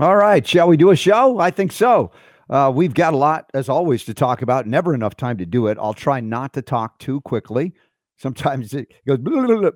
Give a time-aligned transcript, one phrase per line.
[0.00, 0.44] All right.
[0.44, 1.38] Shall we do a show?
[1.38, 2.10] I think so.
[2.50, 4.66] Uh, we've got a lot, as always, to talk about.
[4.66, 5.78] Never enough time to do it.
[5.80, 7.74] I'll try not to talk too quickly.
[8.16, 9.18] Sometimes it goes,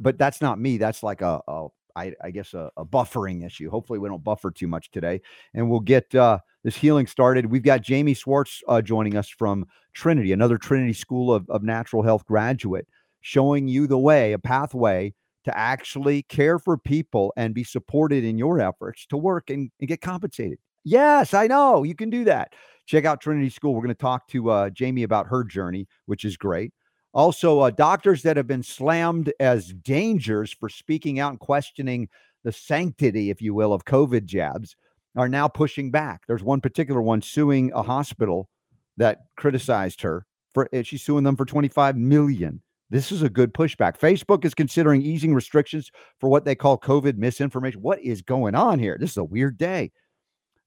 [0.00, 0.76] but that's not me.
[0.76, 3.70] That's like a, a I, I guess, a, a, buffering issue.
[3.70, 5.20] Hopefully, we don't buffer too much today.
[5.54, 7.46] And we'll get uh, this healing started.
[7.46, 12.02] We've got Jamie Swartz uh, joining us from Trinity, another Trinity School of, of Natural
[12.02, 12.86] Health graduate,
[13.20, 15.14] showing you the way, a pathway
[15.44, 19.88] to actually care for people and be supported in your efforts to work and, and
[19.88, 20.58] get compensated.
[20.84, 22.54] Yes, I know you can do that.
[22.86, 23.74] Check out Trinity School.
[23.74, 26.72] We're going to talk to uh, Jamie about her journey, which is great.
[27.12, 32.08] Also, uh, doctors that have been slammed as dangers for speaking out and questioning
[32.44, 34.76] the sanctity, if you will, of COVID jabs
[35.16, 36.22] are now pushing back.
[36.26, 38.48] There's one particular one suing a hospital
[38.96, 42.62] that criticized her for she's suing them for 25 million.
[42.90, 43.98] This is a good pushback.
[43.98, 47.82] Facebook is considering easing restrictions for what they call COVID misinformation.
[47.82, 48.96] What is going on here?
[48.98, 49.92] This is a weird day.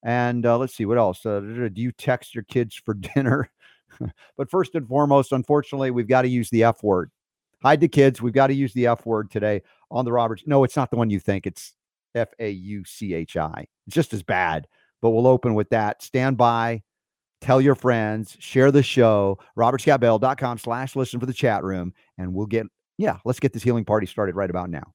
[0.04, 1.26] And uh, let's see what else.
[1.26, 3.50] Uh, do you text your kids for dinner?
[4.38, 7.12] but first and foremost, unfortunately, we've got to use the F word.
[7.64, 8.22] Hide the kids.
[8.22, 10.44] We've got to use the F word today on the Roberts.
[10.46, 11.46] No, it's not the one you think.
[11.46, 11.74] It's
[12.16, 13.68] F A U C H I.
[13.88, 14.68] It's just as bad,
[15.02, 16.02] but we'll open with that.
[16.02, 16.82] Stand by.
[17.42, 22.46] Tell your friends, share the show, robertscottbell.com slash listen for the chat room, and we'll
[22.46, 22.68] get,
[23.00, 24.94] yeah, let's get this healing party started right about now.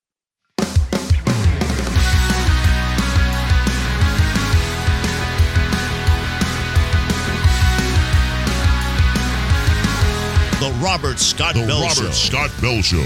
[10.61, 12.11] The Robert Scott the Bell Robert Show.
[12.12, 13.05] Scott Bell Show.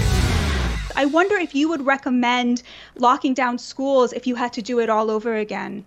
[0.95, 2.61] I wonder if you would recommend
[2.95, 5.85] locking down schools if you had to do it all over again.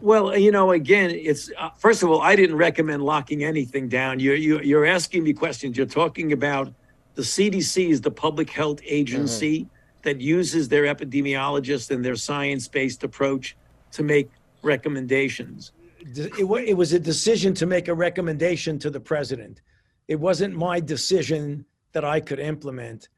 [0.00, 4.20] Well, you know, again, it's uh, first of all, I didn't recommend locking anything down.
[4.20, 5.76] You're you, you're asking me questions.
[5.76, 6.72] You're talking about
[7.14, 10.00] the CDC is the public health agency mm-hmm.
[10.02, 13.56] that uses their epidemiologists and their science-based approach
[13.92, 14.30] to make
[14.62, 15.72] recommendations.
[16.00, 19.60] It, it was a decision to make a recommendation to the president
[20.08, 23.08] it wasn't my decision that I could implement.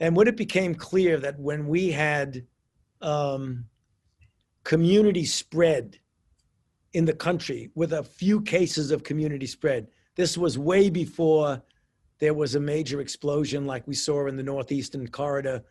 [0.00, 2.44] And when it became clear that when we had
[3.00, 3.64] um,
[4.64, 5.99] community spread
[6.92, 11.62] in the country with a few cases of community spread, this was way before
[12.18, 15.62] there was a major explosion like we saw in the Northeastern corridor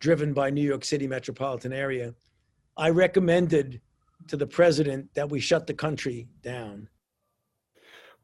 [0.00, 2.14] driven by New York City metropolitan area.
[2.76, 3.80] I recommended
[4.28, 6.88] to the president that we shut the country down.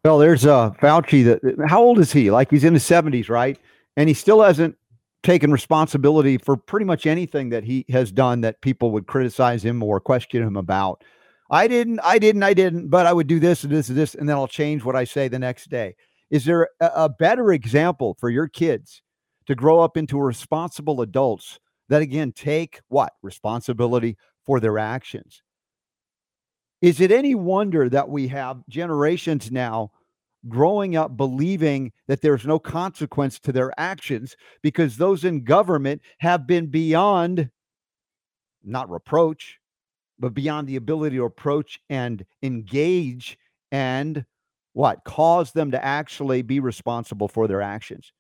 [0.05, 1.25] Well, there's uh, Fauci.
[1.25, 2.31] That how old is he?
[2.31, 3.59] Like he's in his 70s, right?
[3.97, 4.77] And he still hasn't
[5.23, 9.83] taken responsibility for pretty much anything that he has done that people would criticize him
[9.83, 11.05] or question him about.
[11.53, 14.15] I didn't, I didn't, I didn't, but I would do this and this and this,
[14.15, 15.95] and then I'll change what I say the next day.
[16.31, 19.03] Is there a, a better example for your kids
[19.47, 25.43] to grow up into responsible adults that again take what responsibility for their actions?
[26.81, 29.93] Is it any wonder that we have generations now
[30.49, 36.47] growing up believing that there's no consequence to their actions because those in government have
[36.47, 37.51] been beyond
[38.65, 39.59] not reproach,
[40.23, 43.37] but beyond the ability to approach and engage
[43.73, 44.25] and
[44.73, 48.13] what cause them to actually be responsible for their actions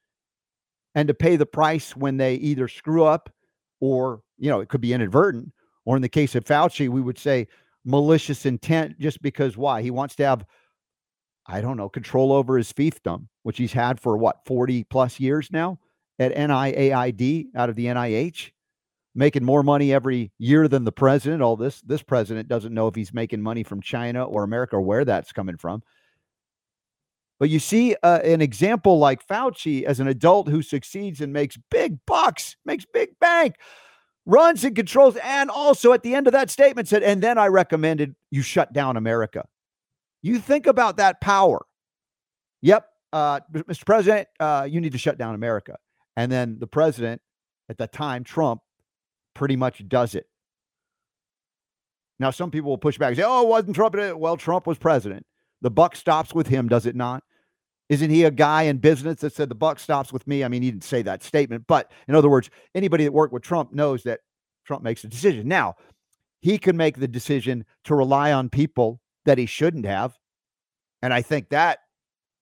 [0.96, 3.32] and to pay the price when they either screw up
[3.80, 5.52] or, you know, it could be inadvertent.
[5.84, 7.46] Or in the case of Fauci, we would say,
[7.84, 9.80] malicious intent just because why?
[9.80, 10.44] He wants to have,
[11.46, 15.50] I don't know, control over his fiefdom, which he's had for what, 40 plus years
[15.52, 15.78] now
[16.18, 18.50] at NIAID out of the NIH,
[19.14, 21.42] making more money every year than the president.
[21.42, 24.82] All this, this president doesn't know if he's making money from China or America or
[24.82, 25.82] where that's coming from.
[27.38, 31.58] But you see uh, an example like Fauci as an adult who succeeds and makes
[31.70, 33.56] big bucks, makes big bank
[34.26, 37.48] runs and controls, and also at the end of that statement said, and then I
[37.48, 39.46] recommended you shut down America.
[40.22, 41.66] You think about that power.
[42.60, 43.84] Yep, uh, Mr.
[43.84, 45.76] President, uh, you need to shut down America.
[46.16, 47.20] And then the president
[47.68, 48.60] at the time, Trump,
[49.34, 50.26] pretty much does it.
[52.18, 53.96] Now, some people will push back and say, oh, wasn't Trump.
[53.96, 55.26] Well, Trump was president.
[55.60, 57.24] The buck stops with him, does it not?
[57.88, 60.44] Isn't he a guy in business that said the buck stops with me?
[60.44, 63.42] I mean, he didn't say that statement, but in other words, anybody that worked with
[63.42, 64.20] Trump knows that
[64.64, 65.48] Trump makes a decision.
[65.48, 65.74] Now,
[66.40, 70.16] he can make the decision to rely on people that he shouldn't have.
[71.02, 71.80] And I think that,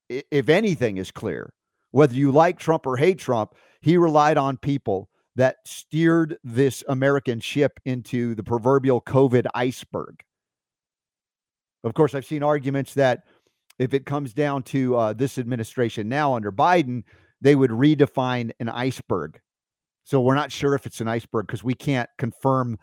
[0.08, 1.52] if anything, is clear.
[1.90, 5.08] Whether you like Trump or hate Trump, he relied on people
[5.40, 10.22] that steered this American ship into the proverbial COVID iceberg.
[11.82, 13.24] Of course, I've seen arguments that
[13.78, 17.04] if it comes down to uh, this administration now under Biden,
[17.40, 19.40] they would redefine an iceberg.
[20.04, 22.78] So we're not sure if it's an iceberg because we can't confirm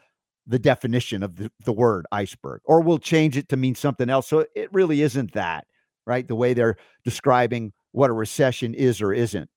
[0.48, 4.27] the definition of the, the word iceberg, or we'll change it to mean something else.
[4.27, 5.68] So it really isn't that,
[6.07, 6.27] right?
[6.27, 9.48] The way they're describing what a recession is or isn't,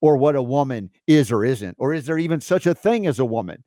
[0.00, 3.18] or what a woman is or isn't, or is there even such a thing as
[3.18, 3.64] a woman?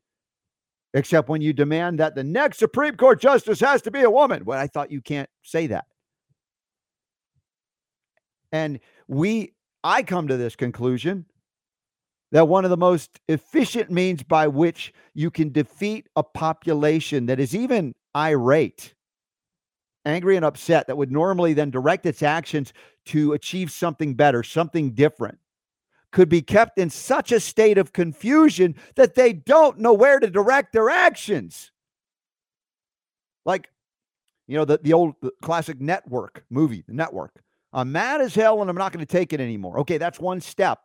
[0.93, 4.43] Except when you demand that the next Supreme Court justice has to be a woman.
[4.45, 5.85] Well, I thought you can't say that.
[8.51, 11.25] And we, I come to this conclusion
[12.31, 17.39] that one of the most efficient means by which you can defeat a population that
[17.39, 18.93] is even irate,
[20.05, 22.73] angry, and upset, that would normally then direct its actions
[23.05, 25.37] to achieve something better, something different,
[26.11, 30.29] could be kept in such a state of confusion that they don't know where to
[30.29, 31.71] direct their actions.
[33.45, 33.69] Like,
[34.47, 37.41] you know, the, the old the classic network movie, the network.
[37.73, 39.79] I'm mad as hell and I'm not going to take it anymore.
[39.79, 40.79] Okay, that's one step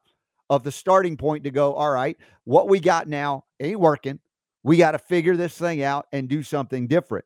[0.49, 4.20] of the starting point to go, all right, what we got now ain't working.
[4.62, 7.25] We got to figure this thing out and do something different.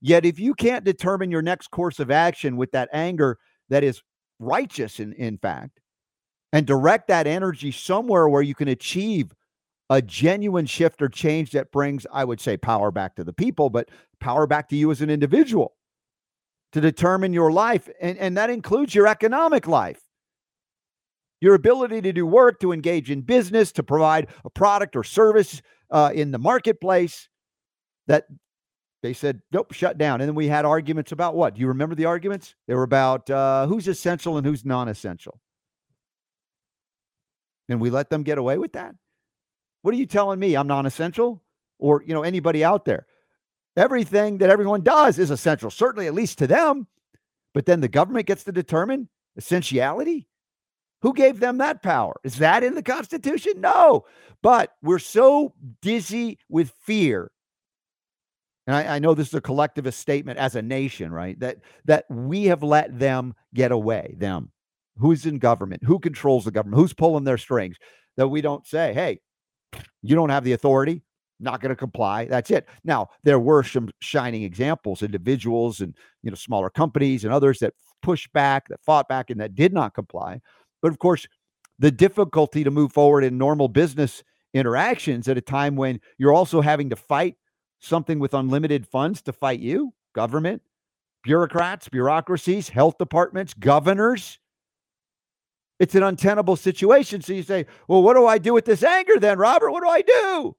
[0.00, 3.38] Yet, if you can't determine your next course of action with that anger
[3.68, 4.02] that is
[4.38, 5.81] righteous, in, in fact,
[6.52, 9.34] and direct that energy somewhere where you can achieve
[9.90, 13.70] a genuine shift or change that brings, I would say, power back to the people,
[13.70, 13.90] but
[14.20, 15.74] power back to you as an individual
[16.72, 17.88] to determine your life.
[18.00, 20.00] And, and that includes your economic life
[21.42, 25.60] your ability to do work, to engage in business, to provide a product or service
[25.90, 27.28] uh, in the marketplace
[28.06, 28.26] that
[29.02, 30.20] they said, nope, shut down.
[30.20, 31.54] And then we had arguments about what?
[31.54, 32.54] Do you remember the arguments?
[32.68, 35.40] They were about uh, who's essential and who's non essential.
[37.68, 38.94] And we let them get away with that.
[39.82, 40.56] What are you telling me?
[40.56, 41.42] I'm non essential?
[41.78, 43.06] Or, you know, anybody out there?
[43.76, 46.86] Everything that everyone does is essential, certainly at least to them.
[47.54, 50.28] But then the government gets to determine essentiality.
[51.02, 52.14] Who gave them that power?
[52.22, 53.54] Is that in the Constitution?
[53.60, 54.04] No.
[54.42, 57.30] But we're so dizzy with fear.
[58.66, 61.38] And I, I, know this is a collectivist statement as a nation, right?
[61.40, 64.14] That that we have let them get away.
[64.16, 64.52] Them,
[64.98, 67.76] who's in government, who controls the government, who's pulling their strings.
[68.16, 69.20] That we don't say, "Hey,
[70.02, 71.02] you don't have the authority.
[71.40, 72.68] Not going to comply." That's it.
[72.84, 77.74] Now there were some shining examples, individuals and you know smaller companies and others that
[78.02, 80.40] pushed back, that fought back, and that did not comply.
[80.82, 81.26] But of course,
[81.78, 84.22] the difficulty to move forward in normal business
[84.54, 87.36] interactions at a time when you're also having to fight
[87.80, 90.62] something with unlimited funds to fight you, government,
[91.24, 94.38] bureaucrats, bureaucracies, health departments, governors.
[95.82, 97.22] It's an untenable situation.
[97.22, 99.72] So you say, well, what do I do with this anger then, Robert?
[99.72, 100.54] What do I do?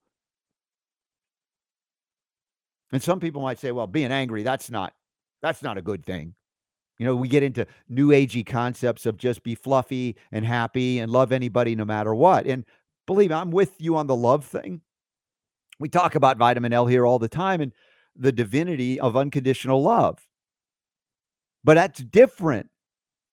[2.91, 4.91] And some people might say, well, being angry, that's not
[5.41, 6.35] that's not a good thing.
[6.99, 11.09] You know, we get into new agey concepts of just be fluffy and happy and
[11.09, 12.45] love anybody no matter what.
[12.45, 12.65] And
[13.07, 14.81] believe me, I'm with you on the love thing.
[15.79, 17.71] We talk about vitamin L here all the time and
[18.13, 20.19] the divinity of unconditional love.
[21.63, 22.69] But that's different.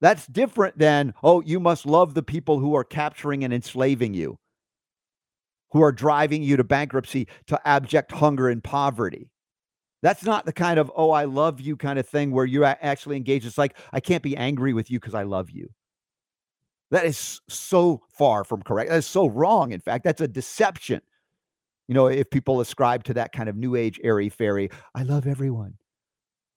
[0.01, 4.39] That's different than, oh, you must love the people who are capturing and enslaving you,
[5.73, 9.31] who are driving you to bankruptcy, to abject hunger and poverty.
[10.03, 13.19] That's not the kind of, oh, I love you kind of thing where you actually
[13.19, 13.45] engage.
[13.45, 15.69] It's like, I can't be angry with you because I love you.
[16.91, 18.89] That is so far from correct.
[18.89, 19.73] That is so wrong.
[19.73, 21.03] In fact, that's a deception.
[21.87, 25.27] You know, if people ascribe to that kind of new age airy fairy, I love
[25.27, 25.75] everyone.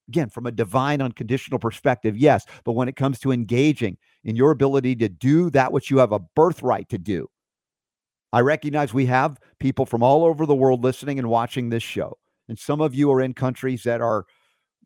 [0.09, 2.45] Again, from a divine unconditional perspective, yes.
[2.65, 6.11] But when it comes to engaging in your ability to do that which you have
[6.11, 7.27] a birthright to do,
[8.33, 12.17] I recognize we have people from all over the world listening and watching this show.
[12.49, 14.25] And some of you are in countries that are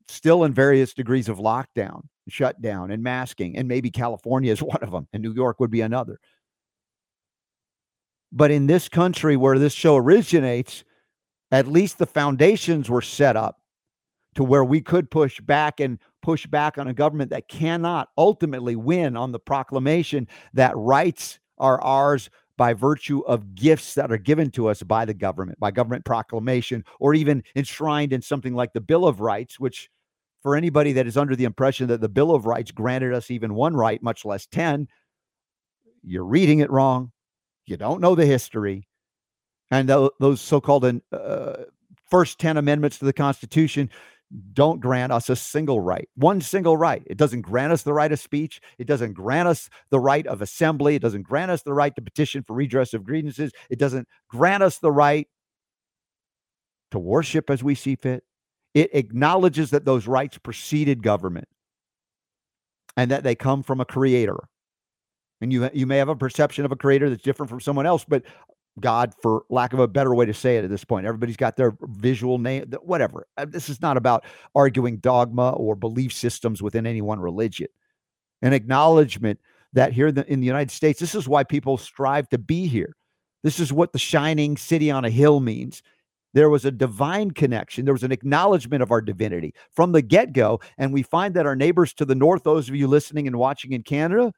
[0.10, 3.58] still in various degrees of lockdown, shutdown, and masking.
[3.58, 6.20] And maybe California is one of them, and New York would be another.
[8.32, 10.84] But in this country where this show originates,
[11.52, 13.58] at least the foundations were set up
[14.38, 18.76] to where we could push back and push back on a government that cannot ultimately
[18.76, 24.52] win on the proclamation that rights are ours by virtue of gifts that are given
[24.52, 28.82] to us by the government, by government proclamation, or even enshrined in something like the
[28.82, 29.90] Bill of Rights, which
[30.44, 33.56] for anybody that is under the impression that the Bill of Rights granted us even
[33.56, 34.88] one right, much less 10,
[36.04, 37.12] you're reading it wrong.
[37.66, 38.88] You don't know the history.
[39.72, 41.54] And those so called uh,
[42.10, 43.90] first 10 amendments to the Constitution
[44.54, 47.04] don't grant us a single right, one single right.
[47.06, 48.60] It doesn't grant us the right of speech.
[48.78, 50.96] It doesn't grant us the right of assembly.
[50.96, 53.52] It doesn't grant us the right to petition for redress of grievances.
[53.70, 55.28] It doesn't grant us the right
[56.92, 58.24] to worship as we see fit.
[58.74, 61.48] It acknowledges that those rights preceded government
[62.96, 64.38] and that they come from a creator.
[65.40, 68.04] And you, you may have a perception of a creator that's different from someone else,
[68.08, 68.24] but
[68.80, 71.06] God, for lack of a better way to say it at this point.
[71.06, 73.28] Everybody's got their visual name, whatever.
[73.38, 77.68] Uh, this is not about arguing dogma or belief systems within any one religion.
[78.42, 79.40] An acknowledgement
[79.74, 82.68] that here in the, in the United States, this is why people strive to be
[82.68, 82.96] here.
[83.44, 85.82] This is what the shining city on a hill means.
[86.34, 87.86] There was a divine connection.
[87.86, 90.60] There was an acknowledgement of our divinity from the get go.
[90.78, 93.72] And we find that our neighbors to the north, those of you listening and watching
[93.72, 94.32] in Canada,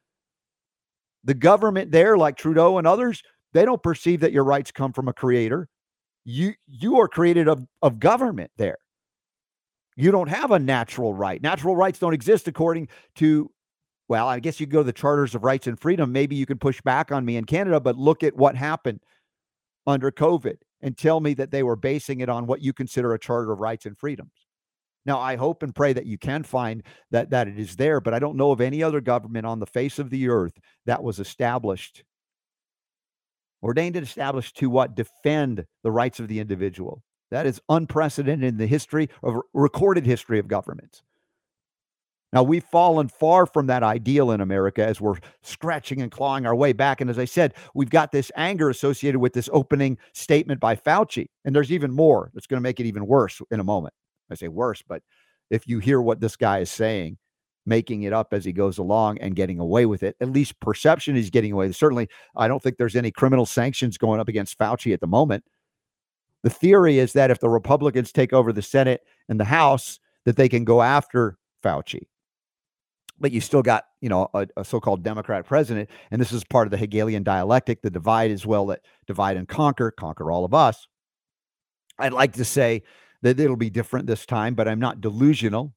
[1.23, 3.21] the government there, like Trudeau and others,
[3.53, 5.67] they don't perceive that your rights come from a creator.
[6.25, 8.77] You you are created of, of government there.
[9.95, 11.41] You don't have a natural right.
[11.41, 13.51] Natural rights don't exist according to,
[14.07, 16.11] well, I guess you go to the charters of rights and freedom.
[16.11, 19.01] Maybe you can push back on me in Canada, but look at what happened
[19.85, 23.19] under COVID and tell me that they were basing it on what you consider a
[23.19, 24.31] charter of rights and freedoms.
[25.05, 28.13] Now, I hope and pray that you can find that that it is there, but
[28.13, 30.53] I don't know of any other government on the face of the earth
[30.85, 32.03] that was established
[33.63, 37.03] ordained and established to what defend the rights of the individual.
[37.31, 41.03] That is unprecedented in the history of recorded history of governments.
[42.31, 46.55] Now, we've fallen far from that ideal in America as we're scratching and clawing our
[46.55, 47.01] way back.
[47.01, 51.27] And as I said, we've got this anger associated with this opening statement by Fauci.
[51.43, 53.95] And there's even more that's going to make it even worse in a moment.
[54.31, 55.01] I say worse, but
[55.49, 57.17] if you hear what this guy is saying,
[57.69, 60.17] making it up as he goes along and getting away with it.
[60.19, 61.71] At least perception is getting away.
[61.71, 65.45] Certainly, I don't think there's any criminal sanctions going up against Fauci at the moment.
[66.43, 70.35] The theory is that if the Republicans take over the Senate and the House, that
[70.35, 72.07] they can go after Fauci.
[73.19, 76.67] But you still got, you know, a, a so-called Democrat president, and this is part
[76.67, 80.53] of the Hegelian dialectic, the divide as well that divide and conquer, conquer all of
[80.53, 80.87] us.
[81.99, 82.83] I'd like to say
[83.21, 85.73] that it'll be different this time, but I'm not delusional.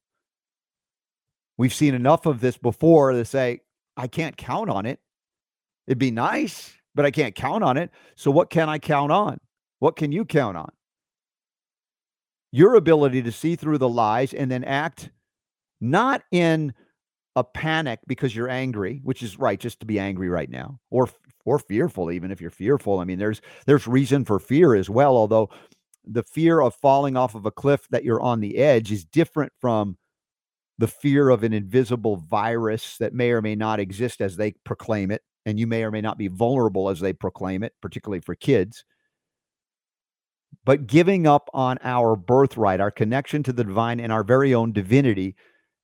[1.57, 3.61] We've seen enough of this before to say,
[3.95, 4.99] I can't count on it.
[5.87, 7.91] It'd be nice, but I can't count on it.
[8.15, 9.39] So, what can I count on?
[9.79, 10.71] What can you count on?
[12.51, 15.09] Your ability to see through the lies and then act
[15.81, 16.73] not in
[17.35, 21.09] a panic because you're angry, which is right, just to be angry right now, or
[21.45, 22.99] or fearful, even if you're fearful.
[22.99, 25.49] I mean, there's there's reason for fear as well, although
[26.05, 29.51] the fear of falling off of a cliff that you're on the edge is different
[29.59, 29.97] from
[30.77, 35.11] the fear of an invisible virus that may or may not exist as they proclaim
[35.11, 38.35] it, and you may or may not be vulnerable as they proclaim it, particularly for
[38.35, 38.83] kids.
[40.65, 44.71] But giving up on our birthright, our connection to the divine, and our very own
[44.71, 45.35] divinity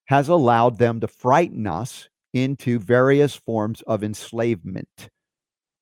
[0.05, 5.09] has allowed them to frighten us into various forms of enslavement.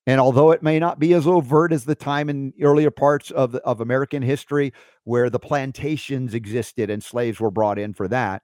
[0.06, 3.56] And although it may not be as overt as the time in earlier parts of,
[3.56, 4.72] of American history
[5.04, 8.42] where the plantations existed and slaves were brought in for that,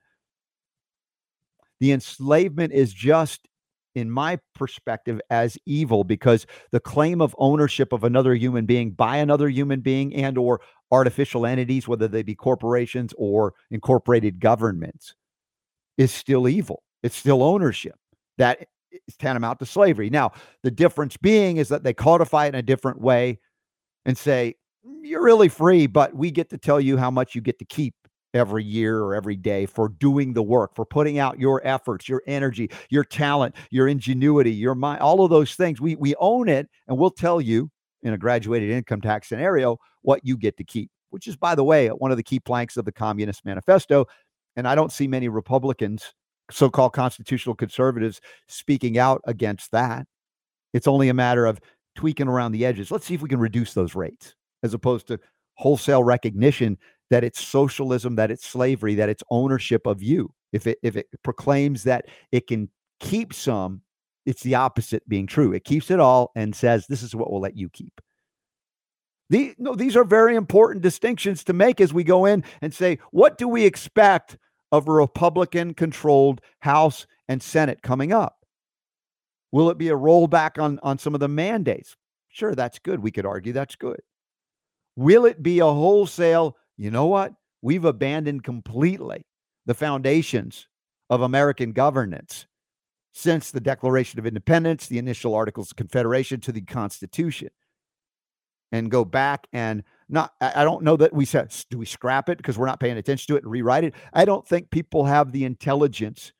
[1.80, 3.48] the enslavement is just
[3.94, 9.18] in my perspective as evil because the claim of ownership of another human being by
[9.18, 15.14] another human being and or artificial entities whether they be corporations or incorporated governments
[15.96, 16.82] is still evil.
[17.02, 17.94] It's still ownership.
[18.38, 20.10] That is tantamount to slavery.
[20.10, 23.38] Now the difference being is that they codify it in a different way
[24.04, 27.40] and say mm, you're really free but we get to tell you how much you
[27.40, 27.94] get to keep
[28.34, 32.22] every year or every day for doing the work, for putting out your efforts, your
[32.26, 35.80] energy, your talent, your ingenuity, your mind, all of those things.
[35.80, 37.70] We we own it and we'll tell you
[38.02, 41.64] in a graduated income tax scenario what you get to keep, which is by the
[41.64, 44.06] way, one of the key planks of the Communist Manifesto.
[44.56, 46.12] And I don't see many Republicans,
[46.50, 50.06] so-called constitutional conservatives speaking out against that.
[50.72, 51.60] It's only a matter of
[51.94, 52.90] tweaking around the edges.
[52.90, 55.18] Let's see if we can reduce those rates as opposed to
[55.54, 56.76] wholesale recognition
[57.10, 60.32] that it's socialism, that it's slavery, that it's ownership of you.
[60.52, 62.68] If it if it proclaims that it can
[63.00, 63.82] keep some,
[64.26, 65.52] it's the opposite being true.
[65.52, 68.00] It keeps it all and says this is what we'll let you keep.
[69.30, 72.98] The, no, these are very important distinctions to make as we go in and say,
[73.10, 74.36] what do we expect
[74.70, 78.36] of a Republican controlled House and Senate coming up?
[79.50, 81.96] Will it be a rollback on, on some of the mandates?
[82.28, 83.00] Sure, that's good.
[83.00, 84.00] We could argue that's good.
[84.96, 87.34] Will it be a wholesale you know what?
[87.62, 89.24] We've abandoned completely
[89.66, 90.68] the foundations
[91.08, 92.46] of American governance
[93.12, 97.50] since the Declaration of Independence, the initial Articles of Confederation to the Constitution,
[98.72, 100.32] and go back and not.
[100.40, 103.28] I don't know that we said, do we scrap it because we're not paying attention
[103.28, 103.94] to it and rewrite it?
[104.12, 106.32] I don't think people have the intelligence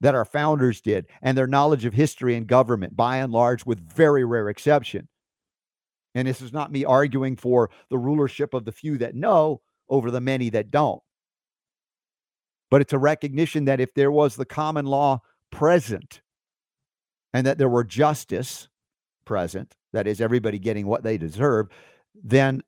[0.00, 3.80] that our founders did and their knowledge of history and government, by and large, with
[3.80, 5.08] very rare exception.
[6.14, 10.10] And this is not me arguing for the rulership of the few that know over
[10.10, 11.02] the many that don't.
[12.70, 16.20] But it's a recognition that if there was the common law present
[17.32, 18.68] and that there were justice
[19.24, 21.68] present that is, everybody getting what they deserve,
[22.14, 22.62] then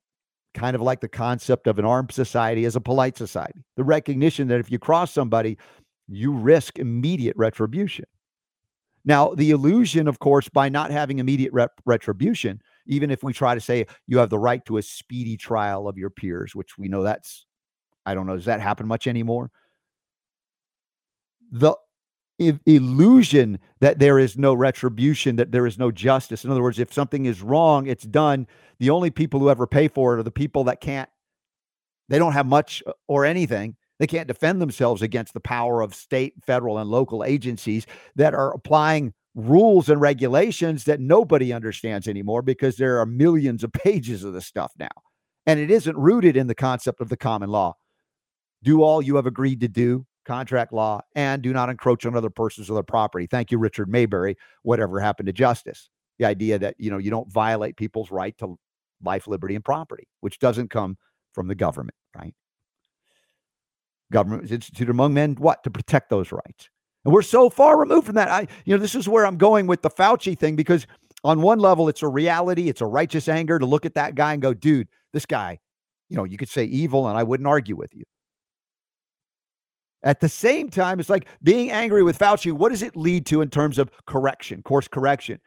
[0.55, 3.61] kind of like the concept of an armed society as a polite society.
[3.77, 5.59] The recognition that if you cross somebody,
[6.09, 8.07] you risk immediate retribution.
[9.05, 13.55] Now, the illusion, of course, by not having immediate rep- retribution, even if we try
[13.55, 16.89] to say you have the right to a speedy trial of your peers, which we
[16.89, 17.47] know that's,
[18.07, 19.51] I don't know, does that happen much anymore?
[21.53, 21.75] The
[22.65, 26.45] illusion that there is no retribution, that there is no justice.
[26.45, 28.47] In other words, if something is wrong, it's done.
[28.79, 31.11] The only people who ever pay for it are the people that can't,
[32.09, 33.77] they don't have much uh, or anything.
[33.99, 38.55] They can't defend themselves against the power of state, federal, and local agencies that are
[38.55, 44.33] applying rules and regulations that nobody understands anymore because there are millions of pages of
[44.33, 44.89] this stuff now.
[45.47, 47.75] And it isn't rooted in the concept of the common law.
[48.63, 52.31] Do all you have agreed to do contract law, and do not encroach on other
[52.31, 53.27] persons or their property.
[53.27, 54.37] Thank you, Richard Maybury.
[54.63, 55.89] Whatever happened to justice?
[56.19, 58.59] The idea that you know you don't violate people's right to
[59.03, 60.99] life, liberty, and property, which doesn't come
[61.33, 62.35] from the government, right?
[64.13, 66.69] Government is instituted among men what to protect those rights,
[67.05, 68.29] and we're so far removed from that.
[68.29, 70.87] I, you know, this is where I'm going with the Fauci thing because
[71.25, 74.33] on one level, it's a reality, it's a righteous anger to look at that guy
[74.33, 75.59] and go, dude, this guy,
[76.09, 78.05] you know, you could say evil, and I wouldn't argue with you.
[80.03, 82.53] At the same time, it's like being angry with Fauci.
[82.53, 85.41] What does it lead to in terms of correction, course correction?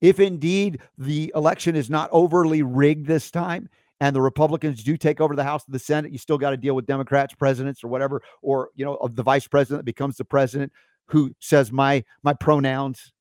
[0.00, 3.68] If indeed the election is not overly rigged this time
[4.02, 6.56] and the Republicans do take over the House and the Senate, you still got to
[6.56, 10.72] deal with Democrats, presidents, or whatever, or you know, the vice president becomes the president
[11.06, 13.12] who says my my pronouns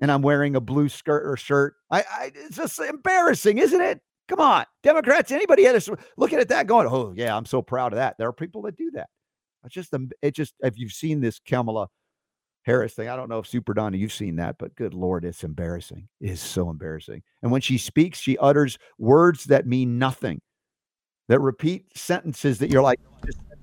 [0.00, 1.74] and I'm wearing a blue skirt or shirt.
[1.90, 4.00] I, I it's just embarrassing, isn't it?
[4.28, 5.32] Come on, Democrats.
[5.32, 5.84] Anybody had
[6.16, 8.14] looking at that going, oh yeah, I'm so proud of that.
[8.16, 9.08] There are people that do that.
[9.64, 11.88] It's just um, it just if you've seen this Kamala
[12.68, 15.42] Harris thing, I don't know if Super Donna you've seen that, but good lord, it's
[15.42, 16.06] embarrassing.
[16.20, 17.22] It is so embarrassing.
[17.42, 20.42] And when she speaks, she utters words that mean nothing,
[21.28, 23.00] that repeat sentences that you're like,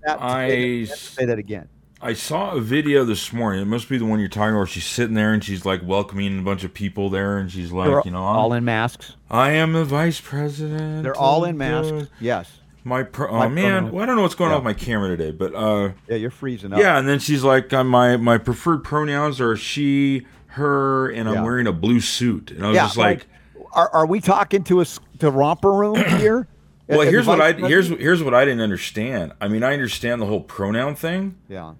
[0.07, 1.69] that, I say that again.
[2.01, 3.61] I saw a video this morning.
[3.61, 4.57] It must be the one you're talking about.
[4.57, 7.71] Where she's sitting there and she's like welcoming a bunch of people there, and she's
[7.71, 9.15] like, They're you know, all in masks.
[9.29, 11.03] I am the vice president.
[11.03, 12.09] They're all in masks.
[12.19, 12.51] Yes.
[12.87, 14.57] My pro- oh man, well, I don't know what's going yeah.
[14.57, 16.77] on with my camera today, but uh, yeah, you're freezing up.
[16.77, 21.35] Yeah, and then she's like, uh, my my preferred pronouns are she, her, and I'm
[21.35, 21.43] yeah.
[21.43, 24.63] wearing a blue suit, and I was yeah, just like, like, are, are we talking
[24.65, 24.85] to a
[25.17, 26.47] to romper room here?
[26.87, 29.33] well, here's what I here's here's what I didn't understand.
[29.41, 31.37] I mean, I understand the whole pronoun thing.
[31.49, 31.73] Yeah.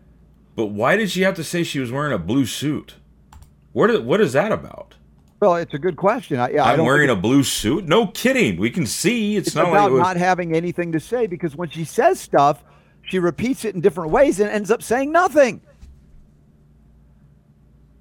[0.56, 2.96] But why did she have to say she was wearing a blue suit?
[3.74, 4.95] What what is that about?
[5.46, 6.40] Well, it's a good question.
[6.40, 7.88] I, yeah, I'm wearing a blue suit.
[7.88, 8.58] No kidding.
[8.58, 9.36] We can see.
[9.36, 12.20] It's, it's not about like was, not having anything to say because when she says
[12.20, 12.64] stuff,
[13.04, 15.62] she repeats it in different ways and ends up saying nothing.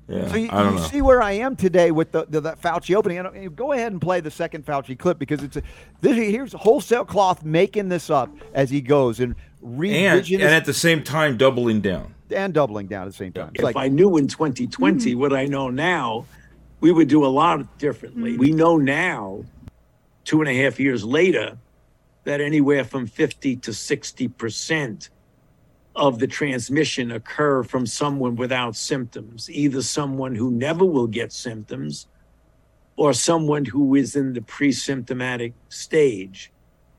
[0.08, 0.86] Yeah, so you, I don't you know.
[0.86, 3.18] see where I am today with the, the, the Fauci opening.
[3.18, 5.62] And go ahead and play the second Fauci clip because it's a,
[6.00, 10.74] this, here's wholesale cloth making this up as he goes and and, and at the
[10.74, 13.48] same time doubling down and doubling down at the same time.
[13.54, 15.20] It's if like, I knew in 2020 mm-hmm.
[15.20, 16.26] what I know now,
[16.84, 18.32] we would do a lot differently.
[18.32, 18.40] Mm-hmm.
[18.40, 19.42] We know now,
[20.24, 21.56] two and a half years later,
[22.24, 25.08] that anywhere from 50 to 60 percent
[25.96, 32.06] of the transmission occur from someone without symptoms, either someone who never will get symptoms
[32.96, 36.52] or someone who is in the pre-symptomatic stage.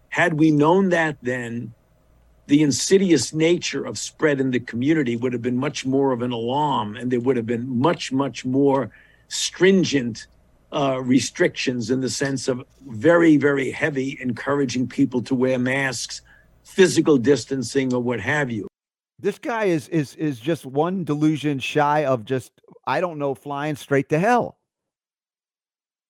[0.10, 1.76] Had we known that then,
[2.48, 6.32] the insidious nature of spread in the community would have been much more of an
[6.32, 8.90] alarm and there would have been much, much more
[9.28, 10.28] stringent
[10.72, 16.22] uh, restrictions in the sense of very, very heavy, encouraging people to wear masks,
[16.64, 18.68] physical distancing, or what have you.
[19.20, 22.52] This guy is is is just one delusion shy of just
[22.86, 24.58] I don't know flying straight to hell.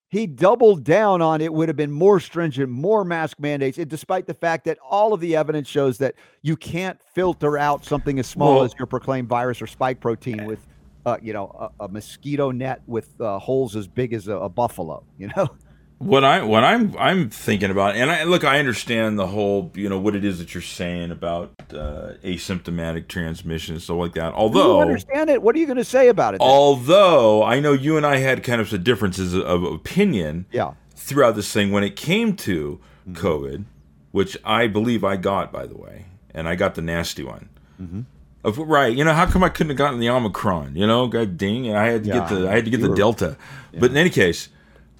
[0.09, 4.27] He doubled down on it would have been more stringent, more mask mandates, and despite
[4.27, 8.25] the fact that all of the evidence shows that you can't filter out something as
[8.25, 10.65] small well, as your proclaimed virus or spike protein with
[11.05, 14.49] uh, you know, a, a, mosquito net with uh, holes as big as a, a,
[14.49, 15.03] buffalo.
[15.17, 15.49] You know.
[15.97, 19.87] What I what I'm I'm thinking about, and I look, I understand the whole, you
[19.87, 24.33] know, what it is that you're saying about uh, asymptomatic transmission and stuff like that.
[24.33, 26.39] Although, understand it, what are you going to say about it?
[26.39, 26.47] Then?
[26.49, 31.37] Although I know you and I had kind of some differences of opinion, yeah, throughout
[31.37, 33.25] this thing when it came to mm-hmm.
[33.25, 33.63] COVID,
[34.11, 37.47] which I believe I got, by the way, and I got the nasty one.
[37.81, 38.01] Mm-hmm.
[38.45, 40.75] Of, right, you know, how come I couldn't have gotten the Omicron?
[40.75, 42.89] You know, God dang, I had to yeah, get the I had to get the
[42.89, 43.37] were, Delta.
[43.71, 43.79] Yeah.
[43.79, 44.49] But in any case,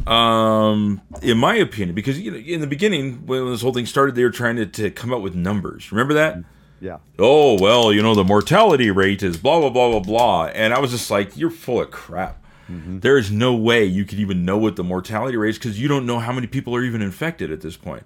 [0.08, 4.15] um, in my opinion, because you know, in the beginning when this whole thing started,
[4.15, 5.91] they were trying to, to come up with numbers.
[5.91, 6.39] Remember that?
[6.81, 6.97] Yeah.
[7.19, 10.79] Oh well, you know, the mortality rate is blah blah blah blah blah, and I
[10.79, 12.43] was just like, you're full of crap.
[12.69, 13.01] Mhm.
[13.01, 15.88] There is no way you could even know what the mortality rate is because you
[15.88, 18.03] don't know how many people are even infected at this point.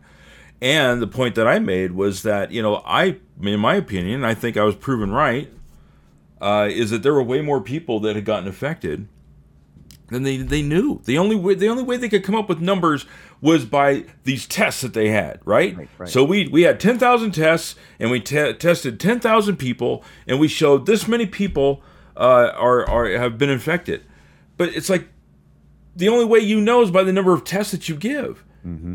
[0.62, 4.34] And the point that I made was that you know I, in my opinion, I
[4.34, 5.52] think I was proven right,
[6.42, 9.08] uh, is that there were way more people that had gotten affected
[10.08, 11.02] than they they knew.
[11.06, 13.06] The only way the only way they could come up with numbers
[13.42, 15.78] was by these tests that they had, right?
[15.78, 16.10] Right, right.
[16.10, 20.40] So we we had ten thousand tests, and we te- tested ten thousand people, and
[20.40, 21.82] we showed this many people
[22.18, 24.04] uh, are are have been infected.
[24.58, 25.08] But it's like
[25.96, 28.44] the only way you know is by the number of tests that you give.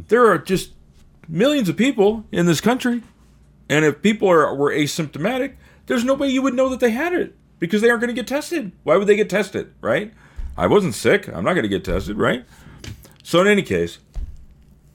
[0.09, 0.74] There are just
[1.29, 3.03] millions of people in this country,
[3.69, 5.55] and if people are were asymptomatic,
[5.87, 8.21] there's no way you would know that they had it because they aren't going to
[8.21, 8.73] get tested.
[8.83, 10.13] Why would they get tested, right?
[10.57, 11.29] I wasn't sick.
[11.29, 12.45] I'm not going to get tested, right?
[13.23, 13.99] So in any case,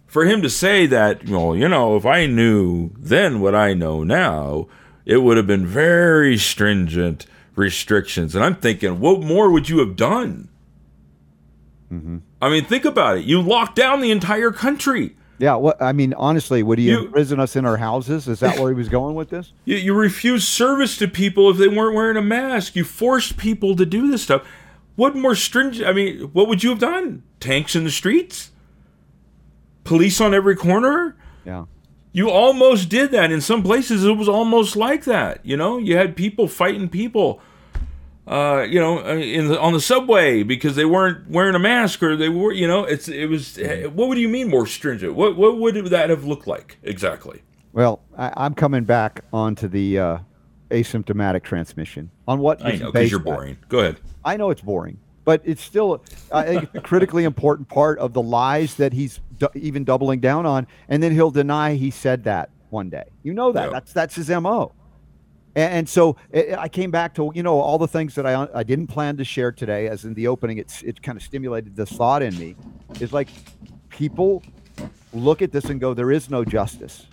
[0.08, 4.04] for him to say that, well, you know, if I knew then what I know
[4.04, 4.68] now,
[5.06, 8.36] it would have been very stringent restrictions.
[8.36, 10.50] And I'm thinking, what more would you have done?
[11.92, 12.18] Mm-hmm.
[12.42, 13.26] I mean, think about it.
[13.26, 15.16] You locked down the entire country.
[15.40, 15.56] Yeah.
[15.56, 18.28] What I mean, honestly, would he You- imprison us in our houses?
[18.28, 19.52] Is that where he was going with this?
[19.66, 22.76] You, you refused service to people if they weren't wearing a mask.
[22.76, 24.46] You forced people to do this stuff.
[24.96, 25.88] What more stringent?
[25.88, 27.24] I mean, what would you have done?
[27.40, 28.52] Tanks in the streets?
[29.84, 31.16] Police on every corner?
[31.46, 31.66] Yeah.
[32.12, 33.32] You almost did that.
[33.32, 35.46] In some places, it was almost like that.
[35.46, 37.40] You know, you had people fighting people.
[38.30, 42.04] Uh, you know, uh, in the, on the subway because they weren't wearing a mask
[42.04, 42.52] or they were.
[42.52, 43.58] You know, it's it was.
[43.58, 45.16] eh, What would you mean more stringent?
[45.16, 47.42] What what would that have looked like exactly?
[47.74, 50.18] Well, I, I'm coming back onto the uh,
[50.70, 52.12] asymptomatic transmission.
[52.28, 53.26] On what I know because you're that?
[53.26, 53.58] boring.
[53.68, 53.98] Go ahead.
[54.24, 58.14] I know it's boring, but it's still I think it's a critically important part of
[58.14, 62.26] the lies that he's du- even doubling down on, and then he'll deny he said
[62.26, 63.06] that one day.
[63.24, 63.72] You know that Yeah.
[63.72, 64.72] that's that's his mo.
[65.60, 68.34] And, and so I I came back to you know all the things that I
[68.62, 71.76] I didn't plan to share today, as in the opening, it's it kind of stimulated
[71.76, 72.56] this thought in me,
[73.00, 73.28] is like
[73.90, 74.42] people
[75.14, 77.08] look at this and go, there is no justice.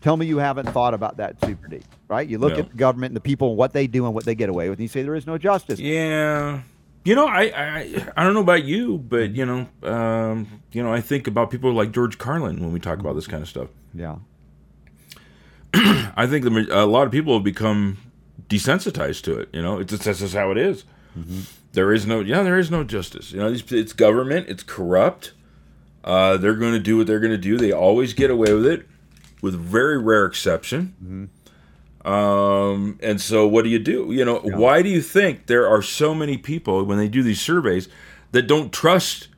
[0.00, 2.28] Tell me you haven't thought about that super deep, right?
[2.28, 2.58] You look No.
[2.60, 4.68] at the government and the people and what they do and what they get away
[4.70, 5.78] with, and you say there is no justice.
[5.80, 6.60] Yeah.
[7.06, 9.60] You know, I, I I don't know about you, but you know,
[9.94, 13.26] um, you know, I think about people like George Carlin when we talk about this
[13.26, 13.68] kind of stuff.
[13.94, 14.16] Yeah.
[16.16, 17.98] I think the, a lot of people have become
[18.48, 19.48] desensitized to it.
[19.52, 20.84] You know, it's just, that's just how it is.
[21.72, 23.32] There is no, yeah, there is no justice.
[23.32, 24.48] You know, it's, it's government.
[24.48, 25.32] It's corrupt.
[26.04, 27.56] Uh, they're going to do what they're going to do.
[27.56, 28.86] They always get away with it,
[29.42, 31.30] with very rare exception.
[32.04, 34.12] Um, and so, what do you do?
[34.12, 37.40] You know, why do you think there are so many people when they do these
[37.40, 37.88] surveys
[38.32, 39.28] that don't trust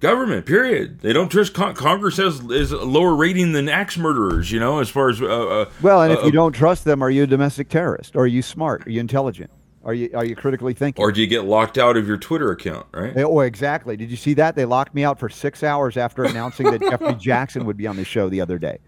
[0.00, 0.46] government?
[0.46, 1.00] Period.
[1.00, 4.50] They don't trust con- Congress has is a lower rating than axe murderers.
[4.50, 7.02] You know, as far as uh, uh, Well, and if uh, you don't trust them,
[7.02, 8.16] are you a domestic terrorist?
[8.16, 8.86] Are you smart?
[8.86, 9.50] Are you intelligent?
[9.84, 11.02] Are you are you critically thinking?
[11.02, 12.86] or do you get locked out of your Twitter account?
[12.92, 13.16] Right?
[13.18, 13.96] oh, exactly.
[13.96, 14.54] Did you see that?
[14.54, 17.96] They locked me out for six hours after announcing that Jeffrey Jackson would be on
[17.96, 18.78] the show the other day.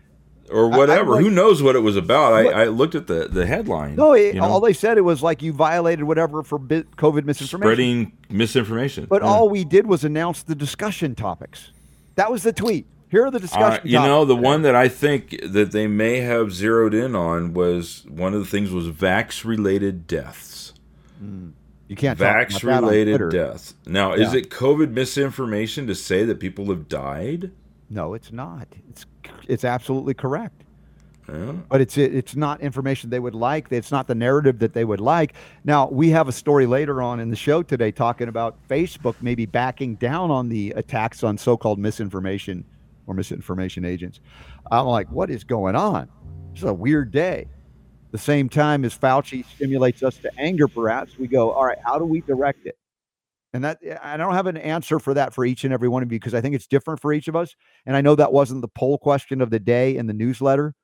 [0.51, 1.13] Or whatever.
[1.13, 2.33] like- Who knows what it was about?
[2.33, 3.97] I, I looked at the the headline.
[3.97, 6.97] No, it, you know, all they said it was like you violated whatever for bit
[6.97, 7.47] COVID misinformation.
[7.75, 9.07] spreading misinformation.
[9.09, 9.29] But Yeah.
[9.29, 11.71] all we did was announce the discussion topics.
[12.17, 12.87] That was the tweet.
[13.11, 13.83] Here are the Uh, discussion.
[13.89, 18.05] you know, the one that I think that they may have zeroed in on was
[18.09, 20.75] one of the things was vax related deaths.
[21.89, 23.75] you can't Vax related deaths.
[23.87, 27.51] Now, is it COVID misinformation to say that people have died?
[27.91, 28.69] No, it's not.
[28.89, 29.05] It's
[29.49, 30.65] it's absolutely correct.
[31.29, 31.53] Yeah.
[31.69, 33.71] but it's it's not information they would like.
[33.71, 35.35] It's not the narrative that they would like.
[35.65, 39.47] Now we have a story later on in the show today talking about Facebook maybe
[39.47, 42.65] backing down on the attacks on so-called misinformation
[43.07, 44.19] or misinformation agents.
[44.71, 46.09] I'm like, what is going on?
[46.53, 47.47] It's a weird day.
[48.11, 51.99] The same time as Fauci stimulates us to anger, perhaps we go, all right, how
[51.99, 52.77] do we direct it?
[53.53, 56.13] And that I don't have an answer for that for each and every one of
[56.13, 57.57] you because I think it's different for each of us.
[57.85, 60.75] And I know that wasn't the poll question of the day in the newsletter.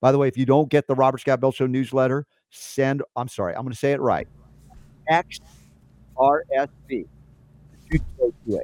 [0.00, 3.28] By the way, if you don't get the Robert Scott Bell Show newsletter, send, I'm
[3.28, 4.28] sorry, I'm going to say it right.
[5.10, 5.40] XRSB
[7.90, 8.60] 2228.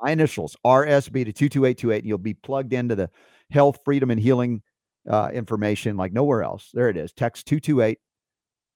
[0.00, 3.10] My initials, RSB to 22828, and you'll be plugged into the
[3.50, 4.62] health, freedom, and healing
[5.08, 6.70] uh, information like nowhere else.
[6.72, 7.12] There it is.
[7.12, 7.98] Text 228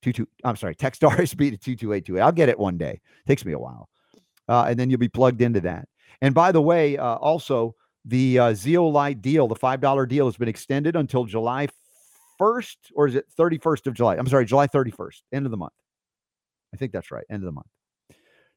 [0.03, 2.21] 22, I'm sorry, text RSB to 22828.
[2.21, 3.01] I'll get it one day.
[3.25, 3.88] It Takes me a while.
[4.49, 5.88] Uh, and then you'll be plugged into that.
[6.21, 10.49] And by the way, uh, also, the uh, Zeolite deal, the $5 deal, has been
[10.49, 11.69] extended until July
[12.41, 14.17] 1st, or is it 31st of July?
[14.17, 15.73] I'm sorry, July 31st, end of the month.
[16.75, 17.67] I think that's right, end of the month.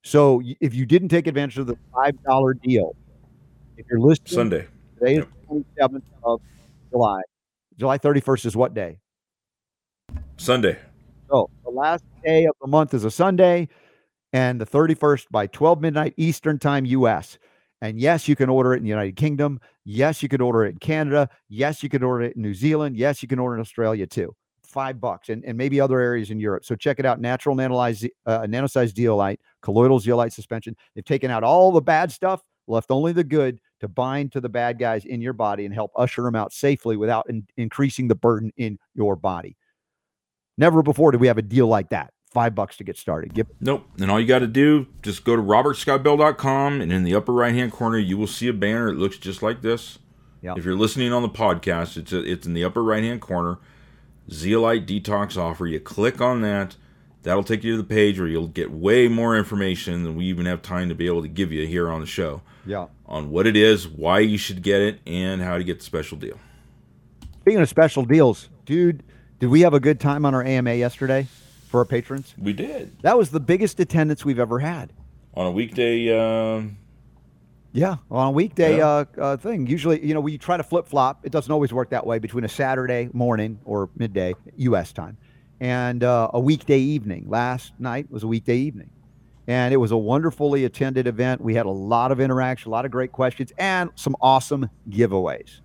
[0.03, 2.95] So if you didn't take advantage of the $5 deal,
[3.77, 4.67] if you're listening Sunday.
[4.99, 6.41] today is 27th of
[6.91, 7.21] July.
[7.77, 8.99] July 31st is what day?
[10.37, 10.77] Sunday.
[11.29, 13.67] So the last day of the month is a Sunday.
[14.33, 17.37] and the 31st by 12 midnight Eastern Time US.
[17.81, 19.61] And yes, you can order it in the United Kingdom.
[19.85, 21.29] Yes, you can order it in Canada.
[21.47, 22.97] Yes, you can order it in New Zealand.
[22.97, 24.35] Yes, you can order in Australia too.
[24.63, 26.65] Five bucks and, and maybe other areas in Europe.
[26.65, 27.21] So check it out.
[27.21, 30.75] Natural nanolize, uh, nanosized zeolite, colloidal zeolite suspension.
[30.95, 34.49] They've taken out all the bad stuff, left only the good to bind to the
[34.49, 38.15] bad guys in your body and help usher them out safely without in- increasing the
[38.15, 39.55] burden in your body.
[40.57, 43.33] Never before did we have a deal like that five bucks to get started.
[43.33, 43.87] Give Nope.
[43.97, 47.55] And all you got to do, just go to robertscottbell.com, and in the upper right
[47.55, 48.89] hand corner, you will see a banner.
[48.89, 49.99] It looks just like this.
[50.41, 50.57] Yep.
[50.57, 53.57] If you're listening on the podcast, it's a, it's in the upper right hand corner.
[54.29, 55.65] Zeolite detox offer.
[55.65, 56.75] You click on that.
[57.23, 60.45] That'll take you to the page where you'll get way more information than we even
[60.45, 62.87] have time to be able to give you here on the show yeah.
[63.05, 66.17] on what it is, why you should get it, and how to get the special
[66.17, 66.37] deal.
[67.39, 69.03] Speaking of special deals, dude,
[69.45, 71.27] did we have a good time on our AMA yesterday
[71.67, 72.33] for our patrons?
[72.35, 74.91] We did That was the biggest attendance we've ever had.
[75.35, 76.09] on a weekday.
[76.17, 76.77] Um,
[77.71, 78.87] Yeah, on a weekday Yeah.
[78.87, 79.67] uh, uh, thing.
[79.67, 81.19] Usually, you know, we try to flip flop.
[81.23, 84.91] It doesn't always work that way between a Saturday morning or midday U.S.
[84.91, 85.17] time
[85.59, 87.25] and uh, a weekday evening.
[87.27, 88.89] Last night was a weekday evening,
[89.45, 91.39] and it was a wonderfully attended event.
[91.41, 95.59] We had a lot of interaction, a lot of great questions, and some awesome giveaways.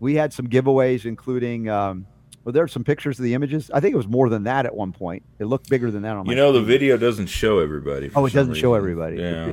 [0.00, 1.70] We had some giveaways, including.
[1.70, 2.06] Um,
[2.44, 3.70] well, there are some pictures of the images.
[3.72, 5.22] I think it was more than that at one point.
[5.38, 8.10] It looked bigger than that on my you know, the video doesn't show everybody.
[8.14, 9.16] Oh, it doesn't show everybody.
[9.16, 9.52] Yeah.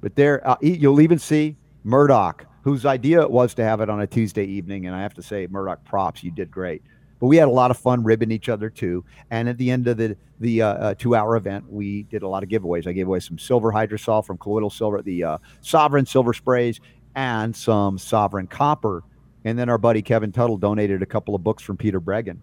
[0.00, 4.00] But there, uh, you'll even see Murdoch, whose idea it was to have it on
[4.00, 4.86] a Tuesday evening.
[4.86, 6.82] And I have to say, Murdoch, props, you did great.
[7.18, 9.04] But we had a lot of fun ribbing each other too.
[9.30, 12.28] And at the end of the the uh, uh, two hour event, we did a
[12.28, 12.86] lot of giveaways.
[12.86, 16.78] I gave away some silver hydrosol from Colloidal Silver, the uh, Sovereign Silver Sprays,
[17.16, 19.02] and some Sovereign Copper.
[19.44, 22.38] And then our buddy Kevin Tuttle donated a couple of books from Peter Breggin.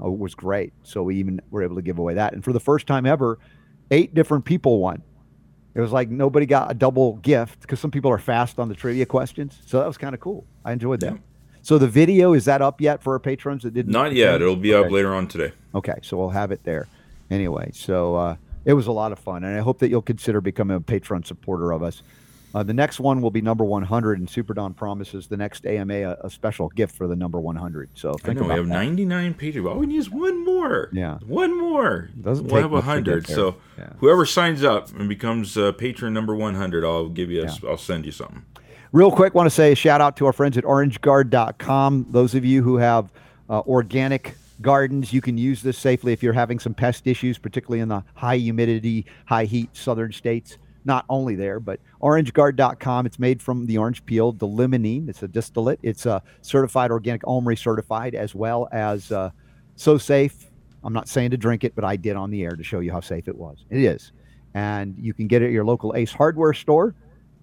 [0.00, 0.72] Oh, it was great.
[0.82, 2.32] So we even were able to give away that.
[2.32, 3.38] And for the first time ever,
[3.90, 5.02] eight different people won.
[5.74, 8.74] It was like nobody got a double gift because some people are fast on the
[8.74, 9.58] trivia questions.
[9.64, 10.44] So that was kind of cool.
[10.64, 11.14] I enjoyed that.
[11.14, 11.18] Yeah.
[11.62, 13.92] So the video is that up yet for our patrons that didn't?
[13.92, 14.42] Not yet.
[14.42, 15.52] It'll be up later on today.
[15.74, 16.88] Okay, so we'll have it there.
[17.30, 20.40] Anyway, so uh, it was a lot of fun, and I hope that you'll consider
[20.40, 22.02] becoming a patron supporter of us.
[22.54, 25.94] Uh, the next one will be number 100, and Super Don promises the next AMA
[25.94, 27.90] a, a special gift for the number 100.
[27.94, 28.72] So I know we have that.
[28.74, 29.64] 99 pages.
[29.64, 30.90] All we need is one more.
[30.92, 31.18] Yeah.
[31.26, 32.10] One more.
[32.20, 33.26] Doesn't we'll have much to get 100.
[33.28, 33.90] So Yeah.
[33.98, 37.42] whoever signs up and becomes uh, patron number 100, I'll give you.
[37.42, 37.54] A, Yeah.
[37.62, 38.42] will send you something.
[38.92, 42.06] Real quick, want to say a shout out to our friends at orangeguard.com.
[42.10, 43.10] Those of you who have
[43.48, 47.80] uh, organic gardens, you can use this safely if you're having some pest issues, particularly
[47.80, 50.58] in the high humidity, high heat southern states.
[50.84, 53.06] Not only there, but orangeguard.com.
[53.06, 55.08] It's made from the orange peel, the limonene.
[55.08, 55.78] It's a distillate.
[55.82, 59.30] It's a certified organic, OMRI certified, as well as uh,
[59.76, 60.50] so safe.
[60.84, 62.90] I'm not saying to drink it, but I did on the air to show you
[62.90, 63.64] how safe it was.
[63.70, 64.12] It is.
[64.54, 66.94] And you can get it at your local Ace hardware store.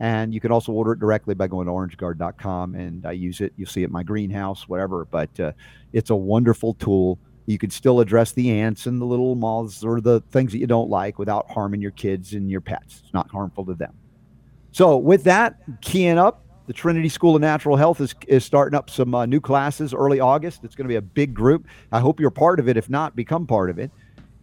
[0.02, 2.75] And you can also order it directly by going to orangeguard.com.
[2.75, 3.54] And I use it.
[3.58, 5.06] You'll see it in my greenhouse, whatever.
[5.06, 5.52] But uh,
[5.91, 7.19] it's a wonderful tool.
[7.50, 10.68] You can still address the ants and the little moths or the things that you
[10.68, 13.02] don't like without harming your kids and your pets.
[13.04, 13.92] It's not harmful to them.
[14.72, 18.92] So, with that, keying up, the Trinity School of Natural Health is, is starting up
[18.92, 20.64] some uh, new classes early August.
[20.64, 21.66] It's going to be a big group.
[21.92, 22.78] I hope you're part of it.
[22.78, 23.90] If not, become part of it.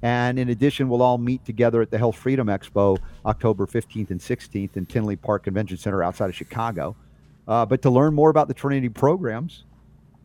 [0.03, 4.19] And in addition, we'll all meet together at the Health Freedom Expo October 15th and
[4.19, 6.97] 16th in Tinley Park Convention Center outside of Chicago.
[7.47, 9.63] Uh, but to learn more about the Trinity programs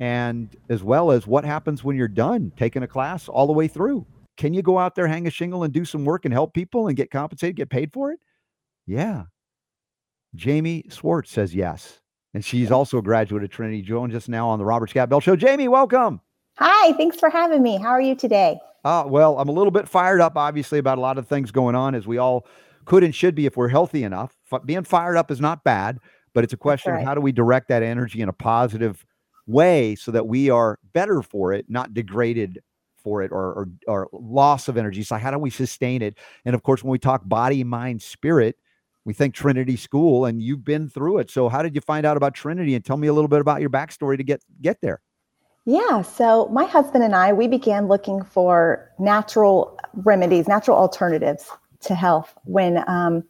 [0.02, 3.68] and as well as what happens when you're done taking a class all the way
[3.68, 4.06] through.
[4.36, 6.88] Can you go out there, hang a shingle, and do some work and help people
[6.88, 8.20] and get compensated, get paid for it?
[8.88, 9.26] Yeah.
[10.34, 12.00] Jamie Swartz says yes.
[12.34, 13.84] And she's also a graduate of Trinity.
[13.84, 15.36] Joins us now on the Robert Scott Bell Show.
[15.36, 16.20] Jamie, welcome.
[16.58, 17.78] Hi, thanks for having me.
[17.78, 18.58] How are you today?
[18.84, 21.76] Uh, well, I'm a little bit fired up, obviously, about a lot of things going
[21.76, 22.48] on, as we all
[22.86, 24.36] could and should be if we're healthy enough.
[24.52, 26.00] F- being fired up is not bad,
[26.34, 27.02] but it's a question right.
[27.02, 29.06] of how do we direct that energy in a positive
[29.48, 32.60] way so that we are better for it, not degraded
[32.98, 35.04] for it or, or, or loss of energy.
[35.04, 36.18] So, how do we sustain it?
[36.46, 38.58] And of course, when we talk body, mind, spirit,
[39.06, 41.32] we think Trinity School, and you've been through it.
[41.32, 42.76] So, how did you find out about Trinity?
[42.76, 45.02] And tell me a little bit about your backstory to get get there.
[45.66, 51.52] Yeah, so my husband and I, we began looking for natural remedies, natural alternatives
[51.82, 53.24] to health when um,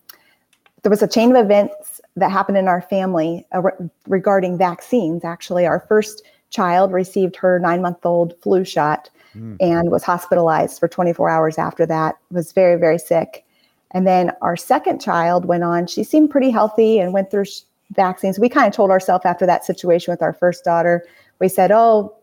[0.84, 5.24] there was a chain of events that happened in our family uh, re- regarding vaccines.
[5.24, 9.56] Actually, our first child received her nine month old flu shot Mm.
[9.62, 13.46] and was hospitalized for 24 hours after that, was very, very sick.
[13.92, 17.62] And then our second child went on, she seemed pretty healthy and went through sh-
[17.96, 18.40] vaccines.
[18.40, 21.06] We kind of told ourselves after that situation with our first daughter,
[21.40, 22.14] we said, oh,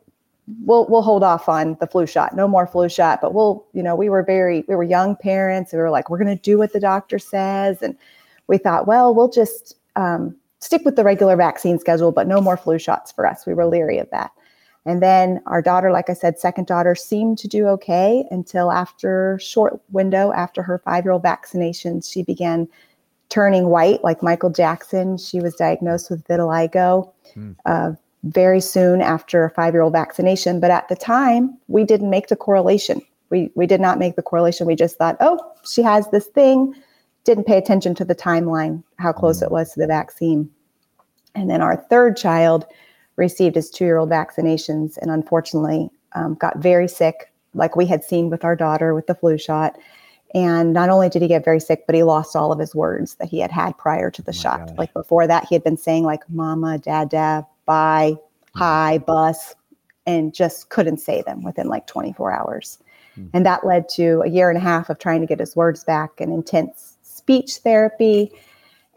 [0.67, 2.37] we'll we'll hold off on the flu shot.
[2.37, 5.73] No more flu shot, but we'll, you know, we were very we were young parents.
[5.73, 7.97] We were like, we're going to do what the doctor says, and
[8.49, 12.57] we thought, well, we'll just um, stick with the regular vaccine schedule, but no more
[12.57, 13.47] flu shots for us.
[13.47, 14.31] We were leery of that.
[14.87, 19.39] And then our daughter, like I said, second daughter seemed to do okay until after
[19.43, 22.69] short window after her five year old vaccination, she began
[23.29, 25.19] turning white like Michael Jackson.
[25.19, 27.13] She was diagnosed with vitiligo.
[27.35, 27.53] Hmm.
[27.67, 27.93] Uh,
[28.25, 30.61] very soon after a five year old vaccination.
[30.61, 33.01] But at the time, we didn't make the correlation.
[33.31, 34.67] We, we did not make the correlation.
[34.67, 35.39] We just thought, oh,
[35.71, 36.75] she has this thing.
[37.29, 40.49] Didn't pay attention to the timeline, how close it was to the vaccine.
[41.35, 42.65] And then our third child
[43.17, 48.03] received his two year old vaccinations and unfortunately um, got very sick, like we had
[48.03, 49.77] seen with our daughter with the flu shot.
[50.35, 53.17] And not only did he get very sick, but he lost all of his words
[53.17, 54.69] that he had had prior to the oh shot.
[54.69, 54.79] Gosh.
[54.79, 58.59] Like before that, he had been saying like "mama," "dad," "dad," "bye," mm-hmm.
[58.59, 59.55] "hi," "bus,"
[60.07, 62.79] and just couldn't say them within like 24 hours.
[63.19, 63.29] Mm-hmm.
[63.35, 65.85] And that led to a year and a half of trying to get his words
[65.85, 66.98] back and intense
[67.29, 68.33] speech therapy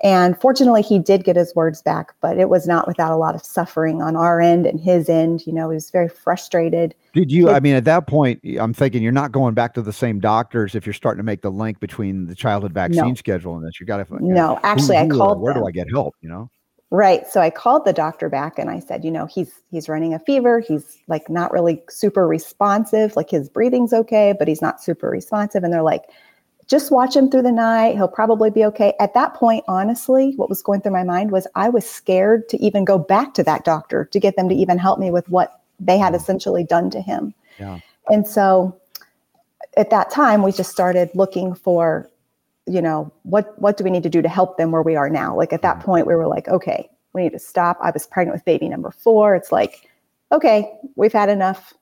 [0.04, 3.36] and fortunately, he did get his words back, but it was not without a lot
[3.36, 5.46] of suffering on our end and his end.
[5.46, 6.96] You know, he was very frustrated.
[7.14, 7.52] Did you?
[7.52, 10.74] I mean, at that point, I'm thinking you're not going back to the same doctors
[10.74, 13.14] if you're starting to make the link between the childhood vaccine no.
[13.14, 13.80] schedule and this.
[13.80, 14.26] You got to.
[14.26, 15.40] No, actually, who, who, I called.
[15.40, 15.62] Where them.
[15.62, 16.16] do I get help?
[16.22, 16.50] You know.
[16.90, 17.28] Right.
[17.28, 20.20] So I called the doctor back and I said, you know, he's he's running a
[20.20, 20.60] fever.
[20.60, 23.16] He's like not really super responsive.
[23.16, 25.64] Like his breathing's okay, but he's not super responsive.
[25.64, 26.06] And they're like,
[26.72, 27.96] just watch him through the night.
[27.96, 28.94] He'll probably be okay.
[28.98, 32.58] At that point, honestly, what was going through my mind was I was scared to
[32.64, 35.60] even go back to that doctor to get them to even help me with what
[35.82, 37.34] they had essentially done to him.
[37.60, 37.80] Yeah.
[38.10, 38.80] And so
[39.76, 42.10] at that time, we just started looking for,
[42.68, 45.10] you know, what what do we need to do to help them where we are
[45.10, 45.36] now?
[45.36, 45.84] Like at that mm.
[45.84, 47.80] point, we were like, okay, we need to stop.
[47.82, 49.36] I was pregnant with baby number four.
[49.36, 49.90] It's like,
[50.32, 51.74] okay, we've had enough,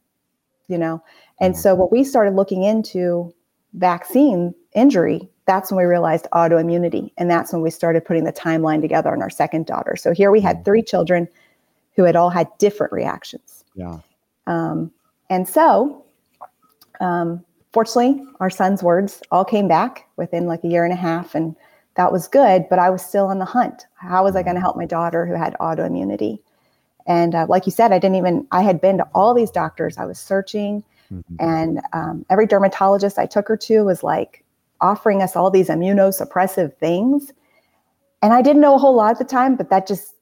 [0.67, 1.03] you know.
[1.39, 3.31] And so what we started looking into
[3.73, 7.11] vaccine injury, that's when we realized autoimmunity.
[7.17, 9.95] And that's when we started putting the timeline together on our second daughter.
[9.95, 10.65] So here we had mm.
[10.65, 11.27] three children
[11.95, 13.63] who had all had different reactions.
[13.73, 13.99] Yeah.
[14.47, 14.91] Um,
[15.29, 16.05] and so,
[16.99, 21.35] um, fortunately, our son's words all came back within like a year and a half.
[21.35, 21.55] And
[21.95, 23.85] that was good, but I was still on the hunt.
[23.95, 24.63] How was I going to mm.
[24.63, 26.39] help my daughter who had autoimmunity?
[27.07, 29.97] And uh, like you said, I didn't even, I had been to all these doctors.
[29.97, 30.83] I was searching.
[31.11, 31.35] Mm-hmm.
[31.39, 34.43] And um, every dermatologist I took her to was like,
[34.81, 37.31] offering us all these immunosuppressive things.
[38.21, 40.15] And I didn't know a whole lot at the time, but that just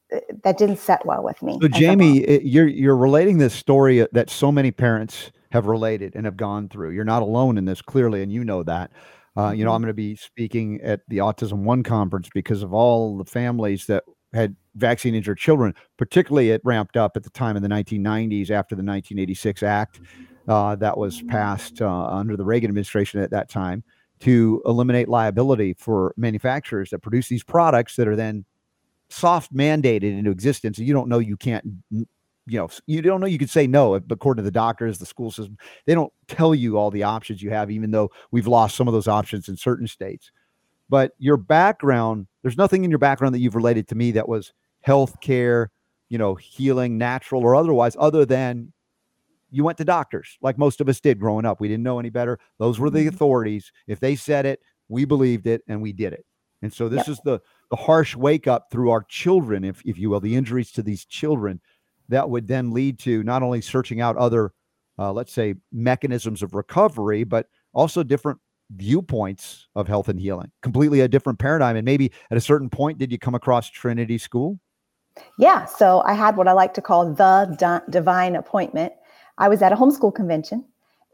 [0.44, 1.58] that didn't set well with me.
[1.62, 6.38] So Jamie, you're you're relating this story that so many parents have related and have
[6.38, 6.92] gone through.
[6.92, 8.92] You're not alone in this clearly, and you know that.
[9.36, 9.86] Uh, you know, I'm mm-hmm.
[9.86, 14.04] going to be speaking at the Autism One conference because of all the families that
[14.34, 15.76] had vaccine injured children.
[15.98, 20.00] Particularly, it ramped up at the time in the 1990s after the 1986 Act
[20.48, 23.84] that was passed uh, under the Reagan administration at that time
[24.20, 28.46] to eliminate liability for manufacturers that produce these products that are then
[29.10, 30.80] soft mandated into existence.
[30.80, 32.08] You don't know you can't, you
[32.48, 35.32] know, you don't know you could say no, But according to the doctors, the school
[35.32, 35.58] system.
[35.86, 38.94] They don't tell you all the options you have, even though we've lost some of
[38.94, 40.32] those options in certain states.
[40.90, 44.54] But your background, there's nothing in your background that you've related to me that was
[44.86, 45.68] healthcare,
[46.10, 48.72] you know, healing, natural or otherwise, other than
[49.50, 51.60] you went to doctors like most of us did growing up.
[51.60, 52.40] We didn't know any better.
[52.60, 53.10] Those were the mm-hmm.
[53.10, 53.72] authorities.
[53.88, 56.26] If they said it, we believed it and we did it.
[56.62, 57.10] And so this yep.
[57.10, 60.72] is the the harsh wake up through our children, if if you will, the injuries
[60.74, 61.62] to these children
[62.10, 64.54] that would then lead to not only searching out other,
[64.98, 68.40] uh, let's say, mechanisms of recovery, but also different
[68.72, 70.52] viewpoints of health and healing.
[70.62, 71.76] Completely a different paradigm.
[71.76, 74.60] And maybe at a certain point, did you come across Trinity School?
[75.38, 75.66] Yeah.
[75.66, 78.94] So I had what I like to call the divine appointment
[79.38, 80.66] I was at a homeschool convention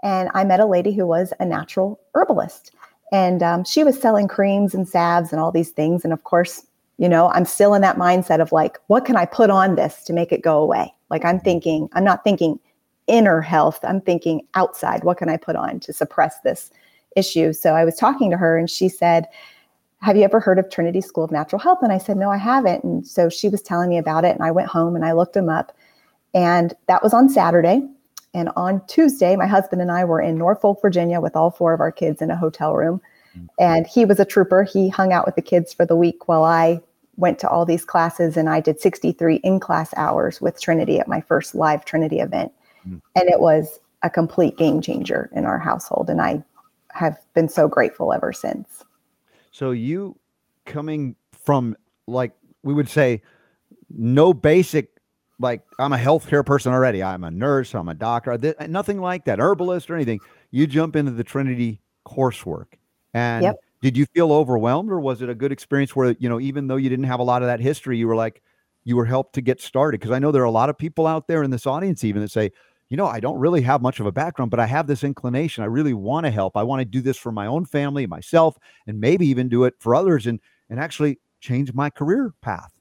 [0.01, 2.71] and I met a lady who was a natural herbalist.
[3.12, 6.03] And um, she was selling creams and salves and all these things.
[6.03, 6.65] And of course,
[6.97, 10.03] you know, I'm still in that mindset of like, what can I put on this
[10.05, 10.93] to make it go away?
[11.09, 12.59] Like, I'm thinking, I'm not thinking
[13.07, 15.03] inner health, I'm thinking outside.
[15.03, 16.71] What can I put on to suppress this
[17.15, 17.53] issue?
[17.53, 19.27] So I was talking to her and she said,
[20.01, 21.79] have you ever heard of Trinity School of Natural Health?
[21.81, 22.83] And I said, no, I haven't.
[22.83, 24.36] And so she was telling me about it.
[24.36, 25.75] And I went home and I looked them up.
[26.34, 27.88] And that was on Saturday.
[28.34, 31.79] And on Tuesday, my husband and I were in Norfolk, Virginia with all four of
[31.79, 33.01] our kids in a hotel room.
[33.38, 33.47] Mm.
[33.59, 34.63] And he was a trooper.
[34.63, 36.81] He hung out with the kids for the week while I
[37.17, 41.07] went to all these classes and I did 63 in class hours with Trinity at
[41.07, 42.51] my first live Trinity event.
[42.88, 43.01] Mm.
[43.15, 46.09] And it was a complete game changer in our household.
[46.09, 46.43] And I
[46.91, 48.84] have been so grateful ever since.
[49.51, 50.17] So, you
[50.65, 51.75] coming from
[52.07, 52.31] like
[52.63, 53.21] we would say,
[53.89, 54.92] no basic
[55.43, 57.03] like I'm a healthcare person already.
[57.03, 57.75] I'm a nurse.
[57.75, 58.37] I'm a doctor.
[58.37, 60.21] Th- nothing like that, herbalist or anything.
[60.51, 62.73] You jump into the Trinity coursework,
[63.13, 63.57] and Yep.
[63.81, 66.77] did you feel overwhelmed, or was it a good experience where you know even though
[66.77, 68.41] you didn't have a lot of that history, you were like
[68.85, 69.99] you were helped to get started?
[69.99, 72.21] Because I know there are a lot of people out there in this audience even
[72.21, 72.51] that say,
[72.89, 75.63] you know, I don't really have much of a background, but I have this inclination.
[75.63, 76.57] I really want to help.
[76.57, 79.75] I want to do this for my own family, myself, and maybe even do it
[79.79, 80.39] for others, and
[80.69, 82.72] and actually change my career path.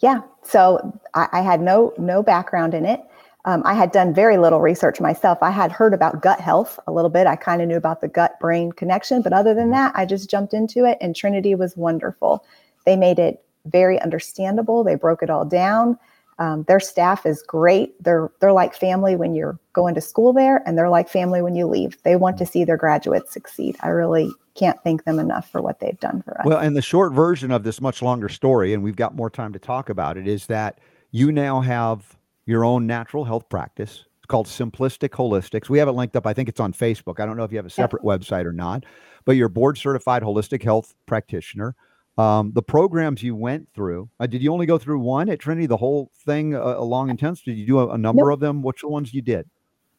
[0.00, 0.20] Yeah.
[0.42, 3.02] So I, I had no no background in it.
[3.44, 5.38] Um, I had done very little research myself.
[5.42, 7.26] I had heard about gut health a little bit.
[7.26, 10.28] I kind of knew about the gut brain connection, but other than that, I just
[10.28, 10.98] jumped into it.
[11.00, 12.44] And Trinity was wonderful.
[12.84, 14.84] They made it very understandable.
[14.84, 15.98] They broke it all down.
[16.38, 18.00] Um, their staff is great.
[18.02, 21.56] They're they're like family when you're going to school there, and they're like family when
[21.56, 22.00] you leave.
[22.04, 23.76] They want to see their graduates succeed.
[23.80, 26.46] I really can't thank them enough for what they've done for us.
[26.46, 29.52] Well, and the short version of this much longer story, and we've got more time
[29.52, 30.80] to talk about it, is that
[31.10, 32.16] you now have
[32.46, 34.04] your own natural health practice.
[34.18, 35.68] It's called Simplistic Holistics.
[35.68, 36.26] We have it linked up.
[36.26, 37.20] I think it's on Facebook.
[37.20, 38.84] I don't know if you have a separate website or not,
[39.24, 41.74] but you're board certified holistic health practitioner.
[42.18, 45.66] Um, the programs you went through, uh, did you only go through one at Trinity,
[45.66, 47.42] the whole thing uh, along intense?
[47.42, 48.34] Did you do a, a number Nope.
[48.34, 48.60] of them?
[48.62, 49.48] Which ones you did?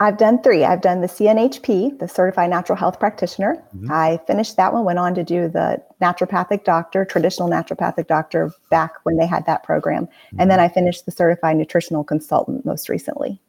[0.01, 0.63] I've done three.
[0.63, 3.61] I've done the CNHP, the Certified Natural Health Practitioner.
[3.75, 3.89] Mhm.
[3.89, 8.93] I finished that one, went on to do the naturopathic doctor, traditional naturopathic doctor back
[9.03, 10.07] when they had that program.
[10.37, 13.41] And then I finished the Certified Nutritional Consultant most recently.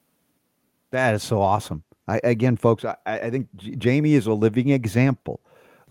[0.91, 1.85] That is so awesome.
[2.09, 5.41] I, again, folks, I, I think Jamie is a living example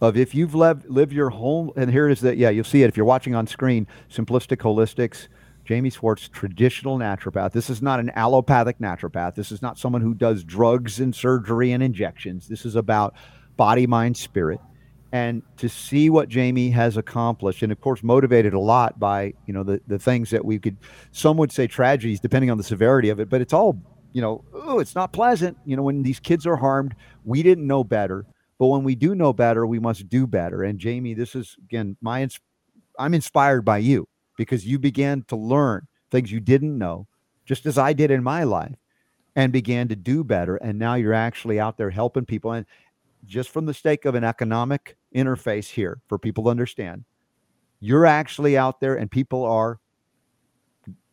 [0.02, 2.88] of if you've lived, lived your whole, and here is that, yeah, you'll see it
[2.88, 5.28] if you're watching on screen, Simplistic Holistics,
[5.66, 7.52] Jamie Swartz, traditional naturopath.
[7.52, 9.36] This is not an allopathic naturopath.
[9.36, 12.48] This is not someone who does drugs and surgery and injections.
[12.48, 13.14] This is about
[13.58, 14.60] body, mind, spirit.
[15.12, 19.54] And to see what Jamie has accomplished, and of course, motivated a lot by, you
[19.54, 20.78] know, the, the things that we could,
[21.12, 23.82] some would say tragedies, depending on the severity of it, but it's all
[24.14, 25.58] you know, oh, it's not pleasant.
[25.66, 26.96] You know, when these kids are harmed,
[27.26, 28.26] we didn't know better.
[28.60, 30.64] But when we do know better, we must do better.
[30.64, 32.40] And Jamie, this is again my ins-
[33.00, 34.08] I'm inspired by you
[34.38, 37.08] because you began to learn things you didn't know,
[37.46, 38.76] just as I did in my life,
[39.36, 40.58] and began to do better.
[40.58, 42.52] And now you're actually out there helping people.
[42.52, 42.66] And
[43.26, 47.06] just from the stake of an economic interface here for people to understand,
[47.80, 49.80] you're actually out there and people are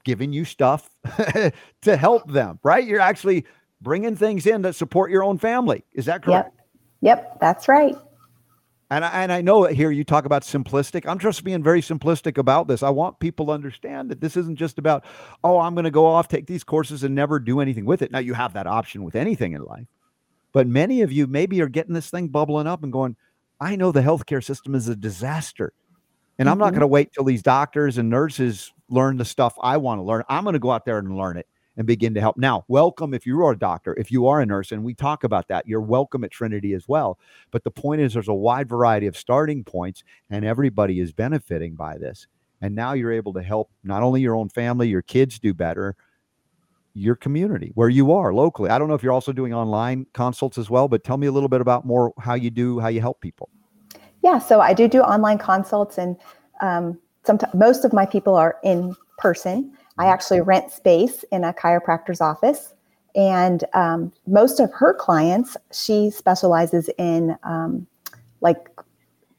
[0.05, 0.91] giving you stuff
[1.83, 2.85] to help them, right?
[2.85, 3.45] You're actually
[3.81, 5.85] bringing things in that support your own family.
[5.93, 6.56] Is that correct?
[7.07, 7.39] Yep.
[7.41, 7.95] That's right.
[8.91, 11.07] And I, and I know here you talk about simplistic.
[11.09, 12.83] I'm just being very simplistic about this.
[12.83, 15.05] I want people to understand that this isn't just about,
[15.45, 18.11] oh, I'm going to go off, take these courses, and never do anything with it.
[18.11, 19.87] Now, you have that option with anything in life.
[20.53, 23.15] But many of you maybe are getting this thing bubbling up and going,
[23.61, 25.73] I know the healthcare system is a disaster.
[26.41, 26.73] And I'm not Mhm.
[26.73, 30.25] going to wait till these doctors and nurses learn the stuff I want to learn.
[30.29, 31.47] I'm going to go out there and learn it
[31.77, 32.37] and begin to help.
[32.37, 35.25] Now, welcome if you are a doctor, if you are a nurse, and we talk
[35.25, 37.19] about that, you're welcome at Trinity as well.
[37.51, 41.75] But the point is, there's a wide variety of starting points, and everybody is benefiting
[41.75, 42.27] by this.
[42.61, 45.95] And now you're able to help not only your own family, your kids do better,
[46.95, 48.71] your community where you are locally.
[48.71, 51.33] I don't know if you're also doing online consults as well, but tell me a
[51.33, 53.51] little bit about more how you do, how you help people.
[54.23, 56.17] Yeah, so I do do online consults, and
[56.63, 59.77] um, sometimes most of my people are in person.
[59.99, 62.75] I actually rent space in a chiropractor's office,
[63.15, 67.87] and um, most of her clients, she specializes in um,
[68.41, 68.69] like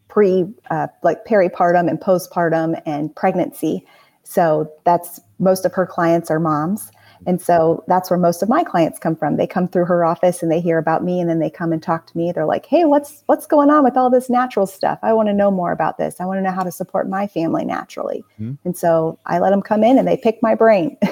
[0.07, 3.85] pre, uh, like peripartum and postpartum and pregnancy.
[4.23, 6.91] So that's most of her clients are moms.
[7.25, 9.37] And so that's where most of my clients come from.
[9.37, 11.81] They come through her office and they hear about me and then they come and
[11.81, 12.31] talk to me.
[12.31, 14.99] They're like, "Hey, what's what's going on with all this natural stuff?
[15.01, 16.19] I want to know more about this.
[16.19, 18.57] I want to know how to support my family naturally." Mhm.
[18.65, 20.97] And so I let them come in and they pick my brain.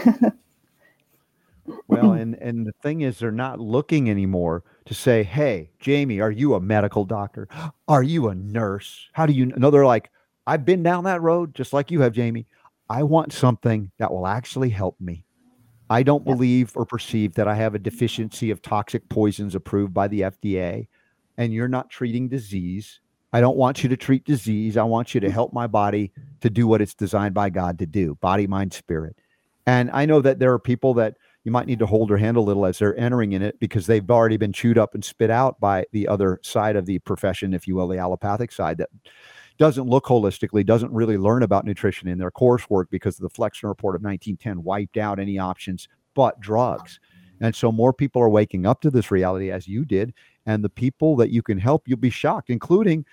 [1.88, 6.32] Well, and and the thing is, they're not looking anymore to say, "Hey, Jamie, are
[6.32, 7.48] you a medical doctor?
[7.88, 9.10] Are you a nurse?
[9.14, 10.12] How do you?" know?" they're like,
[10.48, 12.46] "I've been down that road, just like you have, Jamie.
[12.90, 15.25] I want something that will actually help me.
[15.90, 16.36] I don't Yep.
[16.36, 20.88] believe or perceive that I have a deficiency of toxic poisons approved by the FDA,
[21.38, 23.00] and you're not treating disease.
[23.34, 24.78] I don't want you to treat disease.
[24.78, 26.12] I want you to help my body
[26.42, 29.18] to do what it's designed by God to do: body, mind, spirit."
[29.68, 32.38] And I know that there are people that you might need to hold their hand
[32.38, 35.30] a little as they're entering in it because they've already been chewed up and spit
[35.30, 38.90] out by the other side of the profession, if you will, the allopathic side that
[39.58, 43.96] doesn't look holistically, doesn't really learn about nutrition in their coursework because the Flexner Report
[43.96, 47.00] of 1910 wiped out any options but drugs.
[47.42, 50.14] And so more people are waking up to this reality as you did.
[50.46, 53.06] And the people that you can help, you'll be shocked, including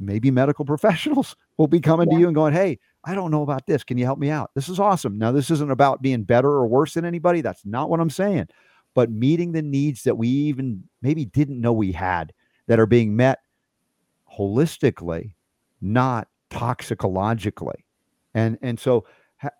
[0.00, 3.66] maybe medical professionals will be coming to you and going, Hey, I don't know about
[3.66, 3.84] this.
[3.84, 4.50] Can you help me out?
[4.54, 5.18] This is awesome.
[5.18, 7.40] Now, this isn't about being better or worse than anybody.
[7.40, 8.48] That's not what I'm saying.
[8.94, 12.32] But meeting the needs that we even maybe didn't know we had
[12.66, 13.38] that are being met
[14.38, 15.32] holistically,
[15.80, 17.84] not toxicologically.
[18.34, 19.04] And and so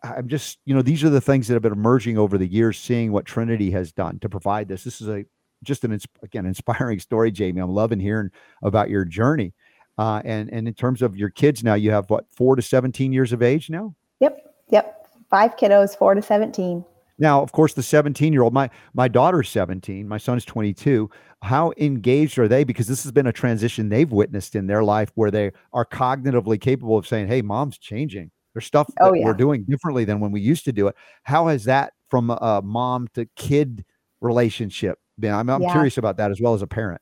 [0.02, 2.78] I'm just, you know, these are the things that have been emerging over the years,
[2.78, 4.84] seeing what Trinity has done to provide this.
[4.84, 5.24] This is a
[5.64, 7.60] just an again inspiring story, Jamie.
[7.60, 8.30] I'm loving hearing
[8.62, 9.54] about your journey.
[9.96, 13.12] Uh, and and in terms of your kids now, you have what four to 17
[13.12, 13.94] years of age now.
[14.20, 14.38] Yep,
[14.70, 16.84] yep, five kiddos, four to 17.
[17.18, 21.10] Now, of course, the 17 year old, my my daughter's 17, my son's 22.
[21.42, 22.64] How engaged are they?
[22.64, 26.60] Because this has been a transition they've witnessed in their life where they are cognitively
[26.60, 28.30] capable of saying, "Hey, mom's changing.
[28.54, 29.24] There's stuff oh, that yeah.
[29.24, 32.60] we're doing differently than when we used to do it." How has that from a
[32.64, 33.84] mom to kid
[34.20, 35.32] relationship been?
[35.32, 35.72] I'm, I'm yeah.
[35.72, 37.00] curious about that as well as a parent.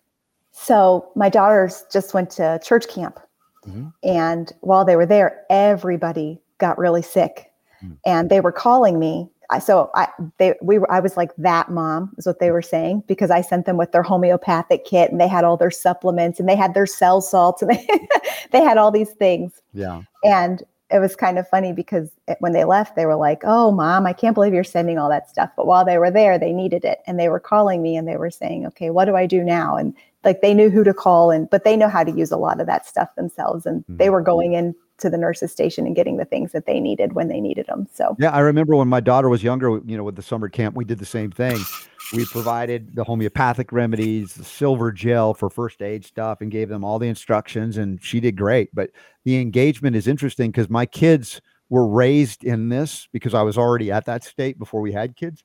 [0.53, 3.19] So my daughters just went to church camp,
[3.67, 3.89] mm-hmm.
[4.03, 7.97] and while they were there, everybody got really sick, mm.
[8.05, 9.31] and they were calling me
[9.61, 13.05] so I they we were I was like that mom is what they were saying
[13.07, 16.49] because I sent them with their homeopathic kit and they had all their supplements and
[16.49, 17.87] they had their cell salts and they
[18.53, 19.63] they had all these things.
[19.73, 20.03] Yeah.
[20.25, 23.73] And it was kind of funny because it, when they left they were like, "Oh
[23.73, 26.53] mom, I can't believe you're sending all that stuff." But while they were there, they
[26.53, 29.27] needed it and they were calling me and they were saying, "Okay, what do I
[29.27, 29.95] do now?" And
[30.25, 32.61] like they knew who to call and but they know how to use a lot
[32.61, 33.97] of that stuff themselves and mm-hmm.
[33.97, 37.13] they were going in to the nurse's station and getting the things that they needed
[37.13, 37.87] when they needed them.
[37.93, 40.77] So yeah, I remember when my daughter was younger, you know, with the summer camp,
[40.77, 41.59] we did the same thing.
[42.13, 46.85] We provided the homeopathic remedies, the silver gel for first aid stuff, and gave them
[46.85, 48.73] all the instructions, and she did great.
[48.73, 48.91] But
[49.25, 53.91] the engagement is interesting because my kids were raised in this because I was already
[53.91, 55.43] at that state before we had kids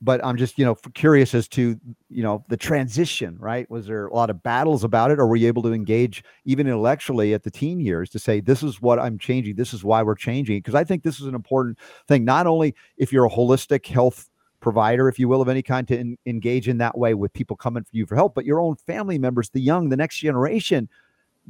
[0.00, 1.78] but I'm just, you know, curious as to,
[2.08, 3.68] you know, the transition, right?
[3.70, 6.66] Was there a lot of battles about it, or were you able to engage even
[6.66, 10.02] intellectually at the teen years to say, this is what I'm changing, this is why
[10.02, 10.58] we're changing?
[10.58, 14.28] Because I think this is an important thing, not only if you're a holistic health
[14.60, 17.56] provider, if you will, of any kind, to in, engage in that way with people
[17.56, 20.88] coming for you for help, but your own family members, the young, the next generation.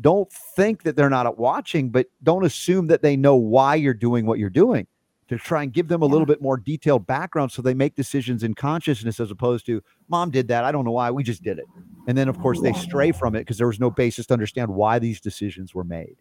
[0.00, 4.26] Don't think that they're not watching, but don't assume that they know why you're doing
[4.26, 4.86] what you're doing
[5.28, 8.42] to try and give them a little bit more detailed background so they make decisions
[8.42, 10.64] in consciousness as opposed to mom did that.
[10.64, 11.10] I don't know why.
[11.10, 11.66] We just did it.
[12.06, 14.70] And then of course they stray from it because there was no basis to understand
[14.70, 16.16] why these decisions were made.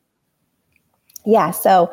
[1.25, 1.91] Yeah so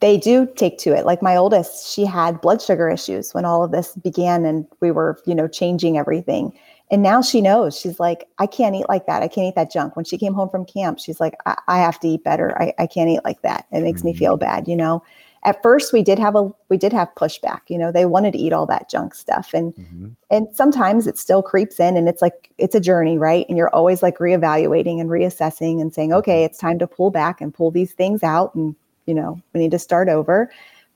[0.00, 1.06] they do take to it.
[1.06, 4.90] Like my oldest she had blood sugar issues when all of this began and we
[4.90, 6.52] were you know changing everything.
[6.90, 7.78] And now she knows.
[7.78, 9.22] She's like i can't eat like that.
[9.22, 9.94] I can't eat that junk.
[9.94, 12.60] When she came home from camp she's like i, I have to eat better.
[12.60, 13.66] I, I can't eat like that.
[13.70, 14.08] It makes mm-hmm.
[14.08, 15.04] me feel bad you know
[15.44, 18.38] at first we did have a we did have pushback you know they wanted to
[18.38, 20.08] eat all that junk stuff and mm-hmm.
[20.30, 23.74] and sometimes it still creeps in and it's like it's a journey right and you're
[23.74, 26.46] always like reevaluating and reassessing and saying okay mm-hmm.
[26.46, 28.74] it's time to pull back and pull these things out and
[29.06, 30.50] you know we need to start over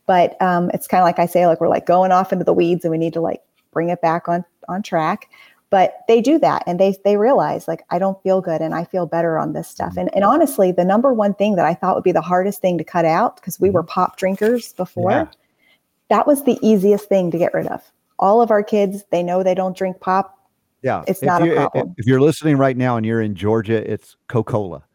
[0.07, 2.55] but um, it's kind of like i say like we're like going off into the
[2.55, 3.42] weeds and we need to like
[3.72, 5.28] bring it back on on track
[5.71, 8.85] but they do that and they they realize like i don't feel good and i
[8.85, 9.97] feel better on this stuff.
[9.97, 12.79] And, and honestly the number one thing that i thought would be the hardest thing
[12.79, 13.89] to cut out because we were mm-hmm.
[13.89, 15.27] pop drinkers before yeah.
[16.09, 17.83] that was the easiest thing to get rid of.
[18.19, 20.39] All of our kids they know they don't drink pop.
[20.83, 21.03] Yeah.
[21.07, 21.95] It's if not a problem.
[21.99, 24.86] if you're listening right now and you're in georgia it's coca-cola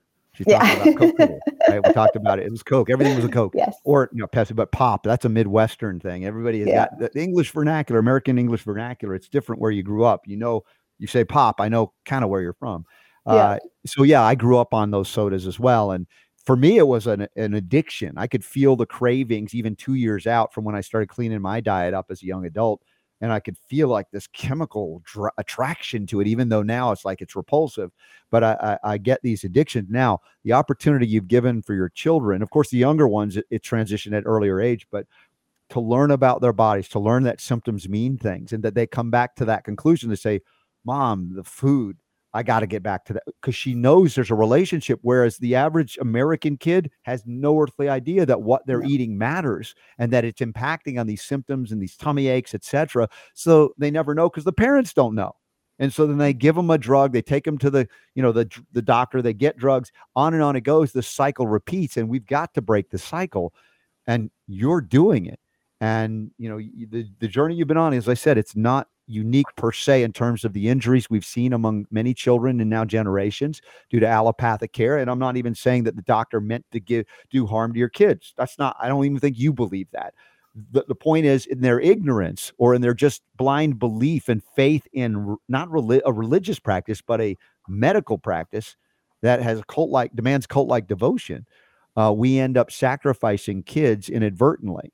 [0.43, 0.91] she talked yeah.
[0.91, 1.39] about Coke.
[1.69, 1.87] right?
[1.87, 2.45] We talked about it.
[2.45, 2.89] It was Coke.
[2.89, 3.53] Everything was a Coke.
[3.55, 3.75] Yes.
[3.83, 5.03] Or you know, Pepsi, but pop.
[5.03, 6.25] That's a Midwestern thing.
[6.25, 6.87] Everybody has yeah.
[6.99, 9.15] got the English vernacular, American English vernacular.
[9.15, 10.21] It's different where you grew up.
[10.25, 10.63] You know,
[10.99, 11.61] you say pop.
[11.61, 12.85] I know kind of where you're from.
[13.25, 13.33] Yeah.
[13.33, 16.07] Uh, so yeah, I grew up on those sodas as well, and
[16.45, 18.13] for me, it was an, an addiction.
[18.17, 21.61] I could feel the cravings even two years out from when I started cleaning my
[21.61, 22.81] diet up as a young adult
[23.21, 25.03] and I could feel like this chemical
[25.37, 27.91] attraction to it, even though now it's like it's repulsive.
[28.31, 30.19] But I, I, I, get these addictions now.
[30.43, 34.17] The opportunity you've given for your children, of course, the younger ones, it, it transitioned
[34.17, 35.05] at earlier age, but
[35.69, 39.11] to learn about their bodies, to learn that symptoms mean things, and that they come
[39.11, 40.41] back to that conclusion to say,
[40.83, 41.97] "Mom, the food,
[42.33, 44.99] I got to get back to that because she knows there's a relationship.
[45.01, 48.89] Whereas the average American kid has no earthly idea that what they're yeah.
[48.89, 53.09] eating matters and that it's impacting on these symptoms and these tummy aches, etc.
[53.33, 55.35] So they never know because the parents don't know.
[55.79, 58.31] And so then they give them a drug, they take them to the, you know,
[58.31, 60.91] the the doctor, they get drugs, on and on it goes.
[60.91, 63.53] The cycle repeats, and we've got to break the cycle.
[64.07, 65.39] And you're doing it.
[65.79, 69.53] And you know, the the journey you've been on, as I said, it's not unique
[69.55, 73.61] per se in terms of the injuries we've seen among many children and now generations
[73.89, 74.97] due to allopathic care.
[74.97, 77.89] And I'm not even saying that the doctor meant to give do harm to your
[77.89, 78.33] kids.
[78.37, 78.75] That's not.
[78.79, 80.13] I don't even think you believe that.
[80.71, 84.85] The, the point is in their ignorance or in their just blind belief and faith
[84.91, 87.37] in not reli- a religious practice but a
[87.69, 88.75] medical practice
[89.21, 91.45] that has a cult like demands cult like devotion
[91.95, 94.93] uh, we end up sacrificing kids inadvertently.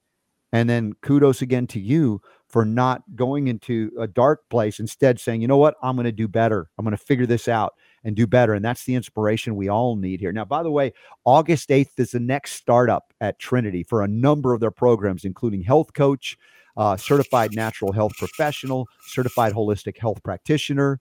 [0.51, 2.21] And then kudos again to you
[2.57, 6.11] for not going into a dark place, instead saying, you know what, I'm going to
[6.11, 6.67] do better.
[6.75, 8.55] I'm going to figure this out and do better.
[8.55, 10.31] And that's the inspiration we all need here.
[10.31, 10.93] Now, by the way,
[11.23, 15.61] August 8th is the next startup at Trinity for a number of their programs, including
[15.61, 16.35] health coach,
[16.77, 20.99] uh, certified natural health professional, certified holistic health practitioner.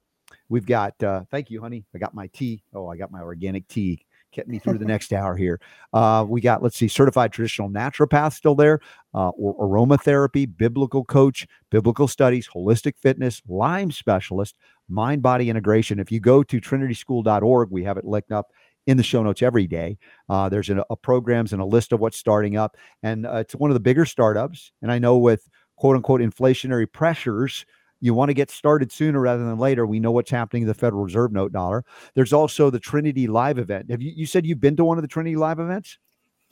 [0.51, 1.87] We've got, uh, thank you, honey.
[1.95, 2.65] I got my tea.
[2.75, 4.05] Oh, I got my organic tea
[4.37, 5.59] get me through the next hour here.
[5.93, 8.81] Uh, we got, let's see, certified traditional naturopath still there,
[9.15, 14.57] uh, aromatherapy, biblical coach, biblical studies, holistic fitness, Lyme specialist,
[14.89, 15.99] mind body integration.
[15.99, 18.53] If you go to trinityschool.org, we have it linked up
[18.87, 19.99] in the show notes every day.
[20.29, 23.55] Uh, there's a, a, programs and a list of what's starting up, and uh, it's
[23.55, 24.71] one of the bigger startups.
[24.83, 27.67] And I know with quote unquote inflationary pressures,
[28.07, 29.87] you want to get started sooner rather than later.
[29.87, 31.85] We know what's happening in the Federal Reserve note dollar.
[32.15, 33.91] There's also the Trinity Live event.
[33.91, 35.99] Have you, you said you've been to one of the Trinity Live events?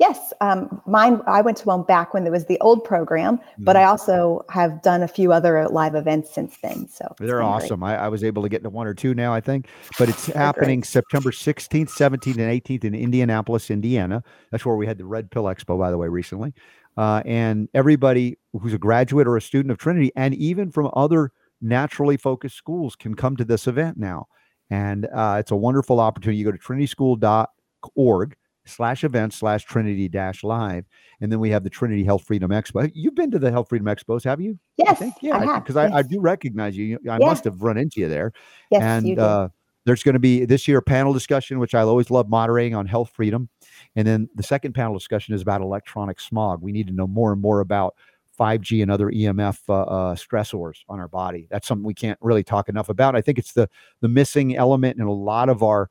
[0.00, 1.20] Yes, um, mine.
[1.28, 3.90] I went to one back when there was the old program, but I mm-hmm.
[3.90, 6.88] also have done a few other live events since then.
[6.88, 7.84] So they're awesome.
[7.84, 10.26] I, I, was able to get to one or two now, I think, but it's
[10.26, 10.88] happening great.
[10.88, 14.24] September 16th, 17th, and 18th in Indianapolis, Indiana.
[14.50, 16.54] That's where we had the Red Pill Expo, by the way, recently.
[16.96, 21.30] Uh, and everybody who's a graduate or a student of Trinity, and even from other
[21.64, 24.26] naturally focused schools, can come to this event now.
[24.70, 26.38] And uh, it's a wonderful opportunity.
[26.38, 28.36] You go to trinityschool.org
[28.66, 30.84] slash events slash trinity dash live
[31.20, 33.86] and then we have the trinity health freedom expo you've been to the health freedom
[33.86, 35.92] expos have you yes I yeah because I, yes.
[35.92, 37.26] I, I, do recognize you i yeah.
[37.26, 38.32] must have run into you there
[38.70, 39.48] yes, and uh,
[39.84, 42.86] there's going to be this year a panel discussion which i always love moderating on
[42.86, 43.48] health freedom
[43.96, 47.32] and then the second panel discussion is about electronic smog we need to know more
[47.32, 47.94] and more about
[48.38, 51.46] 5G and other EMF uh, uh, stressors on our body.
[51.50, 53.16] That's something we can't really talk enough about.
[53.16, 53.68] I think it's the
[54.00, 55.90] the missing element in a lot of our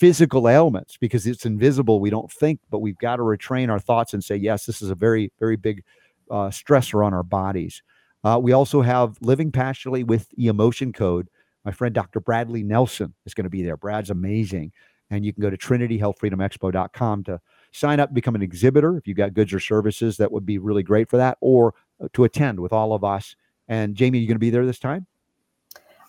[0.00, 2.00] physical ailments because it's invisible.
[2.00, 4.90] We don't think, but we've got to retrain our thoughts and say, yes, this is
[4.90, 5.84] a very, very big
[6.30, 7.82] uh, stressor on our bodies.
[8.24, 11.28] Uh, we also have living passionately with the emotion code.
[11.64, 12.20] My friend Dr.
[12.20, 13.76] Bradley Nelson is going to be there.
[13.76, 14.72] Brad's amazing.
[15.10, 17.40] And you can go to trinityhealthfreedomexpo.com to
[17.72, 18.96] sign up, become an exhibitor.
[18.96, 22.08] If you've got goods or services, that would be really great for that, or uh,
[22.14, 23.36] to attend with all of us.
[23.68, 25.06] And Jamie, are you going to be there this time?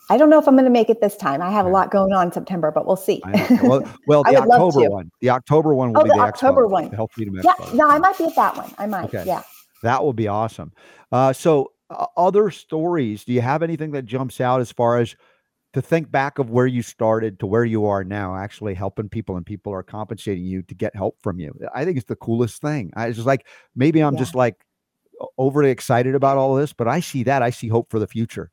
[0.10, 1.42] I don't know if I'm going to make it this time.
[1.42, 3.22] I have a lot going on in September, but we'll see.
[3.64, 5.10] well, well the October one.
[5.22, 6.90] The October one will oh, be the, the October Expo, one.
[6.90, 7.68] The Health Freedom Expo.
[7.68, 8.74] Yeah, no, I might be at that one.
[8.78, 9.06] I might.
[9.06, 9.24] Okay.
[9.26, 9.44] Yeah.
[9.84, 10.74] That will be awesome.
[11.14, 13.24] Uh, so, uh, other stories.
[13.24, 15.16] Do you have anything that jumps out as far as
[15.74, 19.38] to think back of where you started to where you are now, actually helping people,
[19.38, 21.58] and people are compensating you to get help from you?
[21.74, 22.92] I think it's the coolest thing.
[22.96, 24.20] I just like maybe I'm yeah.
[24.20, 24.66] just like
[25.38, 27.42] overly excited about all this, but I see that.
[27.42, 28.52] I see hope for the future.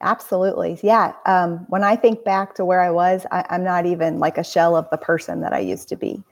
[0.00, 0.78] Absolutely.
[0.82, 1.12] Yeah.
[1.26, 4.44] Um, when I think back to where I was, I, am not even like a
[4.44, 6.22] shell of the person that I used to be.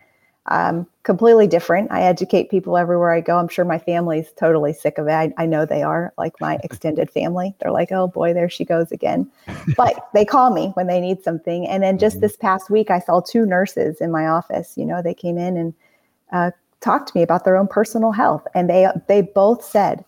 [0.48, 1.90] Um, completely different.
[1.90, 3.38] I educate people everywhere I go.
[3.38, 5.12] I'm sure my family's totally sick of it.
[5.12, 7.54] I, I know they are, like my extended family.
[7.58, 9.30] They're like, oh boy, there she goes again.
[9.76, 11.66] But they call me when they need something.
[11.66, 12.22] And then just mm-hmm.
[12.22, 14.74] this past week, I saw two nurses in my office.
[14.76, 15.74] You know, they came in and
[16.32, 18.46] uh, talked to me about their own personal health.
[18.54, 20.04] And they, they both said,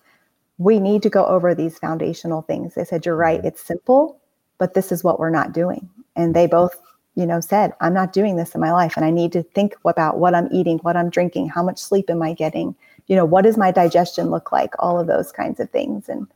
[0.58, 2.74] we need to go over these foundational things.
[2.74, 3.48] They said, You're right, mm-hmm.
[3.48, 4.20] it's simple,
[4.58, 5.88] but this is what we're not doing.
[6.16, 6.76] And they both,
[7.18, 8.96] you know, said, I'm not doing this in my life.
[8.96, 12.08] And I need to think about what I'm eating, what I'm drinking, how much sleep
[12.10, 12.76] am I getting?
[13.08, 14.72] You know, what does my digestion look like?
[14.78, 16.08] All of those kinds of things.
[16.08, 16.28] And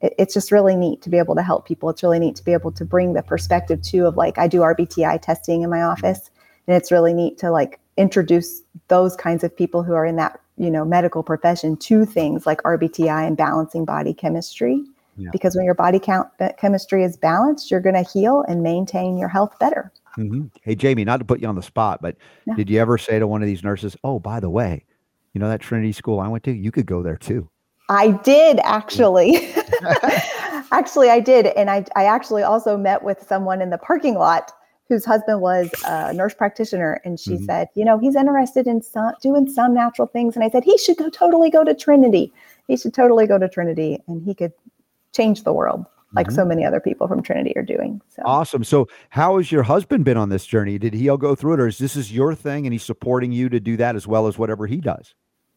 [0.00, 1.90] it, it's just really neat to be able to help people.
[1.90, 4.62] It's really neat to be able to bring the perspective too of like, I do
[4.62, 6.28] RBTI testing in my office.
[6.66, 10.40] And it's really neat to like introduce those kinds of people who are in that
[10.58, 14.82] you know medical profession to things like RBTI and balancing body chemistry.
[15.18, 15.30] Yeah.
[15.30, 19.16] Because when your body count uh, chemistry is balanced, you're going to heal and maintain
[19.16, 19.92] your health better.
[20.18, 20.46] Mm-hmm.
[20.62, 22.54] Hey, Jamie, not to put you on the spot, but no.
[22.54, 24.84] did you ever say to one of these nurses, "Oh, by the way,
[25.34, 27.48] you know that Trinity school I went to, you could go there too"?
[27.88, 29.36] I did actually.
[30.72, 34.52] actually, I did, and I I actually also met with someone in the parking lot
[34.88, 37.44] whose husband was a nurse practitioner and she mm-hmm.
[37.44, 40.76] said you know he's interested in some, doing some natural things and i said he
[40.78, 42.32] should go totally go to trinity
[42.68, 44.52] he should totally go to trinity and he could
[45.12, 45.84] change the world
[46.14, 46.36] like mm-hmm.
[46.36, 48.22] so many other people from trinity are doing so.
[48.24, 48.64] Awesome.
[48.64, 50.78] So how has your husband been on this journey?
[50.78, 53.32] Did he all go through it or is this is your thing and he's supporting
[53.32, 55.14] you to do that as well as whatever he does?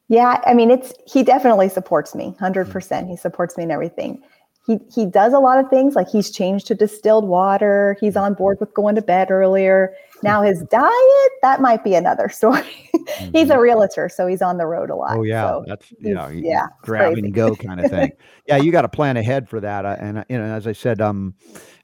[0.08, 3.08] Yeah i mean it's he definitely supports me 100% mm-hmm.
[3.08, 4.22] he supports me in everything
[4.70, 7.97] he he does a lot of things like he's changed to distilled water.
[7.99, 9.95] He's on board with going to bed earlier.
[10.22, 12.61] Now his diet that might be another story.
[12.93, 13.32] Mm-hmm.
[13.32, 15.17] he's a realtor so he's on the road a lot.
[15.17, 15.49] Oh yeah.
[15.49, 18.11] So that's you know yeah grab and go kind of thing.
[18.45, 19.86] Yeah you got to plan ahead for that.
[19.86, 21.34] Uh, and uh, you know as i said um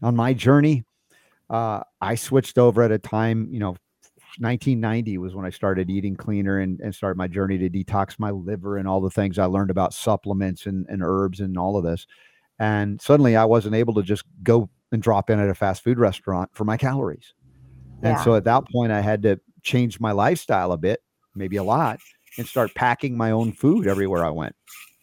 [0.03, 0.83] on my journey
[1.49, 3.75] uh i switched over at a time you know
[4.39, 8.31] 1990 was when I started eating cleaner and, and started my journey to detox my
[8.31, 11.85] liver and all the things I learned about supplements and, and herbs and all of
[11.85, 12.05] this.
[12.59, 15.99] And suddenly I wasn't able to just go and drop in at a fast food
[15.99, 17.33] restaurant for my calories.
[18.03, 18.23] And Yeah.
[18.23, 21.01] so at that point, I had to change my lifestyle a bit,
[21.35, 21.99] maybe a lot,
[22.37, 24.55] and start packing my own food everywhere I went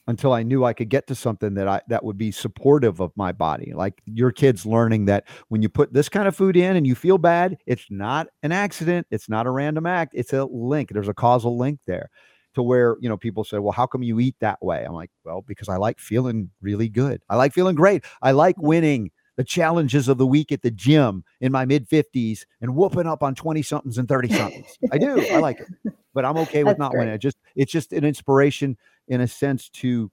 [0.08, 3.12] until I knew I could get to something that I that would be supportive of
[3.16, 3.72] my body.
[3.74, 6.94] Like your kids learning that when you put this kind of food in and you
[6.94, 10.90] feel bad, it's not an accident, it's not a random act, it's a link.
[10.92, 12.10] There's a causal link there
[12.54, 15.10] to where, you know, people say, "Well, how come you eat that way?" I'm like,
[15.24, 17.22] "Well, because I like feeling really good.
[17.28, 18.04] I like feeling great.
[18.20, 18.66] I like mm-hmm.
[18.66, 23.06] winning the challenges of the week at the gym in my mid 50s and whooping
[23.06, 24.78] up on 20 somethings and 30 somethings.
[24.92, 25.26] I do.
[25.30, 25.94] I like it.
[26.14, 27.00] But I'm okay with That's not great.
[27.00, 27.14] winning.
[27.14, 28.76] It just it's just an inspiration
[29.08, 30.10] in a sense to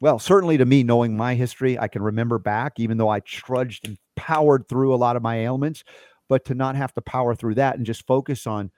[0.00, 3.86] well, certainly to me, knowing my history, I can remember back, even though I trudged
[3.86, 5.82] and powered through a lot of my ailments,
[6.28, 8.70] but to not have to power through that and just focus on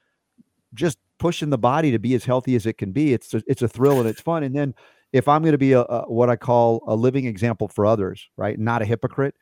[0.75, 3.12] just pushing the body to be as healthy as it can be.
[3.12, 4.43] It's a, it's a thrill and it's fun.
[4.43, 4.75] And then
[5.12, 8.29] if I'm going to be a, a what I call a living example for others,
[8.37, 9.35] right, not a hypocrite,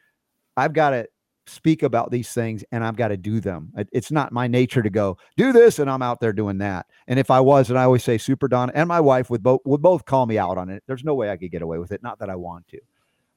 [0.56, 1.06] I've got to
[1.46, 3.72] speak about these things and I've got to do them.
[3.76, 6.86] It- It's not my nature to go do this and I'm out there doing that.
[7.06, 9.60] And if I was, and I always say Super Don and my wife would both
[9.64, 10.82] would both call me out on it.
[10.86, 12.02] There's no way I could get away with it.
[12.02, 12.80] Not that I want to,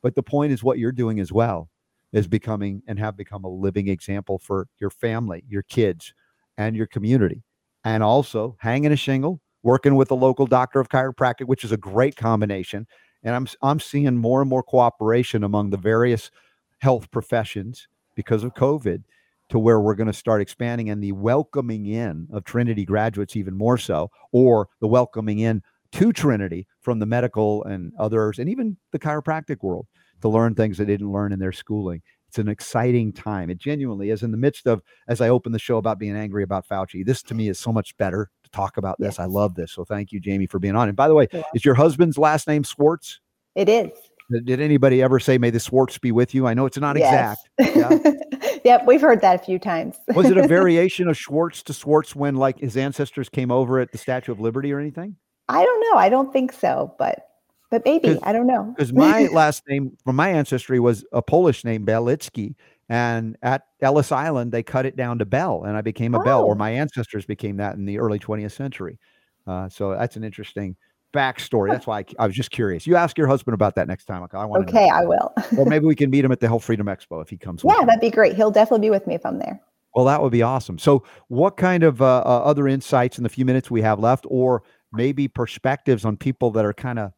[0.01, 1.69] but the point is what you're doing as well
[2.11, 6.13] is becoming and have become a living example for your family, your kids,
[6.57, 7.41] and your community,
[7.83, 11.77] and also hanging a shingle, working with a local doctor of chiropractic, which is a
[11.77, 12.87] great combination.
[13.23, 16.31] And I'm I'm seeing more and more cooperation among the various
[16.79, 19.03] health professions because of COVID
[19.49, 23.55] to where we're going to start expanding and the welcoming in of Trinity graduates even
[23.55, 25.61] more so, or the welcoming in
[25.91, 29.87] to Trinity from the medical and others, and even the chiropractic world
[30.21, 32.01] to learn things they didn't learn in their schooling.
[32.31, 33.49] It's an exciting time.
[33.49, 34.23] It genuinely is.
[34.23, 37.21] In the midst of, as I open the show about being angry about Fauci, this
[37.23, 39.19] to me is so much better to talk about this.
[39.19, 39.73] I love this.
[39.73, 40.87] So thank you, Jamie, for being on.
[40.87, 43.19] And by the way, You're is your husband's last name Swartz?
[43.55, 43.89] It is.
[44.31, 46.47] Did did anybody ever say, may the Swartz be with you?
[46.47, 47.37] I know it's not Yes.
[47.57, 48.05] exact.
[48.39, 48.59] Yeah.
[48.63, 49.97] yep, we've heard that a few times.
[50.15, 53.91] Was it a variation of Schwartz to Swartz when like his ancestors came over at
[53.91, 55.17] the Statue of Liberty or anything?
[55.49, 55.99] I don't know.
[55.99, 57.25] I don't think so, but
[57.71, 58.73] but maybe I don't know.
[58.75, 62.53] Because my last name from my ancestry was a Polish name, Belitsky.
[62.89, 66.43] And at Ellis Island, they cut it down to Bell, and I became a Bell,
[66.43, 66.55] or Oh.
[66.57, 68.99] my ancestors became that in the early 20th century.
[69.47, 70.75] Uh, so that's an interesting
[71.13, 71.69] backstory.
[71.71, 72.85] That's why I, I was just curious.
[72.85, 74.23] You ask your husband about that next time.
[74.23, 75.33] Okay, I want Okay, I will.
[75.57, 77.63] or maybe we can meet him at the Health Freedom Expo if he comes.
[77.63, 78.35] yeah, that'd be great.
[78.35, 79.61] He'll definitely be with me if I'm there.
[79.95, 80.77] Well, that would be awesome.
[80.77, 84.25] So, what kind of uh, uh, other insights in the few minutes we have left,
[84.29, 84.63] or
[84.93, 87.11] maybe perspectives on people that are kind of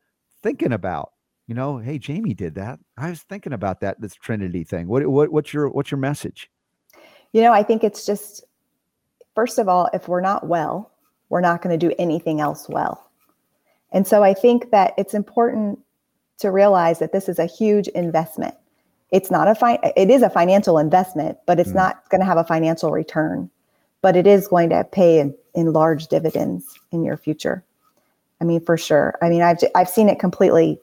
[0.43, 1.13] thinking about,
[1.47, 2.79] you know, hey, Jamie did that.
[2.97, 4.87] I was thinking about that this Trinity thing.
[4.87, 6.49] What, what what's your what's your message?
[7.31, 8.43] You know, I think it's just
[9.35, 10.91] first of all, if we're not well,
[11.29, 13.09] we're not going to do anything else well.
[13.91, 15.79] And so I think that it's important
[16.39, 18.55] to realize that this is a huge investment.
[19.11, 21.75] It's not a fi- it is a financial investment, but it's Mm.
[21.75, 23.49] not going to have a financial return.
[24.01, 27.63] But it is going to pay in, in large dividends in your future.
[28.43, 29.17] I mean, for sure.
[29.21, 30.77] I mean, I've I've seen it completely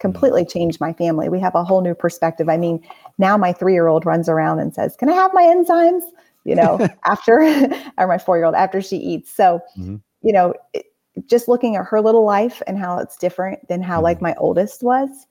[0.00, 1.30] completely change my family.
[1.30, 2.48] We have a whole new perspective.
[2.50, 2.82] I mean,
[3.18, 6.02] now my 3-year-old runs around and says, "Can I have my enzymes?"
[6.44, 7.40] you know, after
[7.98, 9.32] or my 4-year-old after she eats.
[9.32, 10.02] So, Mhm.
[10.20, 10.92] you know, it,
[11.26, 14.82] just looking at her little life and how it's different than how like my oldest
[14.82, 15.26] was.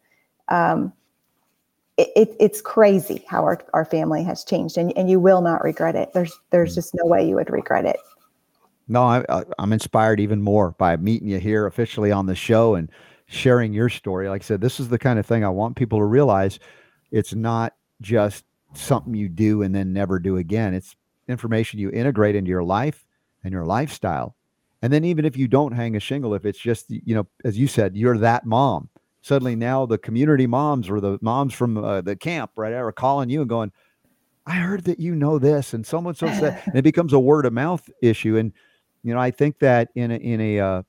[0.48, 0.92] Um
[1.98, 5.64] it, it, it's crazy how our, our family has changed and, and you will not
[5.64, 6.14] regret it.
[6.14, 7.98] There's there's just no way you would regret it.
[8.90, 12.76] No, I, I, I'm inspired even more by meeting you here officially on the show
[12.76, 12.90] and
[13.28, 14.28] sharing your story.
[14.28, 16.60] Like I said, this is the kind of thing I want people to realize.
[17.12, 20.74] It's not just something you do and then never do again.
[20.74, 20.96] It's
[21.28, 23.06] information you integrate into your life
[23.44, 24.36] and your lifestyle.
[24.82, 27.58] And then even if you don't hang a shingle, if it's just you know, as
[27.58, 28.90] you said, you're that mom.
[29.22, 33.30] Suddenly now the community moms or the moms from uh, the camp right are calling
[33.30, 33.72] you and going,
[34.46, 37.46] "I heard that you know this," and someone so said, and it becomes a word
[37.46, 38.38] of mouth issue.
[38.38, 38.54] And
[39.04, 40.84] you know, I think that in a, in a uh,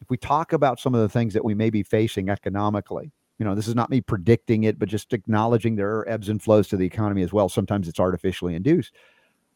[0.00, 3.44] if we talk about some of the things that we may be facing economically, you
[3.44, 6.68] know, this is not me predicting it, but just acknowledging there are ebbs and flows
[6.68, 7.48] to the economy as well.
[7.48, 8.92] Sometimes it's artificially induced.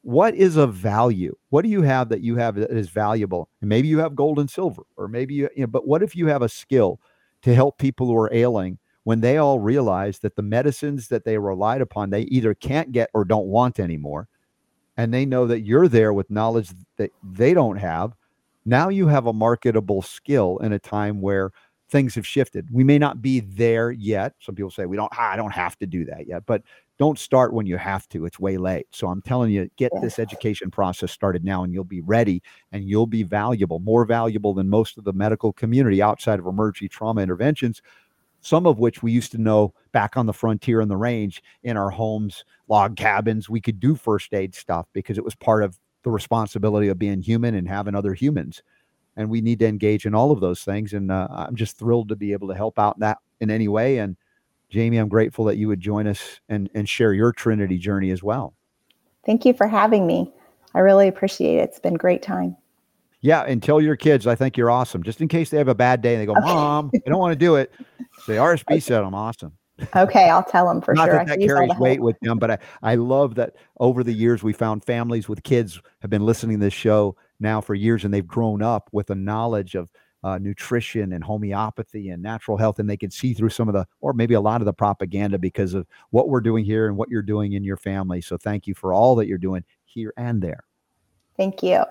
[0.03, 1.36] What is of value?
[1.51, 3.49] What do you have that you have that is valuable?
[3.61, 6.16] And maybe you have gold and silver, or maybe you, you know, but what if
[6.16, 7.01] you have a skill
[7.42, 11.38] to help people who are ailing when they all realize that the medicines that they
[11.38, 14.28] relied upon, they either can't get or don't want anymore?
[14.99, 18.14] And they know that you're there with knowledge that they don't have.
[18.66, 21.53] Now you have a marketable skill in a time where
[21.88, 22.66] things have shifted.
[22.70, 24.34] We may not be there yet.
[24.40, 26.62] Some people say we don't ah, I don't have to do that yet, but
[26.99, 28.26] don't start when you have to.
[28.26, 28.88] It's way late.
[28.90, 32.42] So I'm telling you, get this education process started now and you'll be ready
[32.72, 36.88] and you'll be valuable, more valuable than most of the medical community outside of emergency
[36.88, 37.80] trauma interventions,
[38.41, 41.76] some of which we used to know back on the frontier and the range in
[41.76, 43.49] our homes, log cabins.
[43.49, 47.20] We could do first aid stuff because it was part of the responsibility of being
[47.20, 48.62] human and having other humans.
[49.16, 50.93] And we need to engage in all of those things.
[50.93, 53.68] And uh, I'm just thrilled to be able to help out in that in any
[53.68, 53.99] way.
[53.99, 54.16] And
[54.70, 58.22] Jamie, I'm grateful that you would join us and, and share your Trinity journey as
[58.22, 58.55] well.
[59.26, 60.32] Thank you for having me.
[60.74, 61.70] I really appreciate it.
[61.70, 62.57] It's been a great time.
[63.20, 65.02] Yeah, and tell your kids I think you're awesome.
[65.02, 67.32] Just in case they have a bad day and they go, Mom, I don't want
[67.32, 67.72] to do it.
[68.24, 69.52] Say RSB said I'm awesome.
[69.94, 71.14] Okay, I'll tell them for Not sure.
[71.14, 73.54] I that that can use all carries weight with them, but I, I love that
[73.78, 77.60] over the years we found families with kids have been listening to this show now
[77.60, 79.92] for years and they've grown up with a knowledge of
[80.24, 83.86] uh, nutrition and homeopathy and natural health and they can see through some of the
[84.00, 87.08] or maybe a lot of the propaganda because of what we're doing here and what
[87.08, 90.42] you're doing in your family so thank you for all that you're doing here and
[90.42, 90.64] there
[91.38, 91.84] Thank you.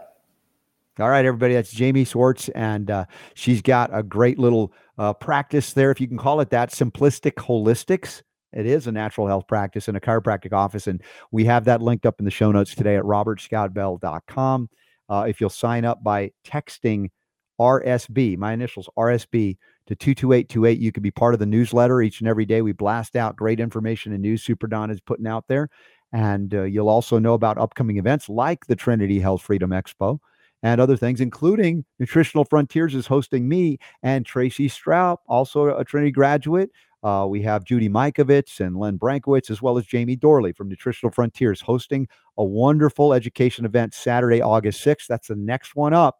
[1.00, 1.54] All right, everybody.
[1.54, 6.08] That's Jamie Swartz, and uh, she's got a great little uh, practice there, if you
[6.08, 6.72] can call it that.
[6.72, 8.24] Simplistic Holistics.
[8.54, 12.06] It is a natural health practice in a chiropractic office, and we have that linked
[12.06, 14.70] up in the show notes today at robertscottbell.com.
[15.10, 17.10] Uh, if you'll sign up by texting
[17.60, 22.28] RSB, my initials RSB to 22828, you can be part of the newsletter each and
[22.28, 22.62] every day.
[22.62, 25.70] We blast out great information and news Super Don is putting out there.
[26.12, 30.20] And uh, you'll also know about upcoming events like the Trinity Health Freedom Expo
[30.64, 36.12] and other things, including Nutritional Frontiers is hosting me and Tracy Straub, also a Trinity
[36.12, 36.72] graduate.
[37.04, 41.12] Uh, we have Judy Mikovits and Len Brankowitz, as well as Jamie Dorley from Nutritional
[41.12, 45.06] Frontiers, hosting a wonderful education event Saturday, August 6th.
[45.08, 46.18] That's the next one up,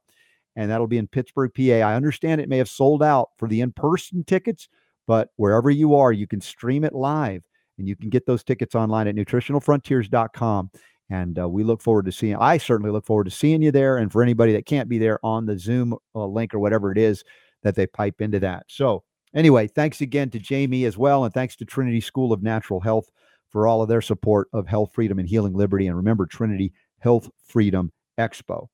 [0.56, 1.86] and that'll be in Pittsburgh, PA.
[1.86, 4.70] I understand it may have sold out for the in person tickets,
[5.08, 7.44] but wherever you are, you can stream it live
[7.78, 10.72] and you can get those tickets online at nutritionalfrontiers.com.
[11.10, 12.36] And uh, we look forward to seeing.
[12.36, 13.98] I certainly look forward to seeing you there.
[13.98, 16.98] And for anybody that can't be there on the Zoom uh, link or whatever it
[16.98, 17.24] is
[17.64, 18.66] that they pipe into that.
[18.68, 19.04] So
[19.34, 23.10] anyway, thanks again to Jamie as well, and thanks to Trinity School of Natural Health
[23.50, 25.88] for all of their support of health, freedom, and healing liberty.
[25.88, 28.68] And remember, Trinity Health Freedom Expo.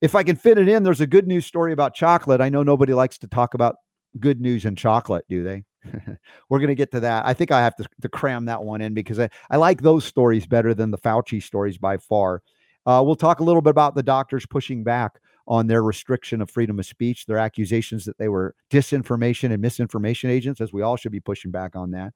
[0.00, 2.40] If I can fit it in, there's a good news story about chocolate.
[2.40, 3.76] I know nobody likes to talk about
[4.20, 5.64] good news and chocolate, do they?
[6.48, 7.26] We're going to get to that.
[7.26, 10.04] I think I have to, to cram that one in because I, I like those
[10.04, 12.42] stories better than the Fauci stories by far.
[12.86, 16.50] Uh, we'll talk a little bit about the doctors pushing back on their restriction of
[16.50, 20.96] freedom of speech, their accusations that they were disinformation and misinformation agents, as we all
[20.96, 22.12] should be pushing back on that.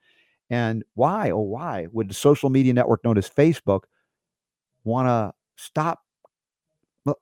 [0.51, 3.85] And why, oh, why would the social media network known as Facebook
[4.85, 6.01] want to stop,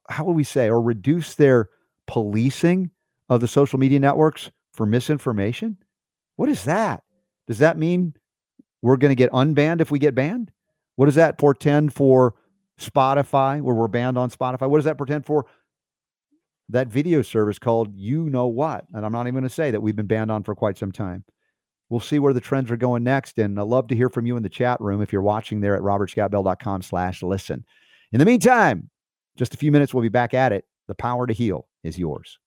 [0.09, 1.69] how would we say, or reduce their
[2.07, 2.91] policing
[3.29, 5.77] of the social media networks for misinformation?
[6.41, 7.03] What is that?
[7.49, 8.15] Does that mean
[8.81, 10.51] we're going to get unbanned if we get banned?
[10.97, 12.35] What does that portend for
[12.81, 14.67] Spotify, where we're banned on Spotify?
[14.67, 15.45] What does that portend for
[16.71, 18.87] that video service called You Know What?
[18.95, 20.93] And I'm not even going to say that we've been banned on for quite some
[20.93, 21.25] time.
[21.91, 23.39] We'll see where the trends are going next.
[23.39, 25.77] And I love to hear from you in the chat room if you're watching there
[25.77, 27.67] at robertscottbell.com slash listen.
[28.13, 28.89] In the meantime,
[29.37, 30.65] just a few minutes, we'll be back at it.
[30.89, 32.39] The power to heal is yours.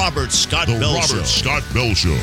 [0.00, 1.22] Robert Scott The Bell Robert Show.
[1.24, 2.18] Scott Bell Show.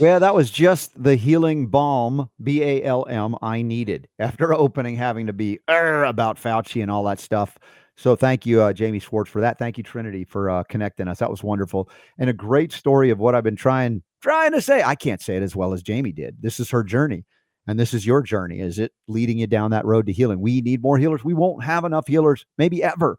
[0.00, 4.96] Well, that was just the healing balm, B A L M, I needed after opening,
[4.96, 7.56] having to be "Arr," about Fauci and all that stuff.
[7.94, 9.60] So thank you, uh, Jamie Schwartz, for that.
[9.60, 11.20] Thank you, Trinity, for uh, connecting us.
[11.20, 11.88] That was wonderful
[12.18, 14.82] and a great story of what I've been trying trying to say.
[14.82, 16.42] I can't say it as well as Jamie did.
[16.42, 17.24] This is her journey,
[17.68, 18.58] and this is your journey.
[18.58, 20.40] Is it leading you down that road to healing?
[20.40, 21.22] We need more healers.
[21.22, 23.18] We won't have enough healers, maybe ever.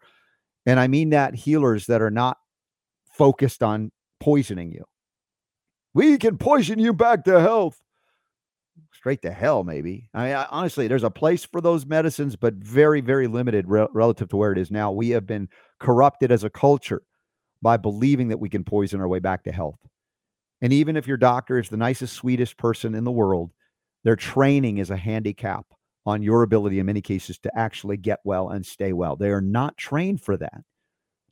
[0.65, 2.39] And I mean that healers that are not
[3.17, 4.85] focused on poisoning you.
[5.93, 7.81] We can poison you back to health.
[8.93, 10.09] Straight to hell, maybe.
[10.13, 14.29] I, I honestly, there's a place for those medicines, but very, very limited re- relative
[14.29, 14.91] to where it is now.
[14.91, 15.49] We have been
[15.79, 17.01] corrupted as a culture
[17.61, 19.79] by believing that we can poison our way back to health.
[20.61, 23.51] And even if your doctor is the nicest, sweetest person in the world,
[24.03, 25.65] their training is a handicap
[26.05, 29.15] on your ability in many cases to actually get well and stay well.
[29.15, 30.61] They are not trained for that.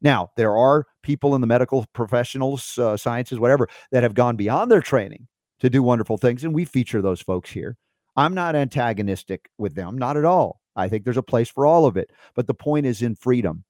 [0.06, 4.72] Now, there are people in the medical professionals, uh, sciences, whatever, that have gone beyond
[4.72, 5.28] their training
[5.62, 7.76] to do wonderful things, and we feature those folks here.
[8.16, 10.62] I'm not antagonistic with them, not at all.
[10.76, 12.12] I think there's a place for all of it.
[12.36, 13.64] But the point is in freedom.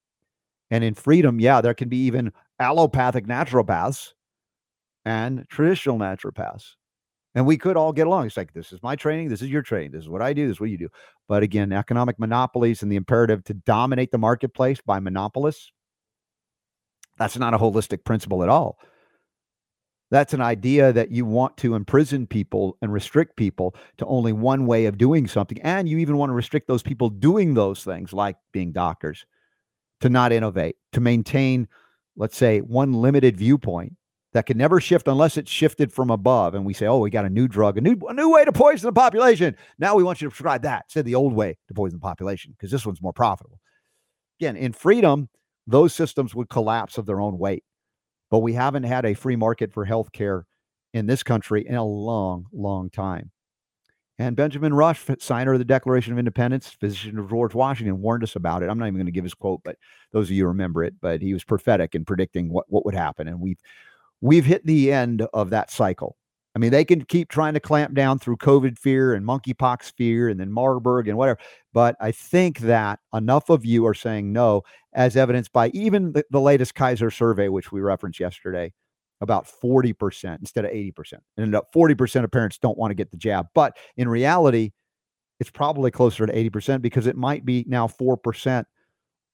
[0.70, 4.10] And in freedom, yeah, there can be even allopathic naturopaths
[5.06, 6.72] and traditional naturopaths.
[7.34, 8.26] And we could all get along.
[8.26, 9.30] It's like, this is my training.
[9.30, 9.92] This is your training.
[9.92, 10.48] This is what I do.
[10.48, 10.90] This is what you do.
[11.30, 15.72] But again, economic monopolies and the imperative to dominate the marketplace by monopolists,
[17.18, 18.78] that's not a holistic principle at all.
[20.12, 24.68] That's an idea that you want to imprison people and restrict people to only one
[24.68, 25.60] way of doing something.
[25.62, 29.26] And you even want to restrict those people doing those things, like being doctors,
[30.02, 31.68] to not innovate, to maintain,
[32.16, 33.94] let's say, one limited viewpoint
[34.34, 36.54] that can never shift unless it's shifted from above.
[36.54, 38.52] And we say, oh, we got a new drug, a new, a new way to
[38.52, 39.56] poison the population.
[39.80, 42.04] Now we want you to prescribe that instead of the old way to poison the
[42.04, 43.60] population because this one's more profitable.
[44.40, 45.30] Again, in freedom,
[45.68, 47.64] those systems would collapse of their own weight.
[48.32, 50.44] But we haven't had a free market for healthcare
[50.94, 53.32] in this country in a long, long time.
[54.18, 58.38] And Benjamin Rush, signer of the Declaration of Independence, physician of George Washington, warned us
[58.38, 58.70] about it.
[58.70, 59.76] I'm not even going to give his quote, but
[60.12, 60.94] those of you remember it.
[61.02, 63.28] But he was prophetic in predicting what, what would happen.
[63.28, 63.60] And we've
[64.22, 66.16] we've hit the end of that cycle.
[66.56, 70.30] I mean, they can keep trying to clamp down through COVID fear and monkeypox fear
[70.30, 71.38] and then Marburg and whatever.
[71.74, 74.62] But I think that enough of you are saying no,
[74.94, 78.72] as evidenced by even the, the latest Kaiser survey, which we referenced yesterday,
[79.20, 81.16] about 40% instead of 80%.
[81.36, 83.48] And 40% of parents don't want to get the jab.
[83.54, 84.72] But in reality,
[85.42, 88.64] it's probably closer to 80% because it might be now 4%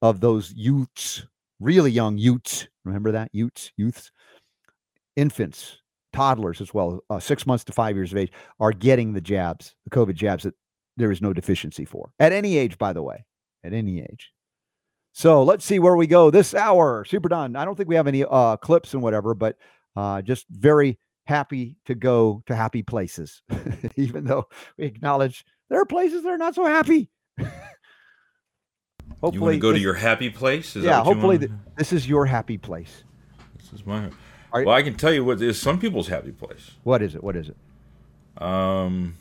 [0.00, 1.24] of those youths,
[1.60, 2.66] really young youths.
[2.84, 3.30] Remember that?
[3.32, 4.10] Youths, youths,
[5.14, 5.78] infants,
[6.12, 9.74] toddlers as well, uh, six months to five years of age, are getting the jabs,
[9.84, 10.54] the COVID jabs that
[10.96, 13.24] there is no deficiency for at any age, by the way,
[13.64, 14.32] at any age.
[15.12, 17.04] So let's see where we go this hour.
[17.04, 17.56] Super Don.
[17.56, 19.56] I don't think we have any uh, clips and whatever, but
[19.94, 23.42] uh, just very happy to go to happy places,
[23.96, 24.48] even though
[24.78, 27.10] we acknowledge there are places that are not so happy.
[29.22, 30.76] hopefully, you want to go this, to your happy place?
[30.76, 33.04] Is yeah, hopefully, th- this is your happy place.
[33.58, 34.10] This is my.
[34.52, 36.72] Are, well, I can tell you what is some people's happy place.
[36.84, 37.24] What is it?
[37.24, 37.56] What is it?
[38.42, 39.16] Um,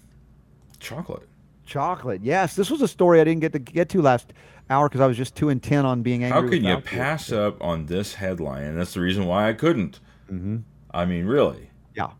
[0.79, 1.27] chocolate.
[1.65, 2.21] Chocolate.
[2.21, 4.33] Yes, this was a story I didn't get to get to last
[4.69, 6.41] hour because I was just too intent on being angry.
[6.41, 8.63] How can you pass up on this headline?
[8.63, 9.99] And that's the reason why I couldn't.
[10.29, 10.57] Mm-hmm.
[10.91, 11.69] I mean, really.
[11.95, 12.11] Yeah.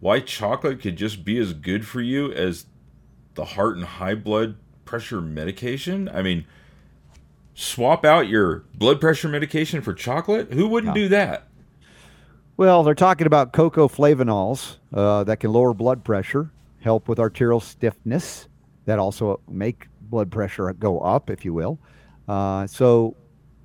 [0.00, 2.66] Why chocolate could just be as good for you as
[3.34, 6.10] the heart and high blood pressure medication?
[6.10, 6.44] I mean,
[7.54, 10.52] swap out your blood pressure medication for chocolate?
[10.52, 11.02] Who wouldn't yeah.
[11.02, 11.48] do that?
[12.56, 17.58] Well, they're talking about cocoa flavanols uh, that can lower blood pressure, help with arterial
[17.58, 18.46] stiffness,
[18.84, 21.80] that also make blood pressure go up, if you will.
[22.28, 23.16] Uh, so,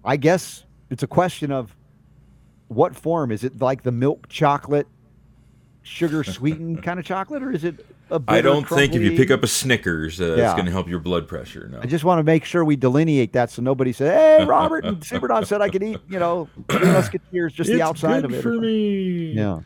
[0.04, 1.76] I guess it's a question of
[2.68, 3.62] what form is it?
[3.62, 4.88] Like the milk chocolate,
[5.84, 7.86] sugar sweetened kind of chocolate, or is it
[8.28, 8.88] I don't crumbly.
[8.88, 10.46] think if you pick up a Snickers, uh, yeah.
[10.46, 11.70] it's going to help your blood pressure.
[11.72, 11.80] No.
[11.82, 14.98] I just want to make sure we delineate that so nobody says, "Hey, Robert and
[15.02, 18.54] Superdon said I could eat, you know, musketeers just it's the outside of it." for
[18.54, 19.34] me.
[19.34, 19.62] Yeah,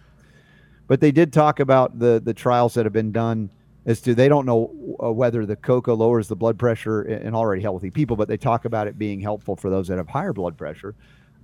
[0.87, 3.49] but they did talk about the the trials that have been done
[3.85, 4.71] as to they don't know
[5.03, 8.65] uh, whether the cocoa lowers the blood pressure in already healthy people, but they talk
[8.65, 10.95] about it being helpful for those that have higher blood pressure.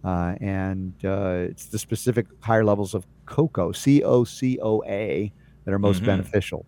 [0.03, 5.31] Uh, and uh, it's the specific higher levels of cocoa, C O C O A,
[5.65, 6.05] that are most mm-hmm.
[6.07, 6.65] beneficial.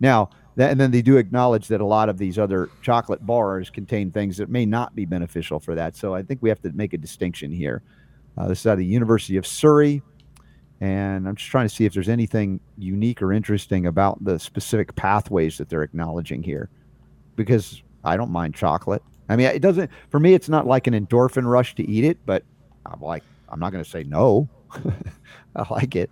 [0.00, 3.70] Now, that, and then they do acknowledge that a lot of these other chocolate bars
[3.70, 5.94] contain things that may not be beneficial for that.
[5.94, 7.82] So I think we have to make a distinction here.
[8.36, 10.02] Uh, this is out of the University of Surrey.
[10.80, 14.94] And I'm just trying to see if there's anything unique or interesting about the specific
[14.94, 16.68] pathways that they're acknowledging here.
[17.36, 19.02] Because I don't mind chocolate.
[19.28, 22.18] I mean, it doesn't, for me, it's not like an endorphin rush to eat it,
[22.26, 22.42] but
[22.86, 24.48] I'm like, I'm not going to say no.
[25.56, 26.10] I like it.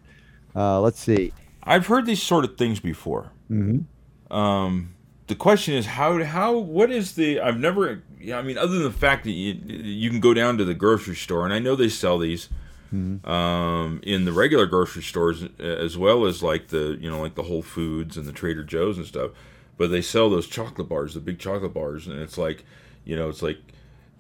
[0.55, 1.33] Uh, let's see.
[1.63, 3.33] I've heard these sort of things before.
[3.51, 4.33] Mm-hmm.
[4.33, 4.95] Um,
[5.27, 8.91] the question is how how what is the I've never I mean other than the
[8.91, 11.89] fact that you you can go down to the grocery store and I know they
[11.89, 12.49] sell these
[12.95, 13.29] mm-hmm.
[13.29, 17.45] um, in the regular grocery stores as well as like the you know like the
[17.45, 19.33] Whole Foods and the Trader Joe's and stuff,
[19.77, 22.65] but they sell those chocolate bars, the big chocolate bars, and it's like
[23.05, 23.59] you know it's like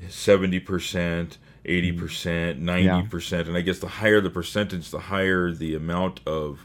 [0.08, 1.38] seventy percent.
[1.66, 3.38] 80%, 90%, yeah.
[3.40, 6.64] and I guess the higher the percentage, the higher the amount of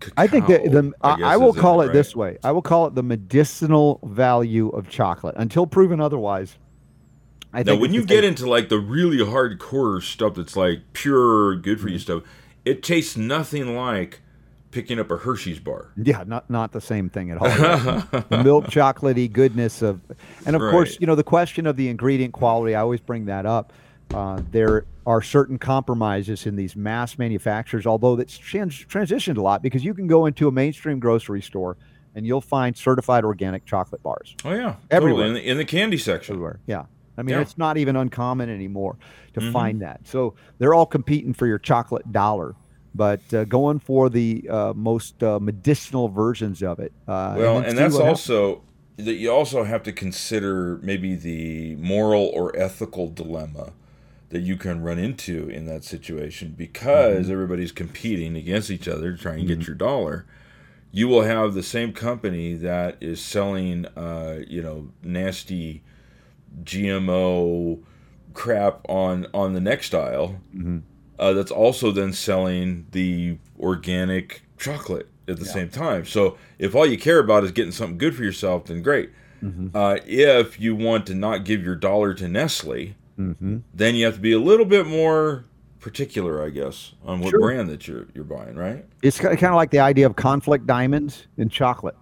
[0.00, 1.92] Cacao, I think that the I, I will call it, right?
[1.92, 2.38] this way.
[2.42, 6.56] I will call it the medicinal value of chocolate until proven otherwise.
[7.52, 11.80] I now, when you get into like the really hardcore stuff that's like pure good
[11.80, 12.20] for you mm-hmm.
[12.20, 12.22] stuff,
[12.64, 14.20] it tastes nothing like
[14.70, 15.90] picking up a Hershey's bar.
[15.96, 17.48] Yeah, not not the same thing at all.
[17.48, 20.00] the milk chocolatey goodness of,
[20.46, 20.70] and of right.
[20.70, 22.74] course, you know the question of the ingredient quality.
[22.74, 23.72] I always bring that up.
[24.14, 29.62] Uh, there are certain compromises in these mass manufacturers, although that's trans- transitioned a lot
[29.62, 31.76] because you can go into a mainstream grocery store
[32.14, 35.26] and you'll find certified organic chocolate bars Oh yeah, Everywhere.
[35.26, 35.28] Totally.
[35.28, 36.34] in the, in the candy section.
[36.34, 36.58] everywhere.
[36.66, 36.84] Yeah.
[37.16, 37.40] I mean, Yeah.
[37.42, 38.96] it's not even uncommon anymore
[39.34, 39.52] to Mhm.
[39.52, 40.00] find that.
[40.04, 42.56] So they're all competing for your chocolate dollar,
[42.94, 46.92] but uh, going for the uh, most uh, medicinal versions of it.
[47.06, 48.28] Uh, Well, then and that's what happens.
[48.30, 48.62] also
[48.96, 53.70] that you also have to consider maybe the moral or ethical dilemma
[54.30, 57.32] that you can run into in that situation because Mm-hmm.
[57.32, 60.24] everybody's competing against each other to try and get your dollar.
[60.92, 65.82] You will have the same company that is selling, uh, you know, nasty
[66.64, 67.80] GMO
[68.34, 70.40] crap on on the next aisle.
[70.54, 70.82] Mhm.
[71.18, 76.04] Uh, that's also then selling the organic chocolate at the same time.
[76.06, 79.10] So if all you care about is getting something good for yourself, then great.
[79.44, 79.70] Mhm.
[79.74, 83.62] Uh, if you want to not give your dollar to Nestle, Mhm.
[83.74, 85.44] then you have to be a little bit more
[85.78, 87.40] particular, I guess, on what Sure.
[87.40, 88.84] brand that you're you're buying, right?
[89.02, 91.96] It's kind of like the idea of conflict diamonds in chocolate,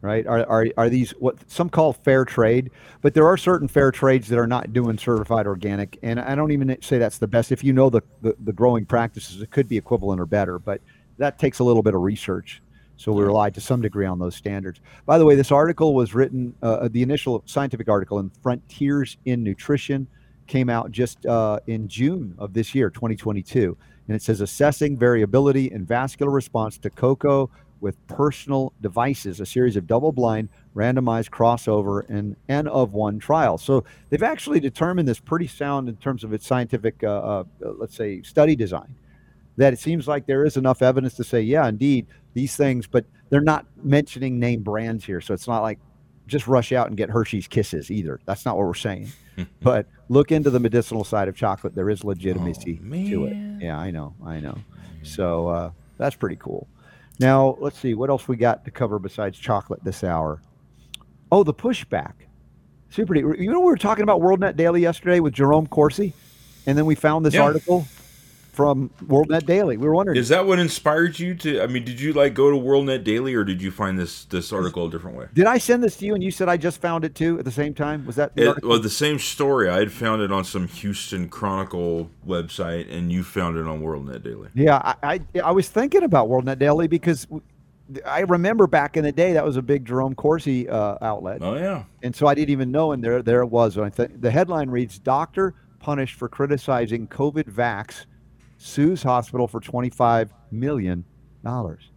[0.00, 0.26] right?
[0.26, 2.70] Are, are, are these what some call fair trade?
[3.02, 5.98] But there are certain fair trades that are not doing certified organic.
[6.02, 7.52] And I don't even say that's the best.
[7.52, 10.80] If you know the, the, the growing practices, it could be equivalent or better, but
[11.18, 12.62] that takes a little bit of research.
[12.98, 14.80] So we rely to some degree on those standards.
[15.04, 19.42] By the way, this article was written, uh, the initial scientific article in Frontiers in
[19.42, 20.06] Nutrition
[20.46, 23.76] came out just uh, in June of this year, 2022.
[24.08, 29.76] And it says assessing variability in vascular response to cocoa with personal devices, a series
[29.76, 33.62] of double blind, randomized crossover and N of one trials.
[33.62, 37.94] So they've actually determined this pretty sound in terms of its scientific, uh, uh, let's
[37.94, 38.94] say, study design.
[39.56, 43.06] That it seems like there is enough evidence to say, yeah, indeed, these things, but
[43.30, 45.20] they're not mentioning name brands here.
[45.20, 45.78] So it's not like
[46.26, 48.20] just rush out and get Hershey's Kisses either.
[48.26, 49.08] That's not what we're saying.
[49.62, 51.74] but look into the medicinal side of chocolate.
[51.74, 52.76] There is legitimacy
[53.10, 53.36] to it.
[53.62, 54.14] Yeah, I know.
[54.24, 54.56] I know.
[55.02, 56.68] So uh, that's pretty cool.
[57.18, 60.42] Now, let's see what else we got to cover besides chocolate this hour.
[61.32, 62.12] Oh, the pushback.
[62.90, 63.14] Super.
[63.16, 66.12] You know, we were talking about WorldNet Daily yesterday with Jerome Corsi,
[66.66, 67.42] and then we found this Yeah.
[67.42, 67.86] article
[68.56, 69.76] from WorldNet Daily.
[69.76, 70.16] We were wondering.
[70.18, 71.60] Is that what inspired you to?
[71.60, 74.50] I mean, did you like go to WorldNet Daily, or did you find this this
[74.52, 75.26] article a different way?
[75.34, 77.44] did I send this to you and you said I just found it too at
[77.44, 78.06] the same time?
[78.06, 79.68] Was that the It, well, the same story.
[79.68, 84.22] I had found it on some Houston Chronicle website, and you found it on WorldNet
[84.22, 84.48] Daily.
[84.54, 87.26] Yeah, I, I I was thinking about WorldNet Daily because
[88.06, 91.56] I remember back in the day that was a big Jerome Corsi uh, outlet, Oh
[91.56, 93.76] yeah, and so I didn't even know, and there there it was.
[93.76, 98.06] And I think the headline reads: "Doctor punished for criticizing COVID vax
[98.58, 101.04] sues hospital for twenty five million
[101.44, 101.90] dollars."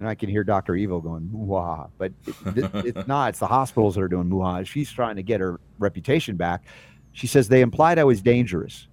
[0.00, 0.74] And I can hear Dr.
[0.74, 3.30] Evil going "Muah," but it, it- it's not.
[3.30, 6.64] It's the hospitals that are doing "Muah." She's trying to get her reputation back.
[7.12, 8.88] She says they implied I was dangerous,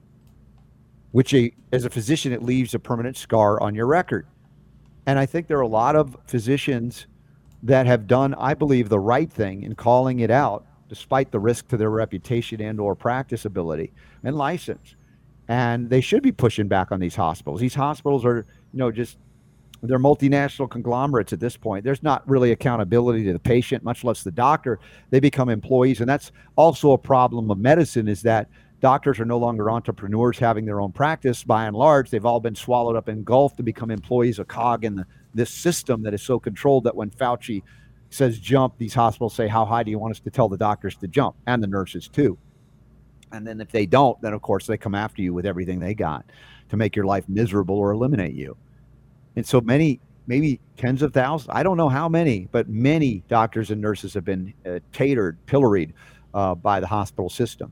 [1.11, 4.28] which a, as a physician it leaves a permanent scar on your record.
[5.05, 7.07] And I think there are a lot of physicians
[7.63, 11.67] that have done, I believe, the right thing in calling it out, despite the risk
[11.70, 13.91] to their reputation and or practice ability
[14.24, 14.95] and license.
[15.49, 17.59] And they should be pushing back on these hospitals.
[17.59, 19.17] These hospitals are, you know, just
[19.81, 21.83] they're multinational conglomerates at this point.
[21.83, 24.79] There's not really accountability to the patient, much less the doctor.
[25.09, 28.07] They become employees, and that's also a problem of medicine.
[28.07, 28.47] Is that
[28.79, 31.43] doctors are no longer entrepreneurs having their own practice.
[31.43, 34.95] By and large, they've all been swallowed up, engulfed, to become employees, a cog in
[34.97, 37.63] the, this system that is so controlled that when Fauci
[38.11, 40.95] says jump, these hospitals say, "How high do you want us to tell the doctors
[40.97, 42.37] to jump?" and the nurses too.
[43.32, 45.93] And then if they don't, then of course they come after you with everything they
[45.93, 46.25] got
[46.69, 48.55] to make your life miserable or eliminate you.
[49.36, 53.71] And so many, maybe tens of thousands, I don't know how many, but many doctors
[53.71, 55.93] and nurses have been uh, tatered, pilloried
[56.34, 57.71] uh, by the hospital system.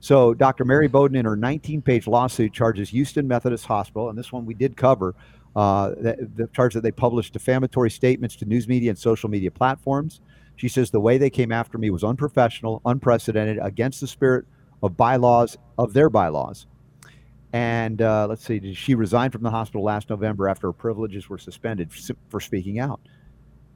[0.00, 0.64] So Dr.
[0.64, 4.54] Mary Bowden, in her 19 page lawsuit, charges Houston Methodist Hospital, and this one we
[4.54, 5.14] did cover,
[5.54, 9.50] uh, the, the charge that they published defamatory statements to news media and social media
[9.50, 10.20] platforms.
[10.56, 14.44] She says the way they came after me was unprofessional, unprecedented, against the spirit
[14.86, 16.66] of bylaws, of their bylaws.
[17.52, 21.38] And uh, let's see, she resigned from the hospital last November after her privileges were
[21.38, 21.90] suspended
[22.28, 23.00] for, speaking out.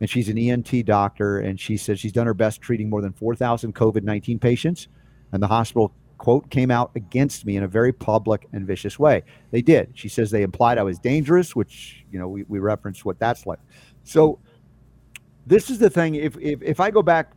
[0.01, 3.13] And she's an ENT doctor, and she says she's done her best treating more than
[3.13, 4.89] 4,000 COVID 19 patients.
[5.33, 9.23] And the hospital, quote, came out against me in a very public and vicious way.
[9.51, 9.93] They did.
[9.95, 13.47] She says they implied I was dangerous, which, you know, we, we referenced what that's
[13.47, 13.61] like.
[14.05, 14.41] So
[15.47, 16.17] this is the thing.
[16.17, 17.33] If, if, if I go back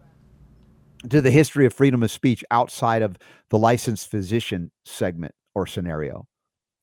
[1.09, 3.17] to the history of freedom of speech outside of
[3.49, 6.27] the licensed physician segment or scenario.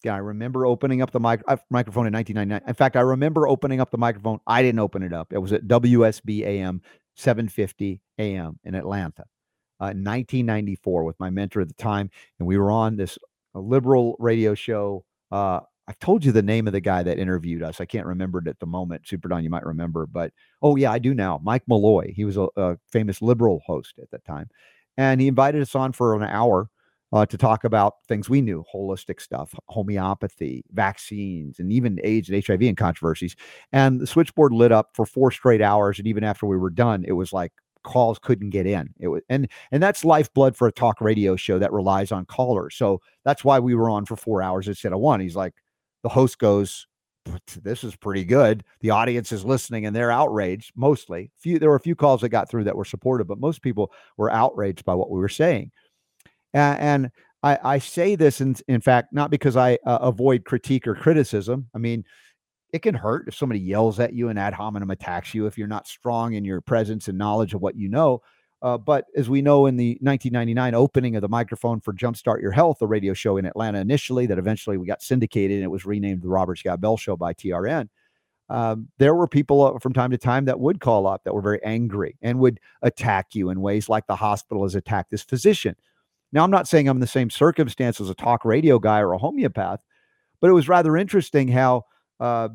[0.05, 2.68] Yeah, I remember opening up the mic- uh, microphone in 1999.
[2.68, 4.40] In fact, I remember opening up the microphone.
[4.47, 5.32] I didn't open it up.
[5.32, 6.80] It was at WSB AM
[7.16, 9.24] 750 AM in Atlanta,
[9.80, 13.18] uh, in 1994, with my mentor at the time, and we were on this
[13.55, 15.05] liberal radio show.
[15.30, 15.60] Uh,
[15.90, 17.80] I've told you the name of the guy that interviewed us.
[17.80, 19.08] I can't remember it at the moment.
[19.08, 21.40] Super Don, you might remember, but oh yeah, I do now.
[21.42, 22.12] Mike Malloy.
[22.14, 24.48] He was a, a famous liberal host at that time,
[24.96, 26.70] and he invited us on for an hour
[27.12, 32.46] uh, to talk about things we knew, holistic stuff, homeopathy, vaccines, and even AIDS and
[32.46, 33.34] HIV and controversies.
[33.72, 37.04] And the switchboard lit up for four straight hours, and even after we were done,
[37.04, 37.50] it was like
[37.82, 38.94] calls couldn't get in.
[39.00, 42.76] It was and and that's lifeblood for a talk radio show that relies on callers.
[42.76, 45.18] So that's why we were on for four hours instead of one.
[45.18, 45.52] He's like,
[46.02, 46.86] the host goes,
[47.62, 50.72] "This is pretty good." The audience is listening and they're outraged.
[50.77, 53.62] Mostly, few there were a few calls that got through that were supportive, but most
[53.62, 55.70] people were outraged by what we were saying.
[56.52, 57.10] And, and
[57.43, 61.68] I, I, say this in in fact not because I uh, avoid critique or criticism.
[61.74, 62.05] I mean,
[62.72, 65.68] it can hurt if somebody yells at you and ad hominem attacks you if you're
[65.68, 68.22] not strong in your presence and knowledge of what you know.
[68.62, 72.51] Uh, but as we know in the 1999 opening of the microphone for Jumpstart Your
[72.51, 75.87] Health, a radio show in Atlanta initially, that eventually we got syndicated and it was
[75.87, 77.89] renamed the Robert Scott Bell Show by TRN.
[78.51, 81.41] Um, there were people uh, from time to time that would call up that were
[81.41, 85.77] very angry and would attack you in ways like the hospital has attacked this physician.
[86.32, 89.12] Now, I'm not saying I'm in the same circumstance as a talk radio guy or
[89.12, 89.82] a homeopath,
[90.41, 91.85] but it was rather interesting how,
[92.19, 92.49] uh,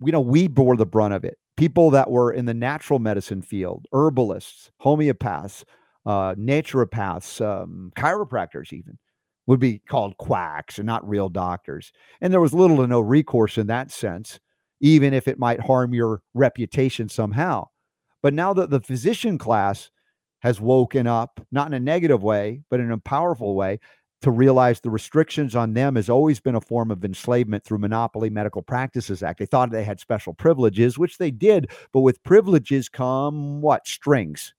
[0.00, 3.42] you know, we bore the brunt of it people that were in the natural medicine
[3.42, 5.64] field, herbalists, homeopaths,
[6.04, 8.98] uh, naturopaths, um, chiropractors, even
[9.46, 11.92] would be called quacks and not real doctors.
[12.20, 14.40] And there was little to no recourse in that sense,
[14.80, 17.68] even if it might harm your reputation somehow.
[18.22, 19.90] But now that the physician class
[20.40, 23.80] has woken up, not in a negative way, but in a powerful way,
[24.22, 28.30] to realize the restrictions on them has always been a form of enslavement through Monopoly
[28.30, 29.38] Medical Practices Act.
[29.38, 33.86] They thought they had special privileges, which they did, but with privileges come what?
[33.86, 34.54] Strings.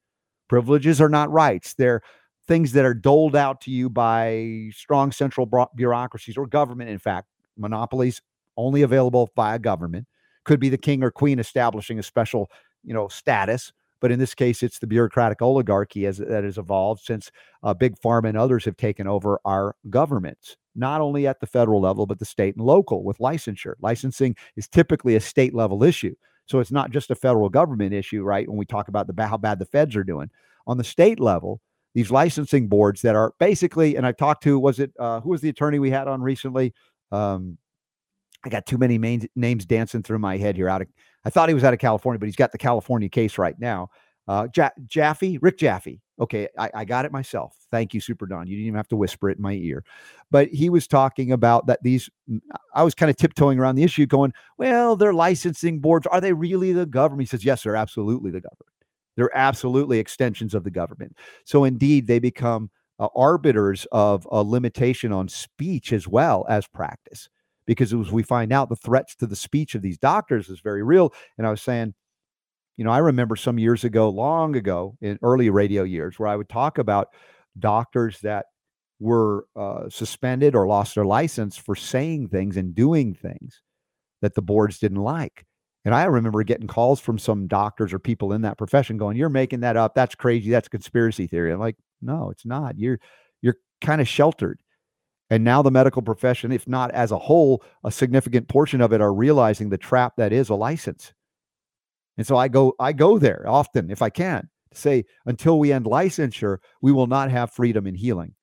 [0.47, 1.73] Privileges are not rights.
[1.73, 2.01] They're
[2.47, 7.27] things that are doled out to you by strong central bureaucracies or government, in fact.
[7.57, 8.21] Monopolies
[8.55, 10.07] only available via government.
[10.45, 12.49] Could be the king or queen establishing a special,
[12.83, 17.03] you know, status but in this case, it's the bureaucratic oligarchy as that has evolved
[17.03, 17.31] since
[17.63, 21.81] uh, big pharma and others have taken over our governments, not only at the federal
[21.81, 23.73] level but the state and local with licensure.
[23.81, 26.15] Licensing is typically a state level issue,
[26.45, 28.47] so it's not just a federal government issue, right?
[28.47, 30.29] When we talk about the how bad the feds are doing
[30.65, 31.61] on the state level,
[31.93, 35.41] these licensing boards that are basically, and I talked to was it uh, who was
[35.41, 36.73] the attorney we had on recently?
[37.11, 37.57] Um,
[38.45, 40.69] I got too many main, names dancing through my head here.
[40.69, 40.87] Out of,
[41.27, 43.89] I thought he was out of California, but he's got the California case right now.
[44.29, 46.01] Uh, ja- Jaffe, Rick Jaffe.
[46.21, 47.53] Okay, I, I, got it myself.
[47.69, 48.47] Thank you, Super Don.
[48.47, 49.83] You didn't even have to whisper it in my ear.
[50.31, 52.09] But he was talking about that these.
[52.73, 56.07] I was kind of tiptoeing around the issue, going, "Well, they're licensing boards.
[56.07, 58.73] Are they really the government?" He says, "Yes, they're absolutely the government.
[59.17, 61.17] They're absolutely extensions of the government.
[61.43, 67.27] So indeed, they become uh, arbiters of a limitation on speech as well as practice."
[67.67, 70.81] Because as we find out the threats to the speech of these doctors is very
[70.81, 71.13] real.
[71.37, 71.93] And I was saying,
[72.77, 76.35] you know, I remember some years ago, long ago in early radio years, where I
[76.35, 77.09] would talk about
[77.59, 78.45] doctors that
[78.99, 83.61] were uh, suspended or lost their license for saying things and doing things
[84.21, 85.45] that the boards didn't like.
[85.85, 89.29] And I remember getting calls from some doctors or people in that profession going, "You're
[89.29, 89.95] making that up.
[89.95, 90.49] That's crazy.
[90.51, 92.77] That's conspiracy theory." I'm like, "No, it's not.
[92.77, 92.99] You're
[93.41, 94.59] you're kind of sheltered."
[95.29, 99.01] And now the medical profession, if not as a whole, a significant portion of it
[99.01, 101.13] are realizing the trap that is a license.
[102.17, 105.71] And so I go, I go there often if I can to say, until we
[105.71, 108.33] end licensure, we will not have freedom in healing.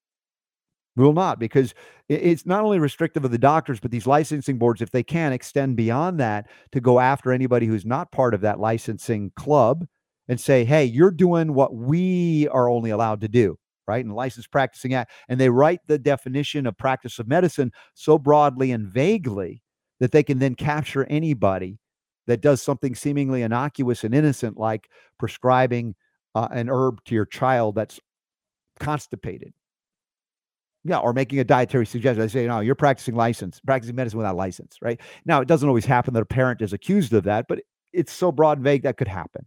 [0.97, 1.75] We will not, because
[2.09, 5.77] it's not only restrictive of the doctors, but these licensing boards, if they can, extend
[5.77, 9.87] beyond that to go after anybody who's not part of that licensing club
[10.29, 14.05] and say, hey, you're doing what we are only allowed to do right?
[14.05, 15.13] And licensed practicing act.
[15.29, 19.63] And they write the definition of practice of medicine so broadly and vaguely
[20.01, 21.79] that they can then capture anybody
[22.27, 24.89] that does something seemingly innocuous and innocent, like
[25.19, 25.95] prescribing
[26.35, 28.01] uh, an herb to your child that's
[28.81, 29.53] constipated.
[30.87, 32.21] Yeah, or making a dietary suggestion.
[32.21, 35.01] They say, no, you're practicing license, practicing medicine without license, right?
[35.25, 37.61] Now, it doesn't always happen that a parent is accused of that, but
[37.95, 39.47] it's so broad and vague that could happen.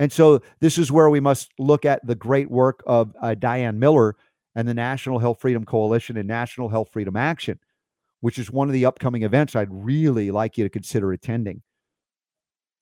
[0.00, 3.78] And so this is where we must look at the great work of uh, Diane
[3.78, 4.16] Miller
[4.54, 7.58] and the National Health Freedom Coalition and National Health Freedom Action,
[8.20, 11.62] which is one of the upcoming events I'd really like you to consider attending.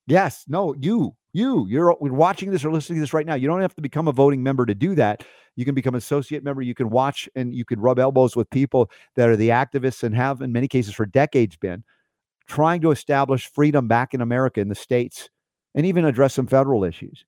[0.06, 3.34] Yes, no, you, you, you're, watching this or listening to this right now.
[3.34, 5.24] You don't have to become a voting member to do that.
[5.55, 6.62] You can become an associate member.
[6.62, 10.14] You can watch and you can rub elbows with people that are the activists and
[10.16, 11.84] have, in many cases, for decades been
[12.48, 15.30] trying to establish freedom back in America in the states
[15.74, 17.24] and even address some federal issues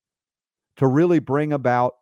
[0.77, 1.95] to really bring about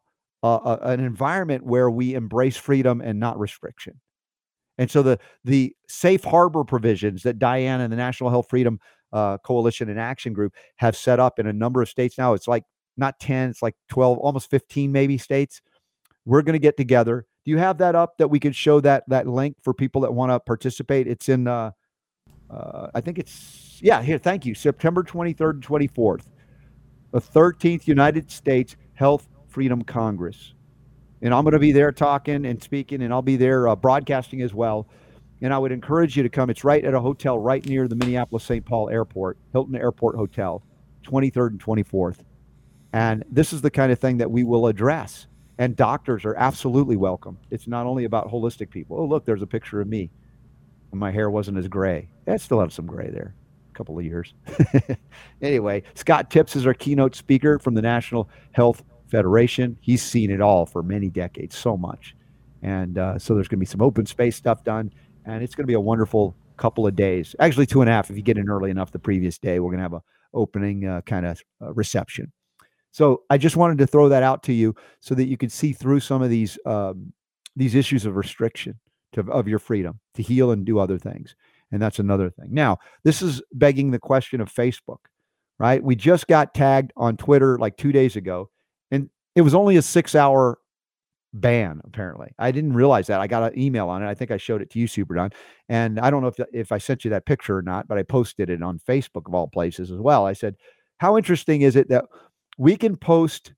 [0.44, 4.00] a, an environment where we embrace freedom and not restriction.
[4.78, 8.80] And so the the safe harbor provisions that Diane and the National Health Freedom
[9.12, 12.48] uh, Coalition and Action Group have set up in a number of states now, it's
[12.48, 12.64] like
[12.98, 15.62] not 10, it's like 12, almost 15 maybe states.
[16.26, 17.26] We're going to get together.
[17.46, 20.14] Do you have that up that we could show that that link for people that
[20.14, 21.08] want to participate?
[21.08, 21.72] It's in uh,
[22.54, 24.56] uh, I think it's yeah, here, thank you.
[24.56, 26.26] September 23rd and 24th.
[27.12, 30.54] The 13th United States Health Freedom Congress
[31.24, 34.42] and I'm going to be there talking and speaking, and I'll be there uh, broadcasting
[34.42, 34.88] as well.
[35.42, 36.50] And I would encourage you to come.
[36.50, 38.64] It's right at a hotel right near the Minneapolis St.
[38.64, 40.62] Paul Airport, Hilton Airport Hotel,
[41.04, 42.20] 23rd and 24th.
[42.92, 45.28] And this is the kind of thing that we will address.
[45.58, 47.38] And doctors are absolutely welcome.
[47.50, 49.00] It's not only about holistic people.
[49.00, 50.10] Oh, look, there's a picture of me
[50.94, 52.10] my hair wasn't as gray.
[52.28, 53.36] I still have some gray there,
[53.72, 54.34] a couple of years.
[55.42, 59.78] anyway, Scott Tips is our keynote speaker from the National Health Federation.
[59.82, 62.16] He's seen it all for many decades, so much.
[62.62, 64.94] And uh, so there's going to be some open space stuff done,
[65.26, 67.36] and it's going to be a wonderful couple of days.
[67.40, 69.60] Actually, two and a half if you get in early enough the previous day.
[69.60, 70.04] We're going to have a
[70.34, 72.32] opening uh, kind of uh, reception.
[72.92, 75.74] So I just wanted to throw that out to you so that you could see
[75.74, 77.12] through some of these um,
[77.56, 78.80] these issues of restriction
[79.14, 81.36] to, of your freedom to heal and do other things.
[81.72, 82.50] And that's another thing.
[82.52, 85.00] Now, this is begging the question of Facebook,
[85.58, 85.84] right?
[85.84, 88.50] We just got tagged on Twitter like two days ago
[88.92, 90.60] and it was only a six hour
[91.34, 94.38] ban apparently i didn't realize that i got an email on it i think i
[94.38, 95.32] showed it to you super don
[95.68, 98.04] and i don't know if, if i sent you that picture or not but i
[98.04, 100.56] posted it on facebook of all places as well i said
[101.00, 102.06] how interesting is it that
[102.60, 103.54] we can post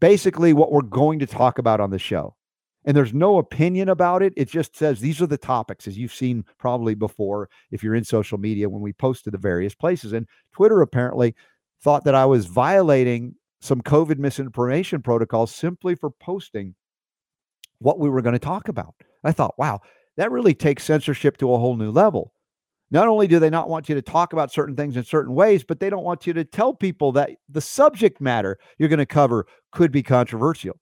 [0.00, 2.34] basically what we're going to talk about on the show
[2.84, 6.14] and there's no opinion about it it just says these are the topics as you've
[6.14, 10.12] seen probably before if you're in social media when we post to the various places
[10.12, 11.34] and twitter apparently
[11.82, 16.74] thought that i was violating some COVID misinformation protocols simply for posting
[17.78, 18.94] what we were going to talk about.
[19.24, 19.80] I thought, wow,
[20.16, 22.32] that really takes censorship to a whole new level.
[22.90, 25.62] Not only do they not want you to talk about certain things in certain ways,
[25.62, 29.06] but they don't want you to tell people that the subject matter you're going to
[29.06, 30.78] cover could be controversial.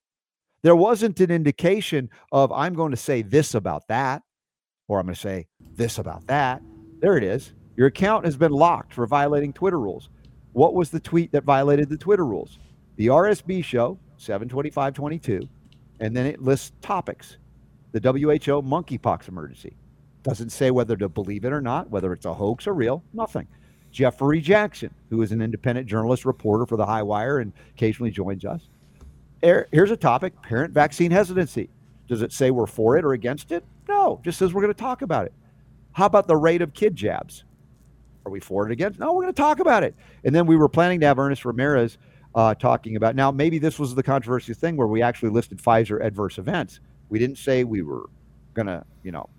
[0.61, 4.23] There wasn't an indication of, I'm going to say this about that,
[4.87, 6.61] or I'm going to say this about that.
[6.99, 7.53] There it is.
[7.75, 10.09] Your account has been locked for violating Twitter rules.
[10.53, 12.57] What was the tweet that violated the Twitter rules?
[12.97, 15.47] the RSB show, 72522,
[15.99, 17.37] and then it lists topics.
[17.93, 19.77] The WHO monkeypox emergency.
[20.23, 23.47] Doesn't say whether to believe it or not, whether it's a hoax or real, nothing.
[23.91, 28.43] Jeffrey Jaxen, who is an independent journalist reporter for the High Wire and occasionally joins
[28.43, 28.67] us.
[29.41, 31.69] Here's a topic parent vaccine hesitancy.
[32.07, 33.63] Does it say we're for it or against it?
[33.87, 35.33] No, just says we're going to talk about it.
[35.91, 37.43] How about the rate of kid jabs?
[38.25, 38.99] Are we for it against?
[38.99, 39.95] No, we're going to talk about it.
[40.23, 41.97] And then we were planning to have Ernest Ramirez
[42.35, 43.15] uh, talking about.
[43.15, 46.79] Now, maybe this was the controversial thing where we actually listed Pfizer adverse events.
[47.09, 48.09] We didn't say we were
[48.53, 49.29] going to, you know,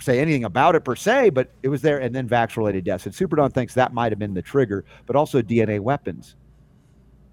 [0.00, 1.98] say anything about it per se, but it was there.
[1.98, 3.06] And then vax related deaths.
[3.06, 6.36] And Super Don thinks that might have been the trigger, but also DNA weapons.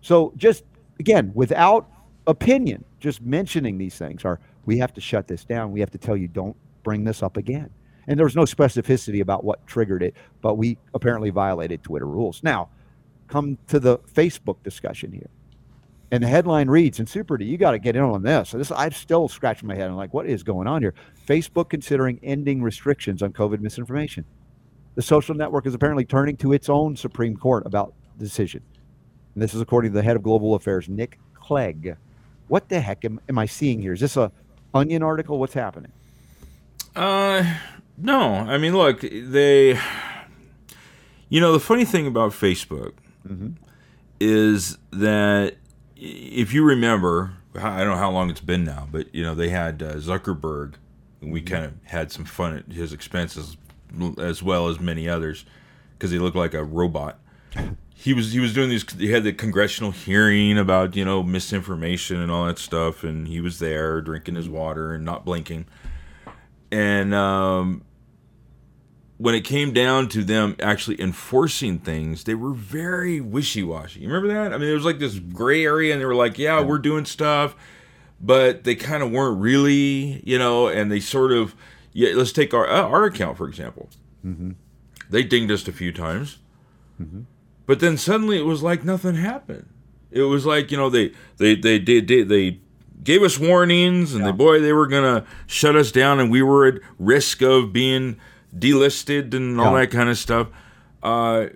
[0.02, 0.64] So just
[1.00, 1.90] again, without
[2.28, 5.72] opinion, just mentioning these things are we have to shut this down.
[5.72, 7.70] We have to tell you don't bring this up again.
[8.08, 12.42] And there was no specificity about what triggered it, but we apparently violated Twitter rules.
[12.44, 12.70] Now,
[13.28, 15.30] come to the Facebook discussion here.
[16.12, 18.50] And the headline reads, and Super D, you got to get in on this.
[18.50, 19.90] So this I'm still scratching my head.
[19.90, 20.94] I'm like, what is going on here?
[21.26, 24.26] Facebook considering ending restrictions on COVID misinformation.
[24.96, 28.62] The social network is apparently turning to its own Supreme Court about decision.
[29.36, 31.96] And this is according to the head of global affairs, Nick Clegg.
[32.52, 33.94] What the heck am, am I seeing here?
[33.94, 34.30] Is this a
[34.74, 35.40] Onion article?
[35.40, 35.94] What's happening?
[36.94, 37.46] Uh,
[37.98, 38.20] no.
[38.20, 39.80] I mean, look, they.
[41.30, 42.92] You know, the funny thing about Facebook
[43.26, 43.52] mm-hmm.
[44.20, 45.56] is that
[45.96, 49.48] if you remember, I don't know how long it's been now, but you know they
[49.48, 50.74] had uh, Zuckerberg,
[51.22, 51.54] and we mm-hmm.
[51.54, 53.56] kind of had some fun at his expenses,
[54.18, 55.46] as well as many others,
[55.94, 57.18] because he looked like a robot.
[58.02, 58.84] he was he was doing these.
[58.94, 63.40] He had the congressional hearing about you know misinformation and all that stuff, and he
[63.40, 65.68] was there drinking his water and not blinking,
[66.72, 67.84] and um,
[69.22, 74.00] when it came down to them actually enforcing things, they were very wishy washy.
[74.00, 74.52] You remember that?
[74.52, 77.06] I mean, there was like this gray area, and they were like, yeah, we're doing
[77.06, 77.56] stuff,
[78.20, 81.54] but they kind of weren't really, you know, and they sort of,
[81.94, 83.90] yeah, let's take our, uh, our account, for example.
[84.26, 84.54] Mm-hmm.
[85.12, 86.40] They dinged us a few times,
[87.00, 87.22] mm-hmm.
[87.66, 89.68] But then suddenly it was like nothing happened.
[90.12, 92.60] It was like, you know, they, they, they did, they, they
[93.04, 94.32] gave us warnings, and yeah.
[94.32, 97.72] they, boy, they were going to shut us down, and we were at risk of
[97.72, 98.20] being,
[98.54, 99.82] delisted and all yeah.
[99.82, 100.48] that kind of stuff.
[101.02, 101.48] Uh,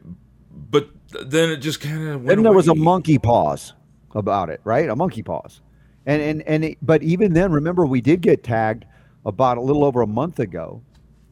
[0.49, 0.90] but
[1.26, 2.23] then it just kind of.
[2.23, 2.56] Then there away.
[2.56, 3.73] was a monkey pause
[4.14, 4.90] about it, right?
[4.90, 5.60] A monkey pause,
[6.06, 8.86] and and and it, but even then, remember we did get tagged
[9.26, 10.82] about a little over a month ago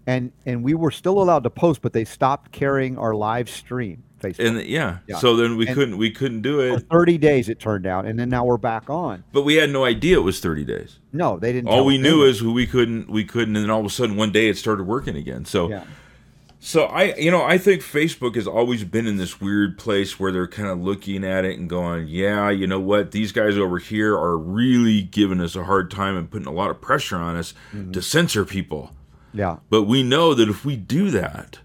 [0.07, 4.03] and and we were still allowed to post, but they stopped carrying our live stream.
[4.23, 4.47] Facebook.
[4.47, 5.17] And yeah, Yeah.
[5.17, 6.85] so then we And- couldn't we couldn't do for it.
[6.91, 9.23] 30 days it turned out, and then now we're back on.
[9.31, 10.99] But we had no idea it was 30 days.
[11.11, 11.67] No, they didn't.
[11.69, 14.31] All we knew is we couldn't we couldn't and then all of a sudden one
[14.31, 15.45] day it started working again.
[15.45, 15.83] So yeah,
[16.65, 20.31] So I, you know, I think Facebook has always been in this weird place where
[20.31, 23.11] they're kind of looking at it and going, "Yeah, you know what?
[23.11, 26.69] These guys over here are really giving us a hard time and putting a lot
[26.71, 27.91] of pressure on us mm-hmm.
[27.91, 28.95] to censor people."
[29.33, 31.59] yeah, But we know that if we do that,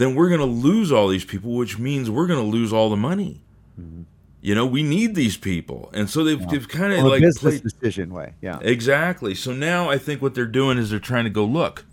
[0.00, 2.88] then we're going to lose all these people, which means we're going to lose all
[2.88, 3.42] the money.
[4.42, 7.60] You know, we need these people, and so they've, they've kind of a like business
[7.60, 8.32] played, decision way.
[8.40, 9.34] Yeah, Exactly.
[9.34, 11.84] So now I think what they're doing is they're trying to go look.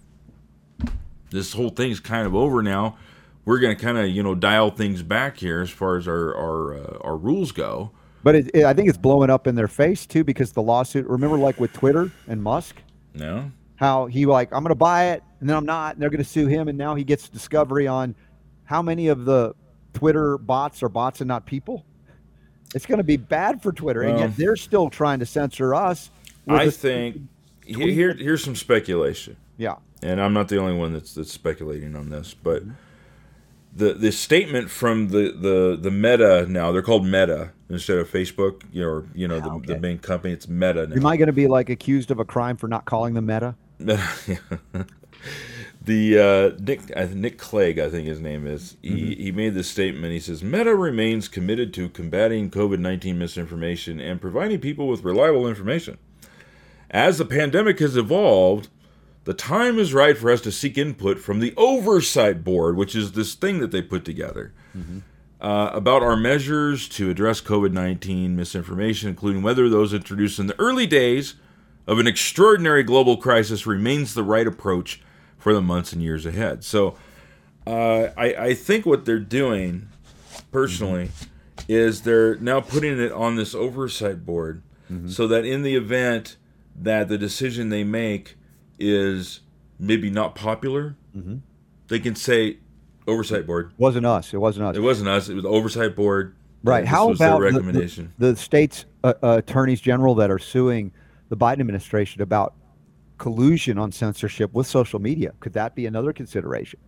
[1.29, 2.97] This whole thing's kind of over now.
[3.43, 6.33] We're going to kind of you know dial things back here as far as our
[6.33, 7.91] our uh, our rules go.
[8.23, 11.05] but it, it, I think it's blowing up in their face too because the lawsuit.
[11.07, 12.77] Remember, like with Twitter and Musk,
[13.13, 13.51] No.
[13.77, 16.23] How he like I'm going to buy it and then I'm not, and they're going
[16.23, 18.15] to sue him, and now he gets discovery on
[18.65, 19.53] how many of the
[19.93, 21.85] Twitter bots are bots and not people.
[22.75, 26.09] It's going to be bad for Twitter, and yet they're still trying to censor us.
[26.47, 27.21] I think
[27.65, 29.37] he- here here's some speculation.
[29.57, 32.71] yeah, and I'm not the only one that's that's speculating on this, but mm-hmm.
[33.73, 38.63] the the statement from the the the Meta now they're called Meta instead of Facebook,
[38.71, 39.73] you know, or, you know the, okay.
[39.73, 40.33] the main company.
[40.33, 40.95] It's Meta now.
[40.95, 43.55] am I going to be like accused of a crime for not calling them Meta?
[43.79, 44.87] the
[46.19, 48.75] uh, Nick think Nick Clegg, I think his name is.
[48.81, 50.13] He he made this statement.
[50.13, 55.47] He says Meta remains committed to combating COVID nineteen misinformation and providing people with reliable
[55.47, 55.97] information.
[56.89, 58.69] As the pandemic has evolved,
[59.25, 63.11] the time is right for us to seek input from the oversight board, which is
[63.11, 64.53] this thing that they put together.
[65.39, 70.59] Uh, about our measures to address COVID 19 misinformation, including whether those introduced in the
[70.59, 71.35] early days
[71.87, 75.01] of an extraordinary global crisis remains the right approach
[75.37, 76.63] for the months and years ahead.
[76.63, 76.95] So
[77.65, 79.87] uh, I, I think what they're doing
[80.51, 81.11] personally
[81.67, 84.61] is they're now putting it on this oversight board
[85.07, 86.37] so that in the event
[86.73, 88.37] that the decision they make
[88.79, 89.41] is
[89.77, 90.95] maybe not popular,
[91.89, 92.57] they can say
[93.05, 93.71] oversight board.
[93.77, 94.33] wasn't us.
[94.33, 94.75] It wasn't us.
[94.77, 95.27] It wasn't us.
[95.29, 96.35] It was the oversight board.
[96.63, 96.85] Right.
[96.85, 97.79] How about the- the-
[98.17, 100.91] The, state's uh, uh, attorneys general that are suing
[101.29, 102.53] the Biden administration about
[103.17, 105.33] collusion on censorship with social media?
[105.39, 106.79] Could that be another consideration?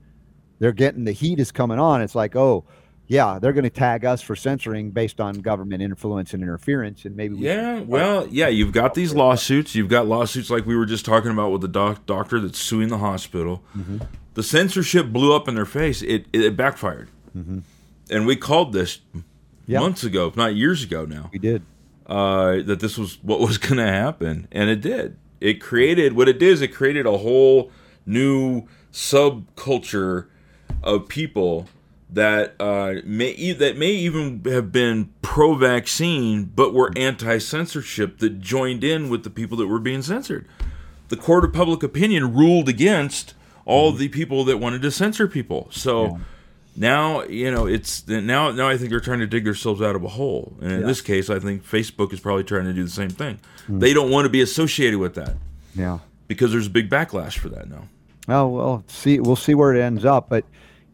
[0.59, 2.01] They're getting the heat is coming on.
[2.01, 2.65] It's like, oh,
[3.07, 7.15] yeah, they're going to tag us for censoring based on government influence and interference, and
[7.15, 9.73] maybe we Yeah, well, yeah, you've got these lawsuits.
[9.73, 12.89] You've got lawsuits like we were just talking about with the doc- doctor that's suing
[12.89, 13.63] the hospital.
[13.75, 13.97] Mm-hmm.
[14.35, 16.03] The censorship blew up in their face.
[16.03, 19.19] It it backfired, and we called this Mm-hmm.
[19.65, 19.79] Yeah.
[19.81, 21.61] months ago, if not years ago now, we did.
[22.09, 25.17] Uh, that this was what was going to happen, and it did.
[25.39, 27.71] It created what it did is it created a whole
[28.05, 30.27] new subculture
[30.83, 31.67] of people
[32.09, 39.09] that uh, may that may even have been pro-vaccine, but were anti-censorship that joined in
[39.09, 40.47] with the people that were being censored.
[41.09, 45.67] The court of public opinion ruled against all the people that wanted to censor people.
[45.71, 46.19] So
[46.79, 50.03] now you know it's now now I think they're trying to dig themselves out of
[50.03, 50.57] a hole.
[50.61, 53.39] And in this case, I think Facebook is probably trying to do the same thing.
[53.67, 55.35] They don't want to be associated with that
[55.75, 55.99] Yeah.
[56.27, 57.87] because there's a big backlash for that now.
[58.27, 60.29] Oh well, see, we'll see where it ends up.
[60.29, 60.45] But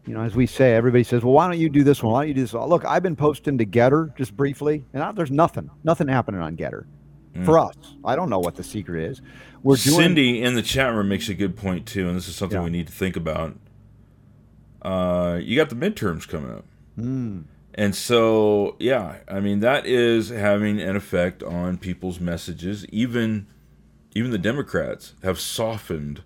[0.06, 2.12] you know, as we say, everybody says, "Well, why don't you do this one?
[2.12, 2.68] Why don't you do this?" One?
[2.68, 6.56] Look, I've been posting to Gettr just briefly, and I, there's nothing, nothing happening on
[6.56, 6.84] Gettr
[7.34, 7.44] mm.
[7.44, 7.74] for us.
[8.04, 9.20] I don't know what the secret is.
[9.62, 9.96] We're doing.
[9.96, 12.64] Cindy in the chat room makes a good point too, and this is something Yeah.
[12.64, 13.56] we need to think about.
[14.86, 16.64] Uh, you got the midterms coming up,
[16.94, 17.40] Hmm.
[17.74, 22.86] and so yeah, I mean that is having an effect on people's messages.
[22.86, 23.46] Even
[24.14, 26.22] even the Democrats have softened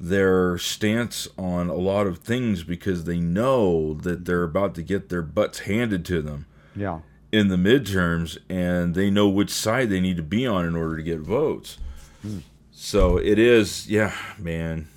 [0.00, 5.08] their stance on a lot of things because they know that they're about to get
[5.08, 6.44] their butts handed to them
[6.74, 7.00] Yeah.
[7.32, 10.96] in the midterms and they know which side they need to be on in order
[10.96, 11.78] to get votes.
[12.72, 14.88] So it is, yeah, man.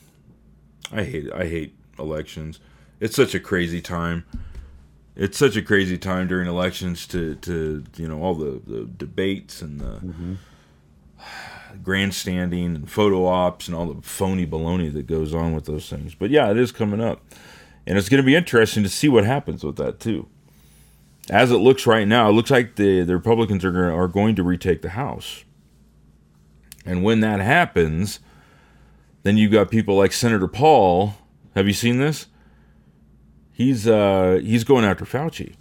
[0.92, 2.60] I hate I hate elections.
[3.00, 4.26] It's such a crazy time.
[5.16, 9.62] It's such a crazy time during elections to to you know all the the debates
[9.62, 10.34] and the mm-hmm.
[11.84, 16.16] grandstanding and photo ops and all the phony baloney that goes on with those things.
[16.16, 17.22] But yeah, it is coming up.
[17.88, 20.28] And it's going to be interesting to see what happens with that too
[21.30, 24.36] as it looks right now, it looks like the, the Republicans are, gonna, are going
[24.36, 25.44] to retake the House.
[26.86, 28.20] And when that happens,
[29.24, 31.16] then you've got people like Senator Paul.
[31.56, 32.28] Have you seen this?
[33.60, 35.54] He's uh, he's going after Fauci.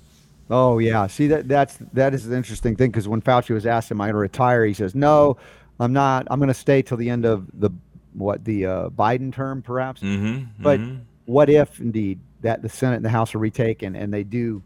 [0.49, 1.09] Oh yeah.
[1.09, 4.05] See that that's that is an interesting thing because when Fauci was asked, "Am I
[4.07, 5.37] going to retire?" He says, "No,
[5.81, 6.29] I'm not.
[6.31, 7.71] I'm going to stay till the end of the
[8.15, 10.01] what the uh, Biden term, perhaps.
[10.01, 10.63] Mm-hmm.
[10.63, 11.01] But- mhm.
[11.27, 14.63] What if indeed that the Senate and the House are retaken and they do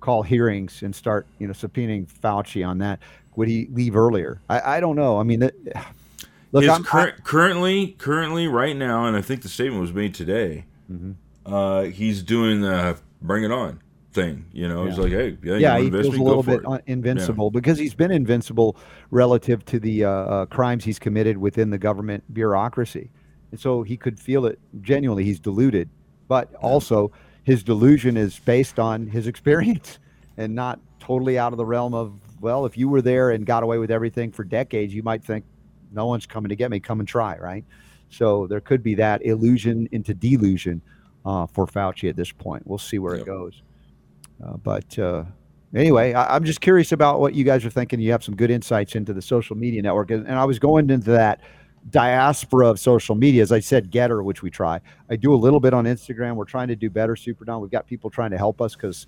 [0.00, 2.98] call hearings and start, you know, subpoenaing Fauci on that?
[3.36, 4.42] Would he leave earlier?
[4.50, 5.18] I, I don't know.
[5.18, 5.54] I mean, that,
[6.52, 10.66] look, I'm, current, currently, currently, right now, and I think the statement was made today.
[10.92, 11.14] Mhm.
[11.46, 13.80] Uh, he's doing the "bring it on"
[14.12, 14.46] thing.
[14.52, 17.78] You know, he's like, "Hey, yeah, yeah, he feels a little bit it." invincible because
[17.78, 18.76] he's been invincible
[19.10, 23.10] relative to the uh, uh, crimes he's committed within the government bureaucracy,
[23.52, 25.24] and so he could feel it genuinely.
[25.24, 25.88] He's deluded,
[26.26, 27.12] but also
[27.44, 30.00] his delusion is based on his experience
[30.36, 33.62] and not totally out of the realm of well, if you were there and got
[33.62, 35.44] away with everything for decades, you might think
[35.92, 36.80] no one's coming to get me.
[36.80, 37.64] Come and try, right?
[38.08, 40.82] So there could be that illusion into delusion
[41.26, 42.66] uh, for Fauci at this point.
[42.66, 43.22] We'll see where Yep.
[43.22, 43.62] it goes.
[44.42, 45.24] Uh, but uh,
[45.74, 48.00] anyway, I, I'm just curious about what you guys are thinking.
[48.00, 50.88] You have some good insights into the social media network, and, and I was going
[50.88, 51.40] into that
[51.90, 53.42] diaspora of social media.
[53.42, 54.80] As I said, Gettr, which we try.
[55.08, 56.34] I do a little bit on Instagram.
[56.36, 57.60] We're trying to do better, Super Don.
[57.60, 59.06] We've got people trying to help us because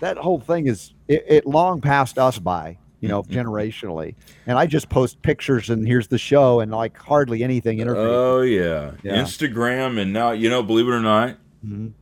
[0.00, 2.78] that whole thing is it, it long passed us by.
[3.00, 4.14] You know, generationally,
[4.46, 7.96] and I just post pictures and here's the show, and like hardly anything interface.
[7.98, 8.92] Oh yeah.
[9.02, 9.16] Yeah.
[9.22, 11.92] Instagram, and now you know, believe it or not, Mhm.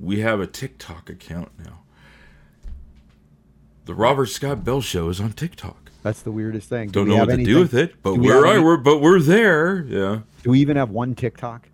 [0.00, 1.80] we have a TikTok account now.
[3.84, 5.90] The Robert Scott Bell Show is on TikTok.
[6.02, 6.88] That's the weirdest thing.
[6.88, 8.76] Do Don't know what to anything- do with it, but do we we're any- We're
[8.76, 9.84] but we're there.
[9.88, 11.68] Yeah, Do we even have one TikTok?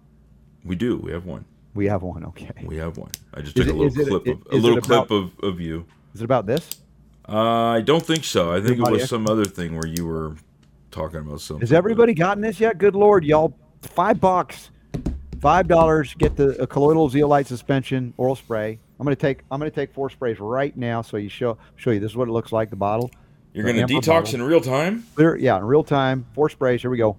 [0.65, 0.97] we do.
[0.97, 1.45] We have one.
[1.75, 2.25] We have one.
[2.27, 2.51] Okay.
[2.65, 3.11] We have one.
[3.35, 5.11] I just Is took it- a little it- clip of a it little about- clip
[5.11, 5.85] of, of you.
[6.15, 6.81] Is it about this?
[7.29, 8.53] Uh, I don't think so.
[8.53, 10.37] I think it was some other thing where you were
[10.91, 11.63] talking about something.
[11.63, 12.79] Has everybody gotten this yet?
[12.79, 13.57] Good lord, y'all!
[13.83, 14.71] Five bucks,
[15.45, 16.15] five dollars.
[16.15, 18.81] Get the a colloidal zeolite suspension oral spray.
[18.99, 21.03] I'm gonna take I'm gonna take four sprays right now.
[21.03, 22.71] So you show show you this is what it looks like.
[22.71, 23.11] The bottle.
[23.53, 24.35] You're the to detox bottle.
[24.37, 25.05] in real time?
[25.15, 26.27] Clear, yeah, in real time.
[26.35, 26.81] Four sprays.
[26.81, 27.17] Here we go.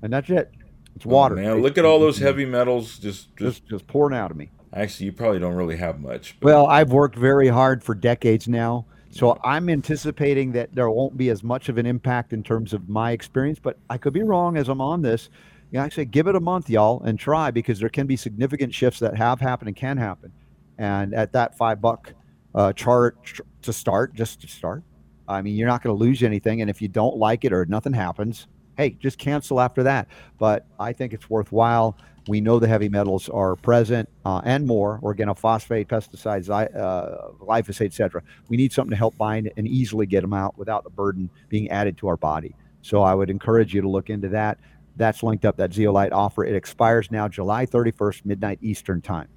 [0.00, 0.50] And that's it.
[0.96, 1.38] It's oh, water.
[1.38, 2.98] Oh, man, look at all those heavy metals.
[2.98, 4.50] Just, just just just pouring out of me.
[4.72, 6.36] actually, you probably don't really have much.
[6.40, 8.86] But Well, I've worked very hard for decades now.
[9.10, 12.88] So I'm anticipating that there won't be as much of an impact in terms of
[12.88, 15.30] my experience, but I could be wrong as I'm on this.
[15.74, 18.14] You know, I say give it a month, y'all, and try because there can be
[18.14, 20.30] significant shifts that have happened and can happen.
[20.78, 22.14] And at that five buck
[22.54, 24.84] uh, chart tr- to start, just to start,
[25.26, 26.60] I mean, you're not going to lose anything.
[26.60, 28.46] And if you don't like it or nothing happens,
[28.76, 30.06] hey, just cancel after that.
[30.38, 31.98] But I think it's worthwhile.
[32.28, 38.22] We know the heavy metals are present uh, and more organophosphate, pesticides, uh, glyphosate, etc.
[38.46, 41.68] We need something to help bind and easily get them out without the burden being
[41.70, 42.54] added to our body.
[42.84, 44.58] So I would encourage you to look into that.
[44.96, 46.44] That's linked up, that zeolite offer.
[46.44, 49.28] It expires now July 31st, midnight Eastern time.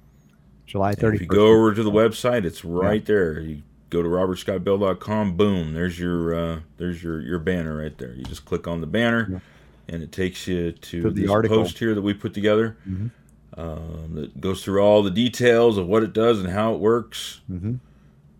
[0.66, 1.14] July And 31st.
[1.14, 3.40] if you go over to the website, it's right there.
[3.40, 8.12] You go to robertscottbell.com, boom, there's your uh, there's your your banner right there.
[8.14, 9.40] You just click on the banner,
[9.88, 11.58] and it takes you to, To the article.
[11.62, 12.76] post here that we put together.
[12.88, 13.10] Mhm.
[13.56, 17.40] Um, that goes through all the details of what it does and how it works,
[17.50, 17.80] Mhm.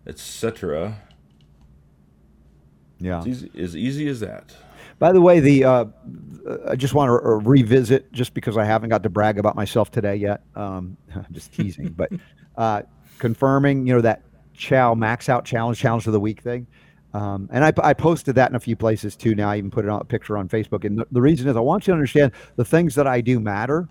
[0.07, 0.99] etc.
[2.99, 3.17] Yeah.
[3.19, 4.55] It's easy, as easy as that.
[4.99, 5.85] By the way, the uh,
[6.67, 9.91] I just want to uh, revisit just because I haven't got to brag about myself
[9.91, 10.41] today yet.
[10.55, 12.11] Um, I'm just teasing, but
[12.57, 12.83] uh,
[13.17, 14.23] confirming, you know, that
[14.53, 16.67] Chow Max Out Challenge, Challenge of the Week thing.
[17.13, 19.33] Um, and I, I posted that in a few places too.
[19.33, 20.85] Now I even put it on a picture on Facebook.
[20.85, 23.39] And the, the reason is I want you to understand the things that I do
[23.39, 23.87] matter.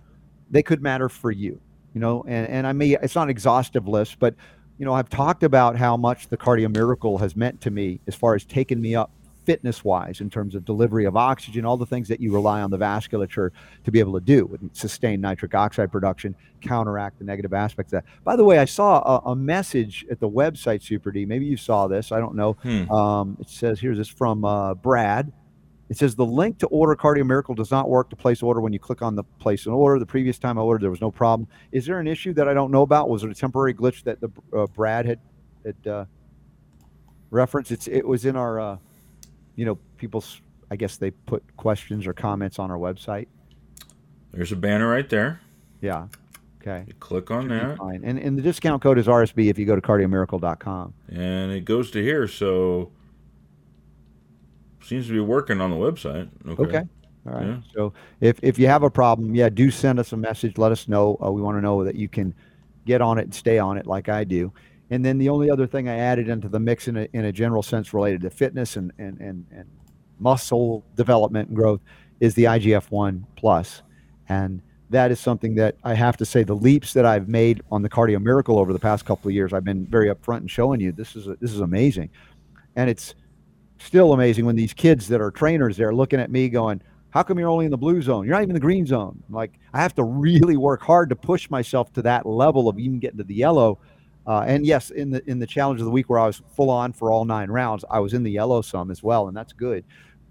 [0.51, 1.61] They could matter for you,
[1.95, 2.25] you know.
[2.29, 4.35] And and I may it's not an exhaustive list, but
[4.79, 8.15] you know I've talked about how much the Cardio Miracle has meant to me as
[8.15, 9.11] far as taking me up
[9.49, 12.71] fitness wise in terms of delivery of oxygen, all the things that you rely on
[12.71, 13.49] the vasculature
[13.83, 18.03] to be able to do with sustained nitric oxide production, counteract the negative aspects of
[18.03, 18.25] that.
[18.25, 21.25] By the way, I saw a, a message at the website Super D.
[21.25, 22.13] Maybe you saw this.
[22.13, 22.59] I don't know.
[22.63, 22.91] Hmm.
[22.93, 25.33] Um, it says here's this from uh, Brad.
[25.89, 28.75] It says the link to order Cardio Miracle does not work to place order when
[28.75, 29.99] you click on the place an order.
[29.99, 31.49] The previous time I ordered, there was no problem.
[31.73, 33.09] Is there an issue that I don't know about?
[33.09, 35.21] Was it a temporary glitch that the uh, Brad had
[35.65, 36.05] had uh,
[37.31, 37.73] referenced?
[37.73, 38.77] It's it was in our, uh,
[39.59, 40.41] you know, people's.
[40.71, 43.27] I guess they put questions or comments on our website.
[44.33, 45.41] There's a banner right there.
[45.81, 46.09] Yeah.
[46.61, 46.85] Okay.
[46.87, 48.03] You click on that, Fine.
[48.05, 50.95] And and the discount code is RSB if you go to cardiomiracle.com.
[51.09, 52.29] and it goes to here.
[52.29, 52.93] So
[54.83, 56.29] seems to be working on the website.
[56.47, 56.63] Okay.
[56.63, 56.83] Okay.
[57.27, 57.47] All right.
[57.47, 57.61] Yeah.
[57.75, 60.59] So if if you have a problem, yeah, do send us a message.
[60.59, 61.19] Let us know.
[61.25, 62.35] Uh, we want to know that you can
[62.87, 64.53] get on it and stay on it like I do.
[64.91, 67.33] And then the only other thing I added into the mix in a, in a
[67.33, 69.69] general sense related to fitness and, and, and, and
[70.19, 71.81] muscle development and growth
[72.21, 73.83] is the IGF 1 plus.
[74.29, 77.83] And that is something that I have to say the leaps that I've made on
[77.83, 80.81] the Cardio Miracle over the past couple of years, I've been very upfront and showing
[80.81, 82.11] you this is a, this is amazing.
[82.77, 83.15] And it's
[83.79, 87.39] still amazing when these kids that are trainers they're looking at me going, How come
[87.39, 88.25] you're only in the blue zone?
[88.25, 89.23] You're not even in the green zone.
[89.29, 92.99] Like I have to really work hard to push myself to that level of even
[92.99, 93.79] getting to the yellow.
[94.29, 96.69] Uh, and yes, in the in the challenge of the week where I was full
[96.69, 99.55] on for all nine rounds, I was in the yellow some as well, and that's
[99.55, 99.85] good.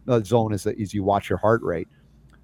[0.06, 1.88] The zone is that is you watch your heart rate,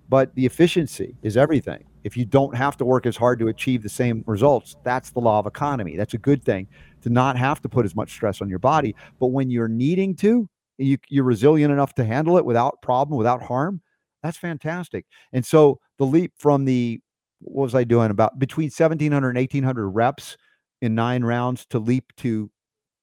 [0.10, 1.84] but the efficiency is everything.
[2.04, 5.20] If you don't have to work as hard to achieve the same results, that's the
[5.20, 5.96] law of economy.
[5.96, 6.68] That's a good thing
[7.02, 8.96] to not have to put as much stress on your body.
[9.20, 10.50] But when you're needing to,
[10.80, 13.80] you, you're resilient enough to handle it without problem, without harm.
[14.24, 15.06] That's fantastic.
[15.34, 17.00] And so the leap from the
[17.42, 20.36] what was I doing about between 1700 and 1800 reps
[20.84, 22.52] in nine rounds to leap to,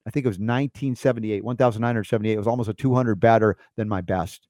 [0.06, 2.34] I think it was 1978, 1978.
[2.34, 4.46] It was almost a 200 better than my best.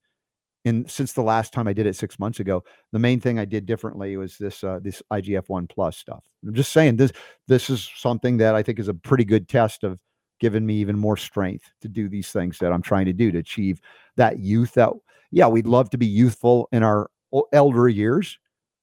[0.64, 3.44] In since the last time I did it six months ago, the main thing I
[3.44, 6.22] did differently was this uh, this IGF one plus stuff.
[6.46, 7.12] I'm just saying this
[7.48, 9.98] this is something that I think is a pretty good test of
[10.40, 13.38] giving me even more strength to do these things that I'm trying to do to
[13.38, 13.80] achieve
[14.16, 14.74] that youth.
[14.74, 14.90] That
[15.30, 17.10] yeah, we'd love to be youthful in our
[17.52, 18.38] elder years,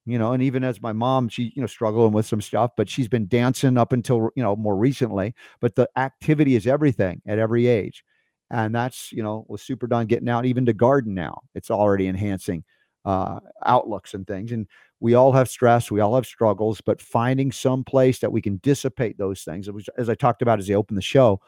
[0.08, 2.88] you know, and even as my mom, she, you know, struggling with some stuff, but
[2.88, 5.36] she's been dancing up until, you know, more recently.
[5.60, 8.06] But the activity is everything at every age.
[8.50, 12.08] And that's, you know, with Super Don getting out even to garden now, it's already
[12.08, 12.64] enhancing
[13.04, 14.54] uh, outlooks and things.
[14.54, 14.68] And
[15.02, 18.62] we all have stress, we all have struggles, but finding some place that we can
[18.64, 21.42] dissipate those things, was, as I talked about as I opened the show,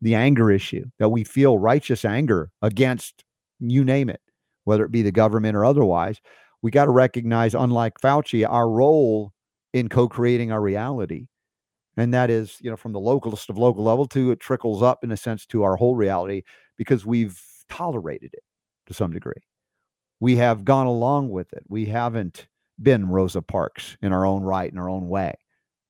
[0.00, 3.24] the anger issue that we feel righteous anger against
[3.58, 4.20] you name it,
[4.62, 6.20] whether it be the government or otherwise
[6.66, 9.32] we got to recognize, unlike Fauci, our role
[9.72, 11.28] in co-creating our reality.
[11.96, 15.04] And that is, you know, from the localist of local level to it trickles up
[15.04, 16.42] in a sense to our whole reality
[16.76, 18.42] because we've tolerated it
[18.88, 19.44] to some degree.
[20.18, 21.62] We have gone along with it.
[21.68, 22.48] We haven't
[22.82, 25.36] been Rosa Parks in our own right, in our own way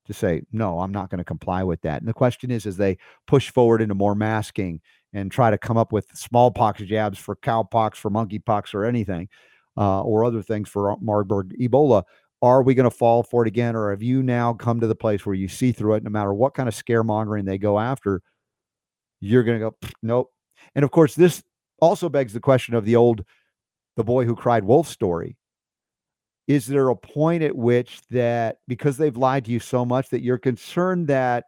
[0.05, 2.03] to say, no, I'm not going to comply with that.
[2.03, 4.83] And the question is, as they push forward into more masking
[5.15, 9.31] and try to come up with smallpox jabs for cowpox, for monkeypox, or anything,
[9.77, 12.03] uh, or other things for Marburg Ebola.
[12.43, 14.95] Are we going to fall for it again, or have you now come to the
[14.95, 16.05] place where you see through it?
[16.05, 18.21] No matter what kind of scaremongering they go after,
[19.21, 20.33] you're going to go nope.
[20.75, 21.43] And of course, this
[21.81, 23.25] also begs the question of the old
[23.97, 25.37] "the boy who cried wolf" story.
[26.47, 30.23] Is there a point at which that because they've lied to you so much that
[30.23, 31.45] you're concerned that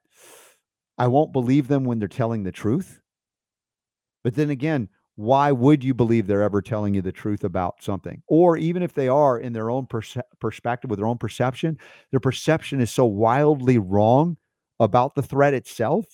[0.97, 3.01] I won't believe them when they're telling the truth?
[4.25, 4.89] But then again,
[5.19, 8.23] why would you believe they're ever telling you the truth about something?
[8.29, 11.77] Or even if they are in their own perce- perspective, with their own perception,
[12.13, 14.37] their perception is so wildly wrong
[14.79, 16.07] about the threat itself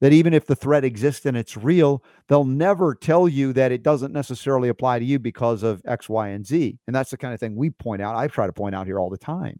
[0.00, 3.82] that even if the threat exists and it's real, they'll never tell you that it
[3.82, 6.78] doesn't necessarily apply to you because of X, Y, and Z.
[6.86, 8.14] And that's the kind of thing we point out.
[8.14, 9.58] I try to point out here all the time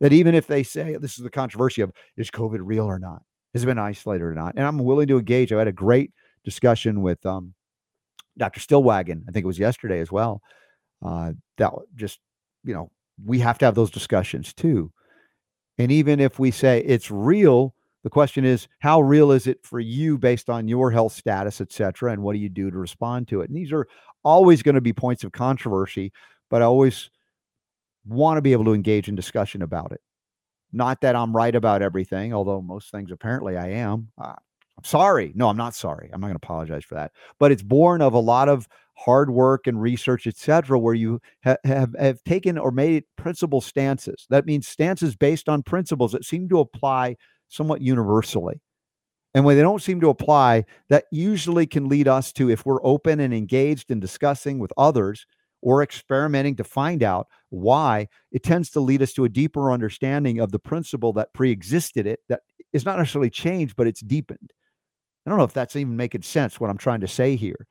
[0.00, 3.22] that even if they say this is the controversy of is COVID real or not,
[3.54, 5.52] has it been isolated or not, and I'm willing to engage.
[5.52, 6.12] I had a great
[6.44, 7.54] discussion with um,
[8.38, 8.60] Dr.
[8.60, 10.42] Stillwagon, I think it was yesterday as well.
[11.04, 12.20] Uh, that just,
[12.64, 12.90] you know,
[13.24, 14.92] we have to have those discussions too.
[15.78, 19.80] And even if we say it's real, the question is, how real is it for
[19.80, 22.12] you based on your health status, et cetera?
[22.12, 23.48] And what do you do to respond to it?
[23.48, 23.86] And these are
[24.24, 26.12] always going to be points of controversy,
[26.50, 27.10] but I always
[28.06, 30.00] want to be able to engage in discussion about it.
[30.72, 34.08] Not that I'm right about everything, although most things apparently I am.
[34.20, 34.34] Uh,
[34.84, 35.32] Sorry.
[35.34, 36.10] No, I'm not sorry.
[36.12, 37.12] I'm not going to apologize for that.
[37.38, 41.56] But it's born of a lot of hard work and research, etc., where you ha-
[41.64, 44.26] have have taken or made principle stances.
[44.30, 47.16] That means stances based on principles that seem to apply
[47.48, 48.60] somewhat universally.
[49.34, 52.84] And when they don't seem to apply, that usually can lead us to, if we're
[52.84, 55.26] open and engaged in discussing with others
[55.62, 60.38] or experimenting to find out why, it tends to lead us to a deeper understanding
[60.38, 62.40] of the principle that pre-existed it, that
[62.72, 64.52] is not necessarily changed, but it's deepened.
[65.24, 67.66] I don't know if that's even making sense what I'm trying to say here.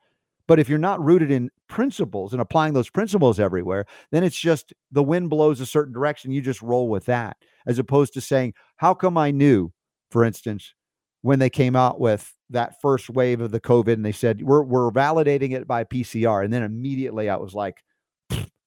[0.48, 4.72] But if you're not rooted in principles and applying those principles everywhere, then it's just
[4.90, 6.32] the wind blows a certain direction.
[6.32, 9.72] You just roll with that, as opposed to saying, How come I knew,
[10.10, 10.74] for instance,
[11.22, 14.62] when they came out with that first wave of the COVID and they said, We're,
[14.62, 16.44] we're validating it by PCR.
[16.44, 17.82] And then immediately I was like,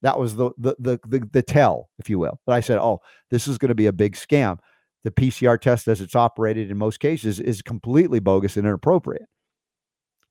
[0.06, 2.40] that was the, the the the the tell, if you will.
[2.46, 3.02] But I said, "Oh,
[3.32, 4.60] this is going to be a big scam."
[5.06, 9.28] The PCR test as it's operated in most cases is completely bogus and inappropriate.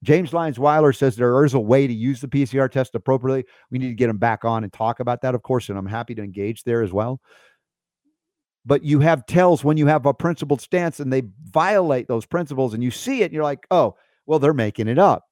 [0.02, 3.44] James Lyons Weiler says there is a way to use the PCR test appropriately.
[3.70, 5.86] We need to get him back on and talk about that, of course, and I'm
[5.86, 7.20] happy to engage there as well.
[8.66, 12.74] But you have tells when you have a principled stance and they violate those principles
[12.74, 13.94] and you see it and you're like, oh,
[14.26, 15.22] well, they're making it up.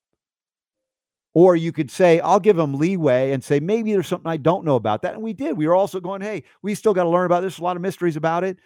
[1.35, 4.65] Or you could say, I'll give them leeway and say, maybe there's something I don't
[4.65, 5.15] know about that.
[5.15, 5.57] And we did.
[5.57, 7.59] We were also going, hey, we still got to learn about this.
[7.59, 8.59] A lot of mysteries about it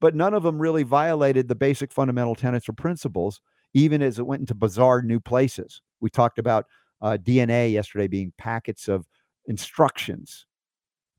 [0.00, 3.40] but none of them really violated the basic fundamental tenets or principles,
[3.74, 5.80] even as it went into bizarre new places.
[6.00, 6.66] We talked about
[7.00, 9.06] uh, DNA yesterday being packets of
[9.46, 10.46] instructions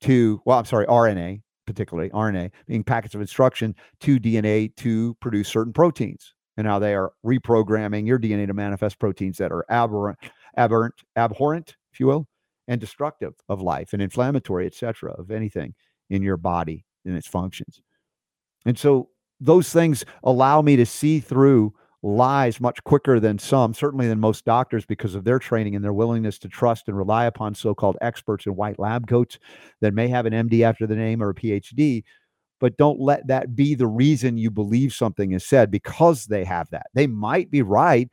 [0.01, 5.47] to, well, I'm sorry, RNA, particularly RNA, being packets of instruction to DNA to produce
[5.47, 6.33] certain proteins.
[6.59, 10.17] And how they are reprogramming your DNA to manifest proteins that are aberrant,
[10.57, 12.27] aberrant, abhorrent, if you will,
[12.67, 15.75] and destructive of life and inflammatory, etc., of anything
[16.09, 17.81] in your body and its functions.
[18.67, 21.73] And so those things allow me to see through
[22.03, 25.93] lies much quicker than some, certainly than most doctors, because of their training and their
[25.93, 29.39] willingness to trust and rely upon so called experts in white lab coats
[29.81, 32.03] that may have an MD after the name or a PhD.
[32.59, 36.69] But don't let that be the reason you believe something is said because they have
[36.71, 36.87] that.
[36.93, 38.09] They might be right,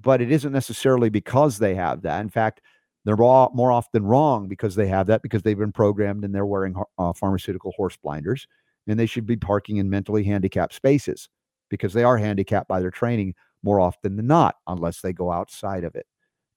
[0.00, 2.20] but it isn't necessarily because they have that.
[2.20, 2.62] In fact,
[3.04, 6.74] they're more often wrong because they have that because they've been programmed and they're wearing
[6.98, 8.48] uh, pharmaceutical horse blinders
[8.86, 11.28] and they should be parking in mentally handicapped spaces
[11.70, 15.84] because they are handicapped by their training more often than not, unless they go outside
[15.84, 16.06] of it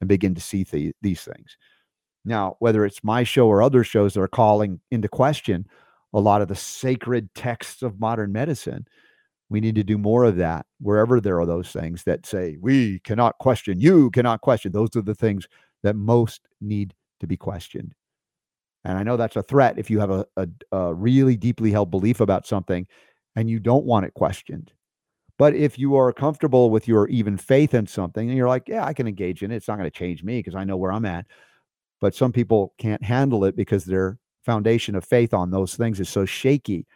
[0.02, 1.58] and begin to see th- these things.
[2.26, 5.66] Now, whether it's my show or other shows that are calling into question
[6.14, 8.86] a lot of the sacred texts of modern medicine,
[9.50, 13.00] we need to do more of that wherever there are those things that say, we
[13.00, 14.72] cannot question, you cannot question.
[14.72, 15.48] Those are the things
[15.84, 17.94] that most need to be questioned.
[18.88, 21.92] And I know that's a threat if you have a, a, a really deeply held
[21.92, 22.88] belief about something
[23.36, 24.72] and you don't want it questioned.
[25.38, 28.86] But if you are comfortable with your even faith in something and you're like, yeah,
[28.86, 30.94] I can engage in it, it's not going to change me because I know where
[30.94, 31.26] I'm at.
[32.00, 36.08] But some people can't handle it because their foundation of faith on those things is
[36.08, 36.88] so shaky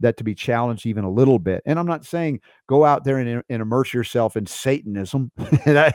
[0.00, 1.62] that to be challenged even a little bit.
[1.66, 5.30] And I'm not saying go out there and, and immerse yourself in Satanism.
[5.66, 5.94] that,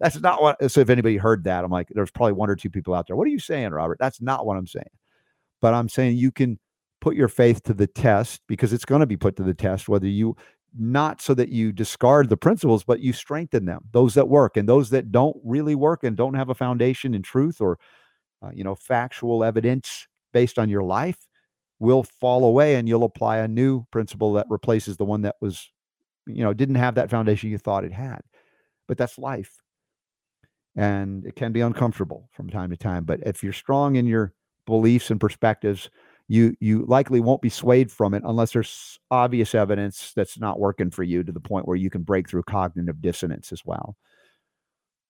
[0.00, 0.70] that's not what.
[0.70, 3.16] So if anybody heard that, I'm like, there's probably one or two people out there.
[3.16, 3.98] What are you saying, Robert?
[4.00, 4.84] That's not what I'm saying.
[5.60, 6.58] But I'm saying you can
[7.00, 9.88] put your faith to the test because it's going to be put to the test
[9.88, 10.36] whether you
[10.78, 14.68] not so that you discard the principles, but you strengthen them, those that work and
[14.68, 17.78] those that don't really work and don't have a foundation in truth or,
[18.42, 21.18] uh, you know, factual evidence based on your life
[21.82, 25.70] will fall away and you'll apply a new principle that replaces the one that was,
[26.26, 28.20] you know, didn't have that foundation you thought it had.
[28.88, 29.62] But that's life.
[30.74, 33.04] And it can be uncomfortable from time to time.
[33.04, 34.32] But if you're strong in your
[34.66, 35.90] beliefs and perspectives,
[36.28, 40.90] you you likely won't be swayed from it unless there's obvious evidence that's not working
[40.90, 43.96] for you to the point where you can break through cognitive dissonance as well.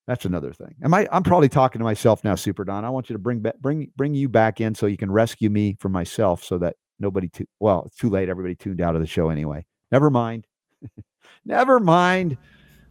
[0.07, 0.75] That's another thing.
[0.83, 1.07] Am I?
[1.13, 2.85] I'm probably talking to myself now, Super Don.
[2.85, 5.49] I want you to bring back, bring bring you back in so you can rescue
[5.49, 7.29] me from myself, so that nobody.
[7.29, 8.29] Too, well, it's too late.
[8.29, 9.65] Everybody tuned out of the show anyway.
[9.93, 10.47] Never mind.
[11.45, 12.37] Never mind.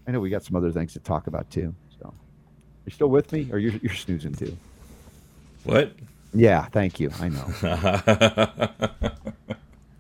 [0.07, 1.75] I know we got some other things to talk about too.
[1.99, 2.13] So,
[2.85, 4.57] you still with me, or you're you're snoozing too?
[5.65, 5.91] What?
[6.33, 7.11] Yeah, thank you.
[7.19, 7.45] I know.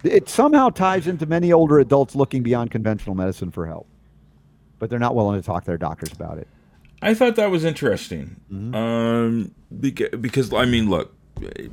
[0.05, 3.85] it somehow ties into many older adults looking beyond conventional medicine for help,
[4.79, 6.47] but they're not willing to talk to their doctors about it.
[7.01, 8.41] I thought that was interesting.
[8.51, 8.75] Mm-hmm.
[8.75, 11.15] Um, because, because, I mean, look,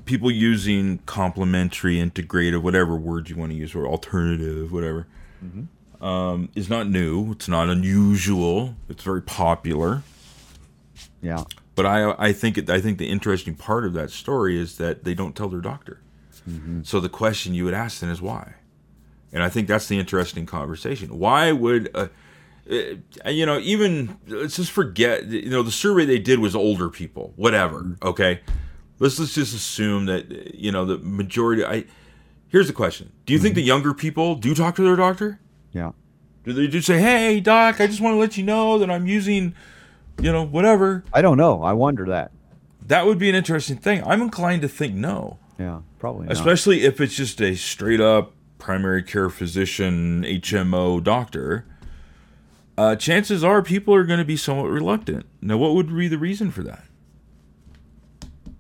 [0.05, 5.07] people using complementary, integrative, whatever word you want to use, or alternative, whatever,
[5.45, 6.05] mm-hmm.
[6.05, 7.33] um, is not new.
[7.33, 8.75] It's not unusual.
[8.89, 10.03] It's very popular.
[11.21, 11.45] Yeah.
[11.75, 15.05] But I I think it, I think the interesting part of that story is that
[15.05, 16.01] they don't tell their doctor.
[16.49, 16.83] Mm-hmm.
[16.83, 18.55] So the question you would ask then is why,
[19.33, 21.19] and I think that's the interesting conversation.
[21.19, 22.09] Why would uh,
[22.69, 27.33] you know even let's just forget you know the survey they did was older people
[27.37, 28.09] whatever mm-hmm.
[28.09, 28.41] okay
[28.99, 31.85] let's let's just assume that you know the majority I
[32.49, 33.45] here's the question do you mm-hmm.
[33.45, 35.41] think the younger people do talk to their doctor
[35.73, 35.93] yeah
[36.45, 39.07] do they just say hey doc I just want to let you know that I'm
[39.07, 39.55] using
[40.21, 41.05] you know, whatever.
[41.13, 41.63] I don't know.
[41.63, 42.33] I wonder that.
[42.87, 44.03] That would be an interesting thing.
[44.05, 45.39] I'm inclined to think no.
[45.59, 46.27] Yeah, probably.
[46.27, 46.33] Not.
[46.33, 51.67] Especially if it's just a straight up primary care physician, HMO doctor.
[52.79, 55.27] Uh, chances are people are going to be somewhat reluctant.
[55.43, 56.85] Now, what would be the reason for that?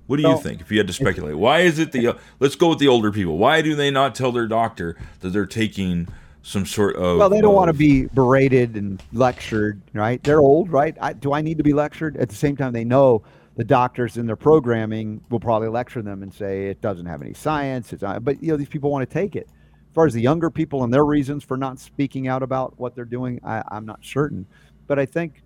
[0.08, 1.36] What do you think if you had to speculate?
[1.36, 3.38] Why is it the uh, let's go with the older people?
[3.38, 6.08] Why do they not tell their doctor that they're taking
[6.42, 7.18] some sort of.
[7.18, 10.22] Well, they don't want to be berated and lectured, right?
[10.22, 10.96] They're old, right?
[11.00, 12.16] I, do I need to be lectured?
[12.16, 13.22] At the same time, they know
[13.56, 17.34] the doctors in their programming will probably lecture them and say it doesn't have any
[17.34, 17.92] science.
[17.92, 19.48] It's not, but you know these people want to take it.
[19.88, 22.94] As far as the younger people and their reasons for not speaking out about what
[22.94, 24.46] they're doing, I, I'm not certain.
[24.86, 25.42] But I think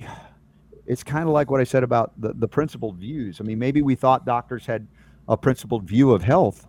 [0.86, 3.40] it's kind of like what I said about the, the principled views.
[3.40, 4.86] I mean, maybe we thought doctors had
[5.28, 6.66] a principled view of health,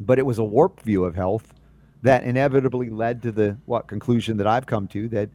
[0.00, 1.54] but it was a warped view of health
[2.02, 5.30] that inevitably led to the what conclusion that I've come to that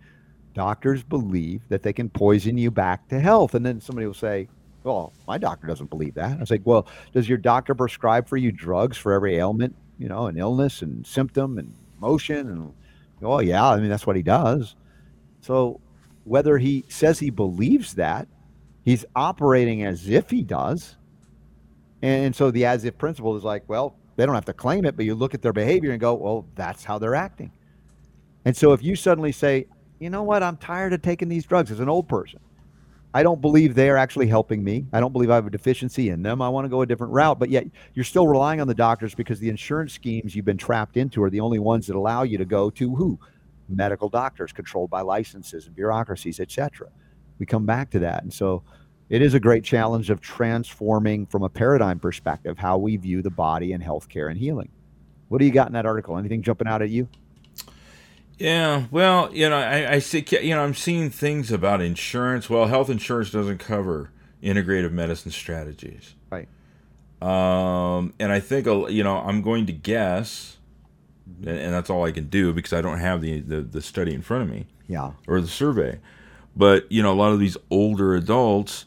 [0.54, 3.56] doctors believe that they can poison you back to health.
[3.56, 4.48] And then somebody will say,
[4.84, 6.38] well, my doctor doesn't believe that.
[6.38, 10.08] I was like, well, does your doctor prescribe for you drugs for every ailment, you
[10.08, 12.50] know, an illness and symptom and motion?
[12.50, 12.74] And,
[13.22, 14.76] oh, yeah, I mean, that's what he does.
[15.42, 15.80] So
[16.24, 18.28] whether he says he believes that
[18.84, 20.98] He's operating as if he does.
[22.02, 24.96] And so the as if principle is like, well, they don't have to claim it,
[24.96, 27.52] but you look at their behavior and go, well, that's how they're acting.
[28.46, 29.68] And so if you suddenly say,
[30.00, 32.42] you know what, I'm tired of taking these drugs as an old person,
[33.14, 34.88] I don't believe they're actually helping me.
[34.92, 36.42] I don't believe I have a deficiency in them.
[36.42, 37.38] I want to go a different route.
[37.38, 40.98] But yet you're still relying on the doctors because the insurance schemes you've been trapped
[40.98, 43.20] into are the only ones that allow you to go to who?
[43.70, 46.90] Medical doctors controlled by licenses and bureaucracies, etc.
[47.40, 48.24] We come back to that.
[48.24, 48.64] And so
[49.10, 53.30] it is a great challenge of transforming from a paradigm perspective how we view the
[53.30, 54.72] body and healthcare and healing.
[55.28, 56.18] What do you got in that article?
[56.18, 57.08] Anything jumping out at you?
[58.40, 62.50] Yeah, well, you know, I, I see, you know, I'm seeing things about insurance.
[62.50, 64.10] Well, health insurance doesn't cover
[64.42, 66.48] integrative medicine strategies, right?
[67.22, 70.58] Um, and I think, you know, I'm going to guess,
[71.42, 74.14] and, and that's all I can do because I don't have the, the the study
[74.14, 76.00] in front of me, yeah, or the survey.
[76.56, 78.86] But you know, a lot of these older adults,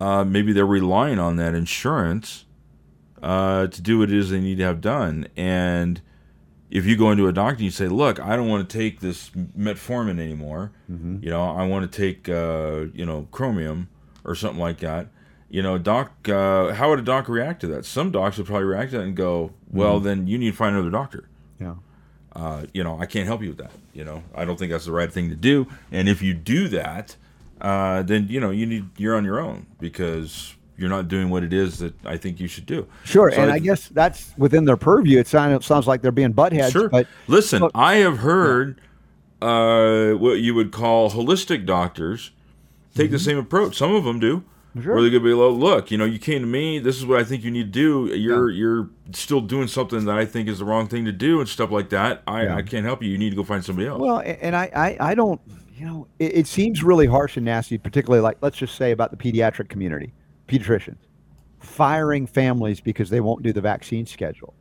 [0.00, 2.46] uh, maybe they're relying on that insurance
[3.22, 6.00] uh, to do what it is they need to have done, and
[6.74, 9.00] if you go into a doctor and you say, "Look, I don't want to take
[9.00, 10.72] this metformin anymore.
[10.90, 11.22] Mm-hmm.
[11.22, 13.88] You know, I want to take uh, you know chromium
[14.24, 15.06] or something like that."
[15.48, 17.84] You know, doc, uh, how would a doc react to that?
[17.84, 20.04] Some docs would probably react to that and go, "Well, mm-hmm.
[20.04, 21.28] then you need to find another doctor."
[21.60, 21.76] Yeah.
[22.34, 23.70] Uh, you know, I can't help you with that.
[23.92, 25.68] You know, I don't think that's the right thing to do.
[25.92, 27.14] And if you do that,
[27.60, 31.42] uh, then you know you need you're on your own because you're not doing what
[31.44, 32.86] it is that I think you should do.
[33.04, 35.18] Sure, so and I, I, guess that's within their purview.
[35.18, 36.72] It sounds, it sounds like they're being buttheads.
[36.72, 36.88] Sure.
[36.88, 38.80] But listen, but, I have heard
[39.40, 42.32] uh, what you would call holistic doctors
[42.94, 43.12] take mm-hmm.
[43.12, 43.76] the same approach.
[43.76, 44.44] Some of them do.
[44.80, 44.94] Sure.
[44.94, 46.80] Where they're gonna be like, look, you know, you came to me.
[46.80, 48.16] This is what I think you need to do.
[48.16, 48.58] You're yeah.
[48.58, 51.70] you're still doing something that I think is the wrong thing to do and stuff
[51.70, 52.24] like that.
[52.26, 52.56] I, yeah.
[52.56, 53.08] I can't help you.
[53.08, 54.00] You need to go find somebody else.
[54.00, 55.40] Well, and I I, I don't.
[55.76, 59.12] You know, it, it seems really harsh and nasty, particularly like let's just say about
[59.12, 60.12] the pediatric community
[60.48, 60.98] pediatricians
[61.64, 64.54] firing families because they won't do the vaccine schedule.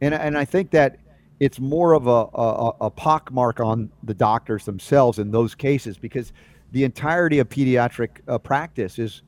[0.00, 0.98] And, and I think that
[1.40, 6.32] it's more of a, a, a pockmark on the doctors themselves in those cases because
[6.70, 9.22] the entirety of pediatric uh, practice is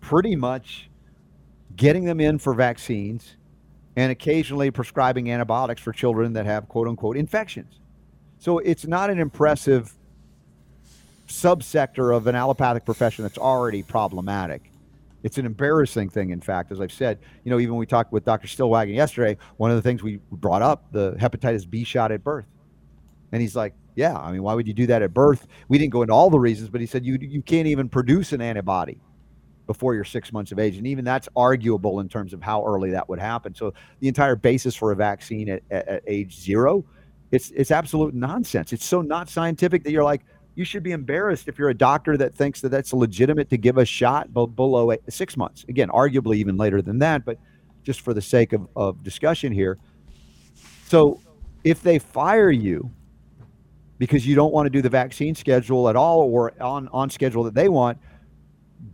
[0.00, 0.88] pretty much
[1.74, 3.36] getting them in for vaccines
[3.96, 7.80] and occasionally prescribing antibiotics for children that have quote unquote infections.
[8.38, 9.94] So it's not an impressive
[11.28, 14.70] subsector of an allopathic profession that's already problematic.
[15.26, 17.18] It's an embarrassing thing, in fact, as I've said.
[17.42, 18.46] You know, even we talked with Dr.
[18.46, 22.46] Stillwagon yesterday, one of the things we brought up, the hepatitis B shot at birth.
[23.32, 25.48] And he's like, yeah, I mean, why would you do that at birth?
[25.66, 28.32] We didn't go into all the reasons, but he said you you can't even produce
[28.32, 29.00] an antibody
[29.66, 30.76] before you're six months of age.
[30.76, 33.52] And even that's arguable in terms of how early that would happen.
[33.52, 36.84] So the entire basis for a vaccine at, at, at age zero,
[37.32, 38.72] it's it's absolute nonsense.
[38.72, 40.22] It's so not scientific that you're like,
[40.56, 43.76] you should be embarrassed if you're a doctor that thinks that that's legitimate to give
[43.76, 45.64] a shot below eight, six months.
[45.68, 47.38] Again, arguably even later than that, but
[47.82, 49.78] just for the sake of, of discussion here.
[50.86, 51.20] So
[51.62, 52.90] if they fire you
[53.98, 57.44] because you don't want to do the vaccine schedule at all or on, on schedule
[57.44, 57.98] that they want,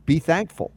[0.05, 0.73] be thankful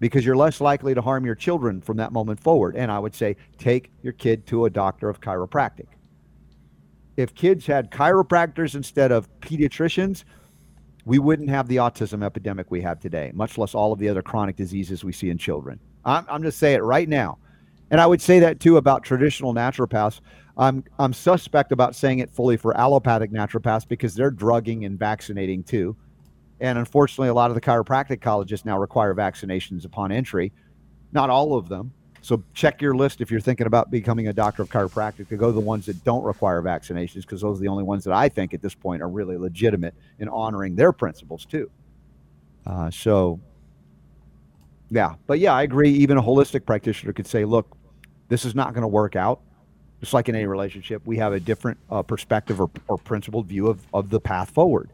[0.00, 2.74] because you're less likely to harm your children from that moment forward.
[2.74, 5.86] And I would say take your kid to a doctor of chiropractic
[7.16, 10.24] if kids had chiropractors instead of pediatricians,
[11.04, 14.22] we wouldn't have the autism epidemic we have today, much less all of the other
[14.22, 15.80] chronic diseases we see in children.
[16.04, 17.38] I'm, I'm just saying it right now.
[17.90, 20.20] And I would say that too about traditional naturopaths.
[20.56, 25.64] I'm, I'm suspect about saying it fully for allopathic naturopaths because they're drugging and vaccinating
[25.64, 25.96] too.
[26.60, 30.52] And unfortunately, a lot of the chiropractic colleges now require vaccinations upon entry.
[31.12, 34.62] Not all of them, so check your list if you're thinking about becoming a doctor
[34.62, 37.68] of chiropractic to go to the ones that don't require vaccinations because those are the
[37.68, 41.46] only ones that I think at this point are really legitimate in honoring their principles
[41.46, 41.70] too.
[42.66, 43.40] Uh, so,
[44.90, 45.90] yeah, but yeah, I agree.
[45.90, 47.76] Even a holistic practitioner could say, look,
[48.28, 49.40] this is not going to work out.
[50.00, 53.66] Just like in any relationship, we have a different uh, perspective or, or principled view
[53.66, 54.90] of, of the path forward.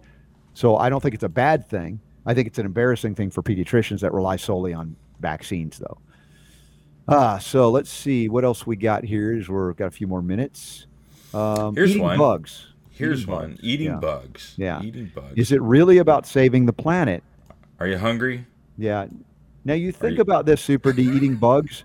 [0.54, 2.00] So I don't think it's a bad thing.
[2.24, 5.98] I think it's an embarrassing thing for pediatricians that rely solely on vaccines, though.
[7.08, 9.36] Ah, so let's see what else we got here.
[9.36, 10.86] Is we've got a few more minutes.
[11.32, 12.18] Um, Here's eating one.
[12.18, 12.66] bugs.
[12.90, 13.50] Here's eating one.
[13.50, 13.60] Bugs.
[13.62, 13.96] Eating yeah.
[13.96, 14.54] bugs.
[14.56, 14.82] Yeah.
[14.82, 15.34] Eating bugs.
[15.36, 17.22] Is it really about saving the planet?
[17.78, 18.46] Are you hungry?
[18.78, 19.06] Yeah.
[19.64, 20.22] Now you think you...
[20.22, 21.84] about this, Super D, eating bugs.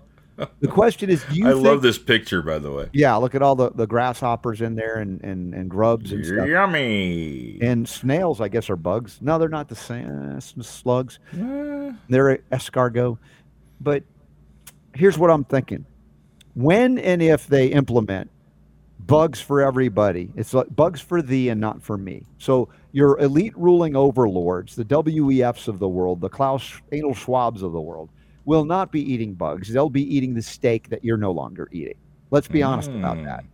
[0.60, 1.46] The question is, do you?
[1.46, 1.64] I think...
[1.64, 2.88] love this picture, by the way.
[2.92, 6.48] Yeah, look at all the, the grasshoppers in there and, and, and grubs and stuff.
[6.48, 7.58] Yummy.
[7.60, 9.18] And snails, I guess, are bugs.
[9.20, 10.36] No, they're not the same.
[10.36, 11.18] Uh, slugs.
[11.32, 11.92] Uh...
[12.08, 13.18] They're escargot.
[13.80, 14.04] But
[14.94, 15.86] here's what I'm thinking
[16.54, 18.30] when and if they implement
[19.06, 20.30] bugs for everybody.
[20.36, 22.22] It's like bugs for thee and not for me.
[22.38, 27.72] So your elite ruling overlords, the WEFs of the world, the Klaus anal Schwabs of
[27.72, 28.10] the world,
[28.44, 29.72] will not be eating bugs.
[29.72, 31.96] They'll be eating the steak that you're no longer eating.
[32.30, 33.24] Let's be honest about Mm.
[33.24, 33.44] that.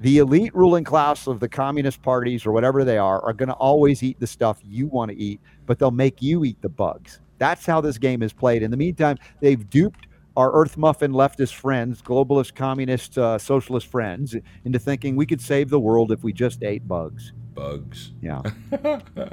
[0.00, 3.54] The elite ruling class of the communist parties or whatever they are are going to
[3.54, 7.20] always eat the stuff you want to eat, but they'll make you eat the bugs.
[7.38, 8.62] That's how this game is played.
[8.62, 10.06] In the meantime, they've duped
[10.40, 14.34] our Earth Muffin leftist friends, globalist, communist, uh, socialist friends,
[14.64, 17.32] into thinking we could save the world if we just ate bugs.
[17.54, 18.12] Bugs.
[18.22, 18.40] Yeah.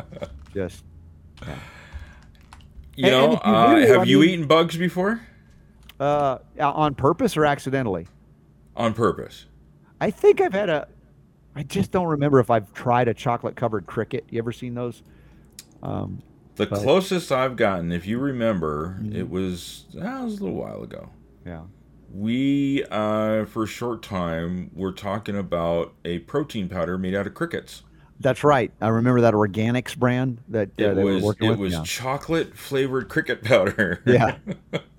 [0.53, 0.83] just
[2.95, 5.21] You And- know, and you uh, do, have I you eaten bugs before?
[5.99, 8.07] uh, on purpose or accidentally?
[8.75, 9.45] On purpose.
[10.01, 10.87] I think I've had a.
[11.55, 14.25] I just don't remember if I've tried a chocolate covered cricket.
[14.29, 15.01] You ever seen those?
[15.81, 16.21] Um,
[16.57, 19.15] The But- closest I've gotten, if you remember, Mm-hmm.
[19.15, 21.09] it was that was a little while ago.
[21.45, 21.61] yeah.
[22.13, 27.33] We, uh, for a short time, were talking about a protein powder made out of
[27.33, 27.83] crickets.
[28.19, 28.71] That's right.
[28.81, 31.59] I remember that organics brand that uh, It was it with.
[31.59, 31.83] was yeah.
[31.83, 34.01] chocolate flavored cricket powder.
[34.07, 34.37] Yeah.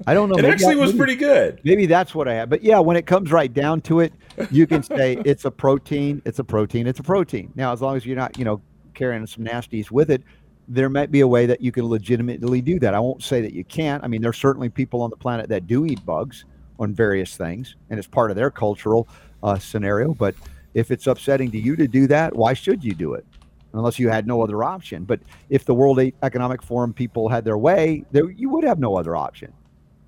[0.07, 0.37] I don't know.
[0.37, 1.61] it actually was maybe- pretty good.
[1.65, 2.51] Maybe that's what I had.
[2.51, 4.13] But yeah, when it comes right down to it,
[4.53, 7.51] you can say it's a protein, it's a protein, it's a protein.
[7.57, 8.61] Now, as long as you're not, you know,
[8.95, 10.23] carrying some nasties with it,
[10.69, 12.95] there might be a way that you can legitimately do that.
[12.95, 14.05] I won't say that you can't.
[14.05, 16.45] I mean, there's certainly people on the planet that do eat bugs
[16.78, 19.09] on various things, and it's part of their cultural
[19.43, 20.12] uh, scenario.
[20.12, 20.35] But
[20.74, 23.24] if it's upsetting to you to do that, why should you do it?
[23.73, 25.05] Unless you had no other option.
[25.05, 28.97] But if the World Economic Forum people had their way, there, you would have no
[28.97, 29.53] other option.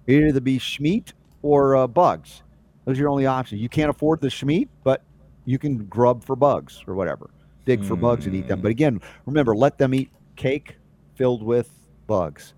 [0.06, 1.12] It'd either be Schmeat
[1.42, 2.42] or uh, bugs.
[2.84, 3.60] Those are your only options.
[3.60, 5.02] You can't afford the Schmeat, but
[5.44, 7.30] you can grub for bugs or whatever.
[7.64, 8.60] Dig for bugs and eat them.
[8.60, 10.10] But again, remember, let them eat
[10.40, 10.78] cake
[11.16, 11.70] filled with
[12.06, 12.54] bugs.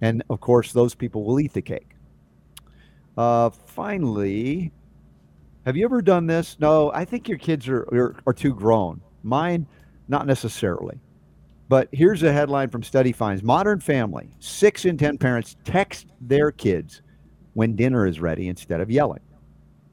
[0.00, 1.90] And of course, those people will eat the cake.
[3.18, 4.70] Uh, finally,
[5.66, 6.56] have you ever done this?
[6.60, 9.00] No, I think your kids are, are, are too grown.
[9.24, 9.66] Mine,
[10.06, 11.00] not necessarily.
[11.68, 16.52] But here's a headline from Study Finds Modern family, six in 10 parents text their
[16.52, 17.02] kids
[17.54, 19.22] when dinner is ready instead of yelling.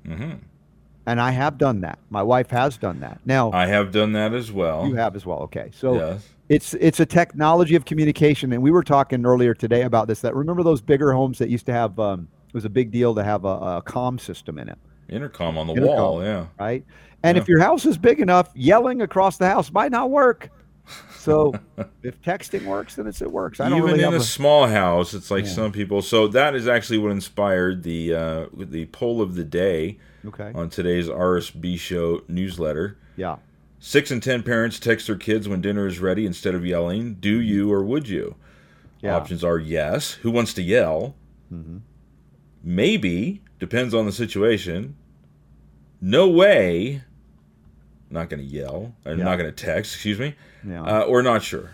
[0.06, 0.34] hmm
[1.08, 1.98] And I have done that.
[2.12, 3.20] My wife has done that.
[3.26, 4.88] Now, I have done that as well.
[4.88, 5.40] you have as well.
[5.40, 5.72] Okay.
[5.74, 6.30] So yes.
[6.48, 10.36] it's it's a technology of communication and we were talking earlier today about this that
[10.36, 13.24] remember those bigger homes that used to have um, it was a big deal to
[13.24, 14.78] have a, a comm system in it
[15.10, 15.96] Intercom on the Intercom.
[15.96, 16.24] wall.
[16.24, 16.46] Yeah.
[16.60, 16.86] right
[17.24, 17.42] and Yeah.
[17.42, 20.50] if your house is big enough yelling across the house might not work
[21.18, 21.54] so
[22.04, 24.68] if texting works then it's, it works i don't Even really in a a, small
[24.68, 25.52] house, it's like Yeah.
[25.52, 26.02] some people.
[26.02, 30.70] So that is actually what inspired the uh, the poll of the day okay on
[30.70, 32.98] today's RSB show newsletter.
[33.16, 33.38] yeah
[33.80, 37.16] Six and ten parents text their kids when dinner is ready instead of yelling.
[37.16, 38.36] Do you or would you?
[39.02, 40.12] yeah Options are yes.
[40.22, 41.16] Who wants to yell?
[41.50, 41.78] hmm
[42.64, 43.42] Maybe.
[43.60, 44.96] Depends on the situation.
[46.00, 47.02] No way.
[48.10, 48.94] Not going to yell.
[49.06, 49.26] I'm Yeah.
[49.26, 49.96] not going to text.
[49.96, 50.36] Excuse me.
[50.68, 51.72] yeah Uh, or not sure.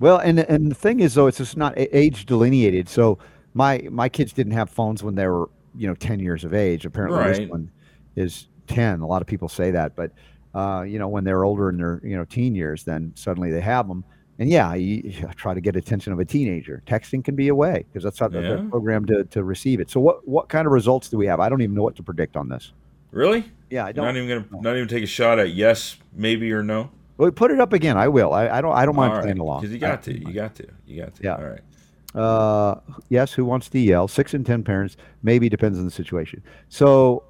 [0.00, 2.88] Well, and and the thing is though, it's just not age delineated.
[2.88, 3.18] So
[3.54, 6.84] my my kids didn't have phones when they were you know ten years of age.
[6.86, 7.36] Apparently, Right.
[7.36, 7.70] this one
[8.16, 9.00] is ten.
[9.00, 10.12] A lot of people say that, but
[10.54, 13.60] uh, you know when they're older in their you know teen years, then suddenly they
[13.60, 14.04] have them.
[14.38, 16.82] And yeah, you, you try to get attention of a teenager.
[16.88, 19.90] Texting can be a way because that's how they're programmed to, to receive it.
[19.90, 21.38] So what what kind of results do we have?
[21.38, 22.72] I don't even know what to predict on this.
[23.12, 23.44] Really?
[23.70, 24.04] Yeah, I don't.
[24.04, 26.90] Not even gonna not even take a shot at yes, maybe or no.
[27.16, 27.96] well, put it up again.
[27.96, 28.32] I will.
[28.32, 28.72] I, I don't.
[28.74, 29.22] I don't mind right.
[29.22, 29.60] playing along.
[29.60, 30.18] Because you I- got to.
[30.18, 30.66] You got to.
[30.84, 31.22] You got to.
[31.22, 31.36] Yeah.
[31.36, 31.60] All right.
[32.14, 32.76] Uh,
[33.08, 34.06] yes, who wants to yell?
[34.08, 34.96] Six in ten parents.
[35.22, 36.42] Maybe depends on the situation.
[36.68, 37.24] So,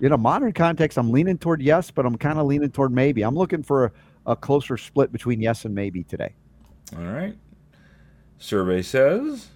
[0.00, 3.22] in a modern context, I'm leaning toward yes, but I'm kind of leaning toward maybe.
[3.22, 3.92] I'm looking for a,
[4.32, 6.34] a closer split between yes and maybe today.
[6.96, 7.36] All right.
[8.38, 9.48] Survey says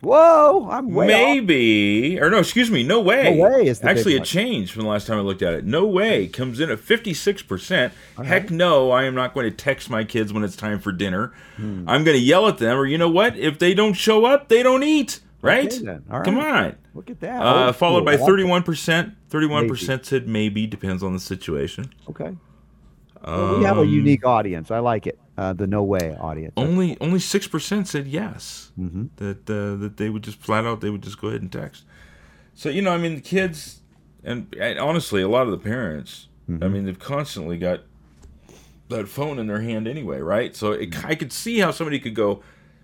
[0.00, 1.08] Whoa, I'm way off.
[1.08, 3.36] maybe or no, excuse me, no way.
[3.36, 4.24] No way is actually one.
[4.24, 5.64] change from the last time I looked at it.
[5.66, 7.92] No way comes in at fifty six percent.
[8.22, 11.32] Heck no, I am not going to text my kids when it's time for dinner.
[11.56, 11.84] Hmm.
[11.86, 13.36] I'm going to yell at them, or you know what?
[13.36, 15.20] If they don't show up, they don't eat.
[15.42, 15.72] Right?
[15.72, 16.76] Okay Come on.
[16.94, 17.40] Look at that.
[17.42, 19.14] Uh, followed by thirty one percent.
[19.28, 20.66] Thirty one percent said maybe.
[20.66, 21.92] Depends on the situation.
[22.08, 22.36] Okay.
[23.22, 24.70] Well, we have a Um, unique audience.
[24.70, 25.18] I like it.
[25.40, 26.52] Uh, the no way audience.
[26.58, 28.72] Only only six percent said yes.
[28.76, 31.50] hmm That uh, that they would just flat out they would just go ahead and
[31.50, 31.84] text.
[32.54, 33.80] So you know, I mean, the kids,
[34.22, 36.72] and, and honestly, a lot of the parents, I Mhm.
[36.72, 37.80] mean, they've constantly got
[38.90, 40.54] that phone in their hand anyway, right?
[40.54, 42.42] So it, I could see how somebody could go.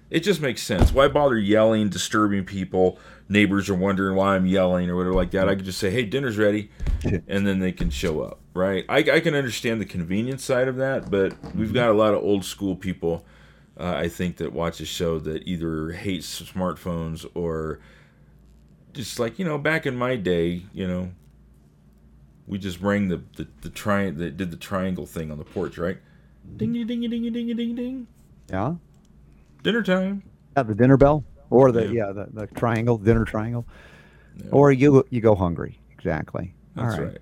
[0.09, 0.93] It just makes sense.
[0.95, 2.99] Why bother yelling, disturbing people?
[3.29, 5.49] Neighbors are wondering why I'm yelling or whatever like that.
[5.49, 6.71] I could just say, "Hey, dinner's ready,"
[7.27, 8.85] and then they can show up, right?
[8.89, 12.23] I, I can understand the convenience side of that, but we've got a lot of
[12.23, 13.25] old school people,
[13.81, 17.81] uh, I think, that watch the show that either hates smartphones or
[18.93, 21.11] just like you know, back in my day, you know,
[22.47, 25.79] we just rang the the, the tri- the, did the triangle thing on the porch,
[25.79, 25.99] right?
[26.57, 28.07] Ding ding ding ding ding ding ding.
[28.49, 28.75] Yeah.
[29.65, 30.23] Dinner time.
[30.57, 32.07] Yeah, the dinner bell or the Yeah.
[32.09, 33.67] yeah, the, the triangle, dinner triangle.
[34.37, 34.51] Yeah.
[34.53, 35.79] Or you you go hungry.
[35.93, 36.55] Exactly.
[36.75, 37.13] That's All right.
[37.13, 37.19] right.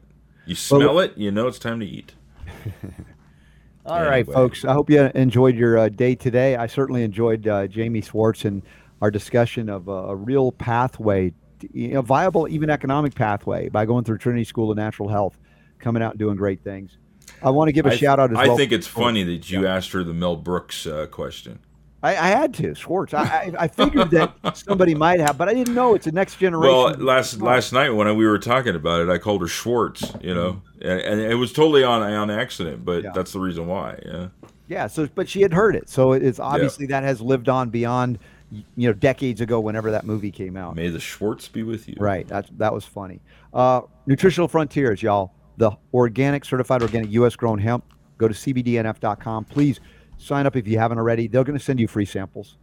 [0.47, 2.15] You smell it, you know it's time to eat.
[3.87, 4.33] All right, Anyway.
[4.33, 4.65] folks.
[4.65, 6.57] I hope you enjoyed your uh, day today.
[6.57, 8.63] I certainly enjoyed uh, Jamie Swartz and
[9.03, 11.33] our discussion of uh, a real pathway,
[11.75, 15.39] a viable, even economic pathway by going through Trinity School of Natural Health,
[15.79, 16.97] coming out and doing great things.
[17.43, 18.57] I want to give a I, shout out as I well.
[18.57, 21.59] think it's funny that you asked her the Mel Brooks uh, question.
[22.05, 23.15] I, I had to Schwartz.
[23.15, 26.37] I, I, I figured that somebody might have, but I didn't know it's the next
[26.37, 26.75] generation.
[26.75, 30.35] Well, last last night when we were talking about it, I called her Schwartz, you
[30.35, 33.13] know, and, and it was totally on on accident, but Yeah.
[33.15, 33.99] that's the reason why.
[34.05, 34.29] Yeah.
[34.69, 38.19] Yeah, so but she had heard it, so it's obviously that has lived on beyond,
[38.51, 39.61] you know, decades ago.
[39.61, 41.97] Whenever that movie came out, May the Schwartz be with you.
[41.99, 42.27] right?
[42.29, 43.21] That that was funny.
[43.53, 47.37] Uh, Nutritional Frontiers, y'all, the organic, certified organic, U.S.
[47.37, 47.85] grown hemp.
[48.17, 49.45] Go to cbdnf.com.
[49.47, 49.81] Please
[50.25, 51.29] sign up if you haven't already.
[51.29, 52.57] They're going to send you free samples,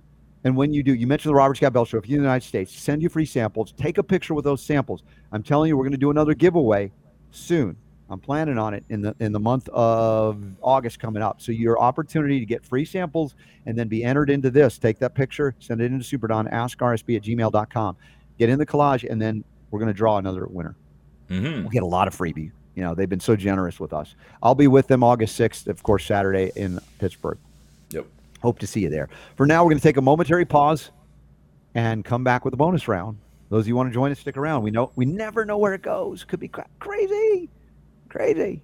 [0.44, 1.98] and when you do, you mentioned the Robert Scott Bell Show.
[1.98, 3.74] If you're in the United States, send you free samples.
[3.74, 5.04] Take a picture with those samples.
[5.32, 6.92] I'm telling you, we're going to do another giveaway
[7.32, 7.78] soon.
[8.10, 11.42] I'm planning on it in the in the month of August coming up.
[11.42, 13.36] So your opportunity to get free samples
[13.66, 14.78] and then be entered into this.
[14.78, 17.96] Take that picture, send it into Super Don, ask askrsb at gmail.com.
[18.38, 20.76] Get in the collage, and then we're going to draw another winner.
[21.30, 22.52] hmm We'll get a lot of freebie.
[22.76, 24.16] You know, they've been so generous with us.
[24.44, 27.38] I'll be with them August 6th, of course, Saturday in Pittsburgh.
[28.42, 29.10] Hope to see you there.
[29.36, 30.92] For now, we're going to take a momentary pause
[31.76, 33.18] and come back with a bonus round.
[33.50, 34.64] Those of you who want to join us, stick around.
[34.64, 36.24] We know we never know where it goes.
[36.24, 37.50] Could be cra- crazy,
[38.10, 38.62] crazy,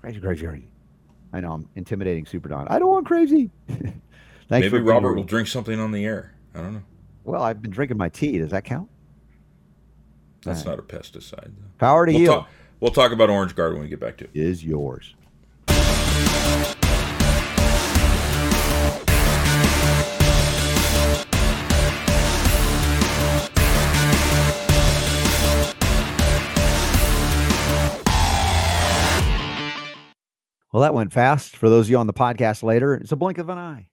[0.00, 0.68] crazy, crazy, crazy.
[1.32, 2.68] I know I'm intimidating Super Don.
[2.68, 3.50] I don't want crazy.
[3.68, 4.02] Thanks
[4.50, 6.34] Maybe for Robert will drink something on the air.
[6.54, 6.82] I don't know.
[7.24, 8.38] Well, I've been drinking my tea.
[8.38, 8.88] Does that count?
[10.42, 11.44] That's All not a pesticide.
[11.46, 11.64] Though.
[11.78, 12.48] Power to We'll heal talk.
[12.78, 14.30] We'll talk about Orange Guard when we get back to it.
[14.34, 15.14] is yours.
[30.76, 31.56] Well, that went fast.
[31.56, 33.88] For those of you on the podcast later, it's a blink of an eye.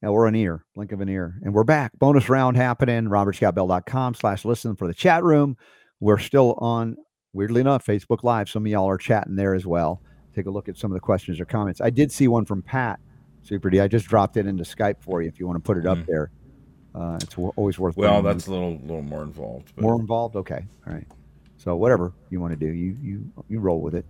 [0.00, 1.34] Now we're an ear, blink of an ear.
[1.42, 1.92] And we're back.
[1.98, 3.04] Bonus round happening.
[3.10, 5.58] RobertScottBell.com slash listen for the chat room.
[6.00, 6.96] We're still on,
[7.34, 8.48] weirdly enough, Facebook Live.
[8.48, 10.00] Some of y'all are chatting there as well.
[10.34, 11.82] Take a look at some of the questions or comments.
[11.82, 13.00] I did see one from Pat
[13.42, 13.80] Super D.
[13.80, 15.98] I just dropped it into Skype for you if you want to put it up
[15.98, 16.06] Mm.
[16.06, 16.30] there.
[16.94, 19.72] Uh, it's w- always worth Well, that's a little little more involved.
[19.76, 20.36] But more involved.
[20.36, 20.64] Okay.
[20.86, 21.06] All right.
[21.58, 24.06] So whatever you want to do, you you you roll with it.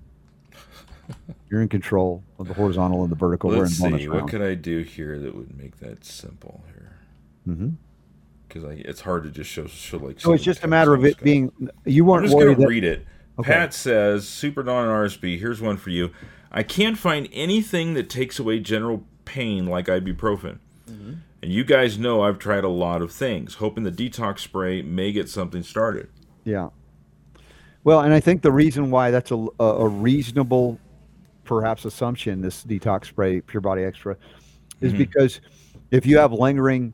[1.50, 3.50] You're in control of the horizontal and the vertical.
[3.50, 4.08] let's We're in bonus see.
[4.08, 4.30] What round.
[4.30, 6.96] could I do here that would make that simple here?
[7.44, 7.68] hmm
[8.48, 10.20] Because it's hard to just show show like.
[10.20, 11.22] So it's just a matter of it Skype.
[11.22, 11.70] being.
[11.84, 12.24] You weren't.
[12.24, 12.68] I'm just going to that.
[12.68, 13.06] read it.
[13.38, 13.50] Okay.
[13.52, 16.10] Pat says, Super Don and RSB, here's one for you.
[16.52, 20.58] I can't find anything that takes away general pain like ibuprofen.
[20.88, 21.14] Mm-hmm.
[21.42, 25.10] And you guys know I've tried a lot of things, hoping the detox spray may
[25.10, 26.08] get something started.
[26.44, 26.68] Yeah.
[27.82, 30.78] Well, and I think the reason why that's a, a, a reasonable,
[31.44, 34.16] perhaps, assumption, this detox spray, Pure Body Extra,
[34.80, 34.98] is Mhm.
[34.98, 35.40] because
[35.90, 36.92] if you have lingering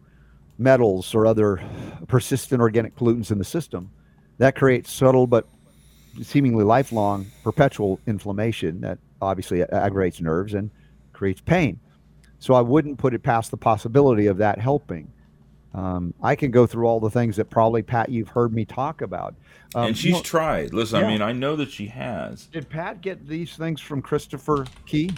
[0.59, 1.61] metals or other
[2.09, 3.91] persistent organic pollutants in the system,
[4.39, 5.47] that creates subtle but
[6.23, 10.71] seemingly lifelong perpetual inflammation that obviously aggravates nerves and
[11.13, 11.79] creates pain.
[12.39, 15.13] So I wouldn't put it past the possibility of that helping.
[15.73, 19.03] Um, I can go through all the things that probably Pat you've heard me talk
[19.03, 19.35] about.
[19.75, 20.75] Um, and she's no- tried.
[20.75, 21.07] Listen, yeah.
[21.07, 22.47] I mean, I know that she has.
[22.47, 25.11] did Pat get these things from Christopher Key?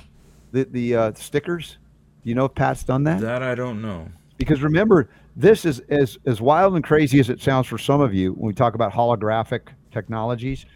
[0.52, 1.78] The the uh, stickers.
[2.22, 3.20] Do you know if Pat's done that?
[3.20, 4.08] That I don't know.
[4.36, 8.12] Because remember, this is as as wild and crazy as it sounds for some of
[8.12, 10.66] you when we talk about holographic technologies.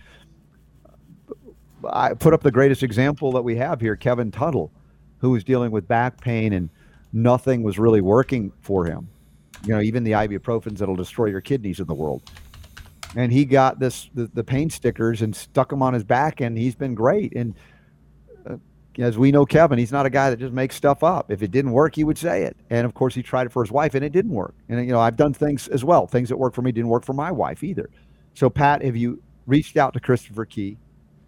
[1.93, 4.73] I put up the greatest example that we have here, Kevin Tuttle,
[5.19, 6.70] who was dealing with back pain and
[7.12, 9.09] nothing was really working for him.
[9.65, 12.23] You know, even the ibuprofens that'll destroy your kidneys in the world.
[13.15, 16.57] And he got this the, the pain stickers and stuck them on his back, and
[16.57, 17.35] he's been great.
[17.35, 17.55] And
[18.49, 18.57] uh,
[18.99, 21.31] as we know, Kevin, he's not a guy that just makes stuff up.
[21.31, 22.57] If it didn't work, he would say it.
[22.69, 24.55] And of course, he tried it for his wife, and it didn't work.
[24.69, 26.07] And you know, I've done things as well.
[26.07, 27.89] Things that worked for me didn't work for my wife either.
[28.35, 30.77] So, Pat, have you reached out to Christopher Key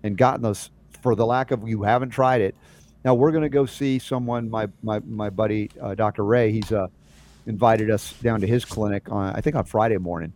[0.03, 0.71] and gotten those?
[1.01, 2.57] For the lack of you haven't tried it,
[3.05, 4.51] now we're going to go see someone.
[4.51, 6.25] My my my buddy, uh, Dr.
[6.25, 6.51] Ray.
[6.51, 6.89] He's uh,
[7.49, 10.33] invited us down to his clinic on I think on Friday morning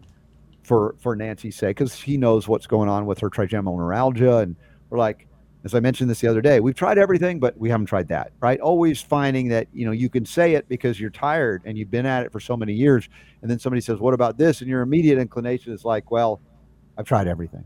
[0.62, 4.56] for for Nancy's sake because he knows what's going on with her trigeminal neuralgia, and
[4.88, 5.28] we're like,
[5.64, 8.32] as I mentioned this the other day, we've tried everything, but we haven't tried that,
[8.40, 8.58] right?
[8.60, 12.06] Always finding that you know you can say it because you're tired and you've been
[12.06, 13.08] at it for so many years,
[13.42, 16.40] and then somebody says, "What about this?" and your immediate inclination is like, "Well,
[16.96, 17.64] I've tried everything."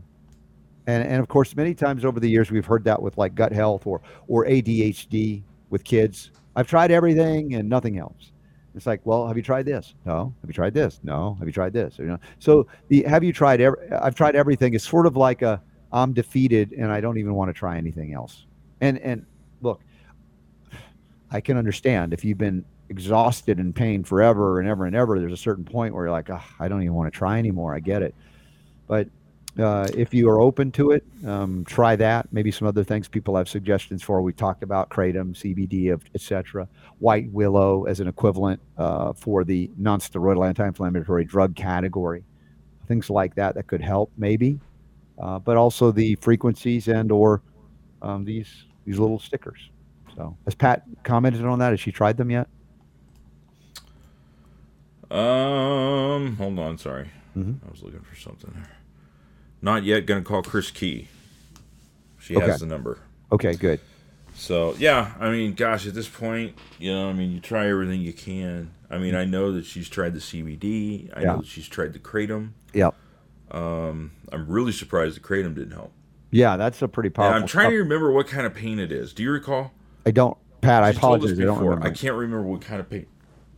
[0.87, 3.53] And and of course, many times over the years we've heard that with like gut
[3.53, 6.31] health or or ADHD with kids.
[6.55, 8.31] I've tried everything and nothing helps.
[8.77, 9.95] It's like, well, have you tried this?
[10.05, 10.33] No.
[10.41, 10.99] Have you tried this?
[11.03, 11.35] No.
[11.39, 11.97] Have you tried this?
[11.97, 12.19] You know.
[12.39, 13.59] So the have you tried?
[13.59, 14.73] Every, I've tried everything.
[14.73, 18.13] It's sort of like a I'm defeated and I don't even want to try anything
[18.13, 18.45] else.
[18.79, 19.25] And and
[19.61, 19.81] look,
[21.31, 25.19] I can understand if you've been exhausted in pain forever and ever and ever.
[25.19, 27.75] There's a certain point where you're like, oh, I don't even want to try anymore.
[27.75, 28.15] I get it,
[28.87, 29.09] but
[29.59, 32.31] uh, if you are open to it, um, try that.
[32.31, 34.21] Maybe some other things people have suggestions for.
[34.21, 36.67] We talked about kratom, CBD, etc.
[36.99, 42.23] White willow as an equivalent uh, for the non-steroidal anti-inflammatory drug category.
[42.87, 44.59] Things like that that could help, maybe.
[45.19, 47.41] Uh, but also the frequencies and or
[48.01, 49.69] um, these these little stickers.
[50.15, 51.71] So, has Pat commented on that?
[51.71, 52.47] Has she tried them yet?
[55.09, 57.57] Um, hold on, sorry, Mhm.
[57.65, 58.69] I was looking for something there.
[59.61, 60.05] Not yet.
[60.05, 61.07] Going to call Chris Key.
[62.19, 62.45] She Okay.
[62.45, 62.99] has the number.
[63.31, 63.79] Okay, good.
[64.35, 68.01] So yeah, I mean, gosh, at this point, you know, I mean, you try everything
[68.01, 68.71] you can.
[68.89, 71.09] I mean, I know that she's tried the CBD.
[71.15, 71.25] I Yeah.
[71.33, 72.49] know that she's tried the kratom.
[72.73, 72.93] Yep.
[73.51, 75.91] Um, I'm really surprised the kratom didn't help.
[76.29, 77.33] Yeah, that's a pretty And.
[77.33, 79.13] I'm trying to remember what kind of pain it is.
[79.13, 79.71] Do you recall?
[80.05, 80.83] I don't, Pat.
[80.83, 81.39] I told us apologize.
[81.39, 81.87] I don't remember.
[81.87, 83.05] I can't remember what kind of pain.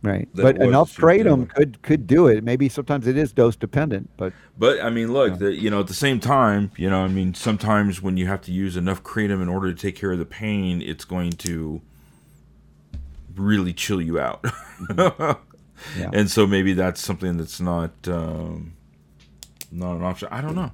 [0.02, 2.44] Right, but enough kratom could could do it.
[2.44, 5.86] Maybe sometimes it is dose dependent, but But I mean, look, the, you know, at
[5.86, 9.42] the same time, you know, I mean, sometimes when you have to use enough kratom
[9.42, 11.80] in order to take care of the pain, it's going to
[13.34, 14.44] really chill you out.
[15.98, 16.10] Yeah.
[16.12, 18.74] And so maybe that's something that's not um,
[19.70, 20.28] not an option.
[20.30, 20.72] I don't know.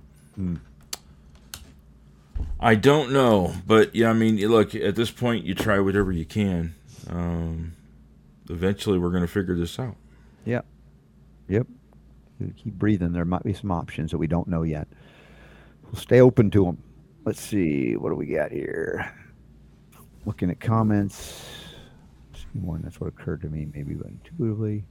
[2.59, 6.25] I don't know, but yeah, I mean, look, at this point, you try whatever you
[6.25, 6.75] can.
[7.09, 7.76] Um,
[8.49, 9.97] eventually, we're going to figure this out.
[10.45, 10.65] Yep.
[11.49, 11.67] yep.
[12.57, 13.13] Keep breathing.
[13.13, 14.89] There might be some options that we don't know yet.
[15.85, 16.83] We'll stay open to them.
[17.25, 19.13] Let's see what do we got here.
[20.25, 21.45] Looking at comments.
[22.53, 24.85] One that's what occurred to me, maybe intuitively.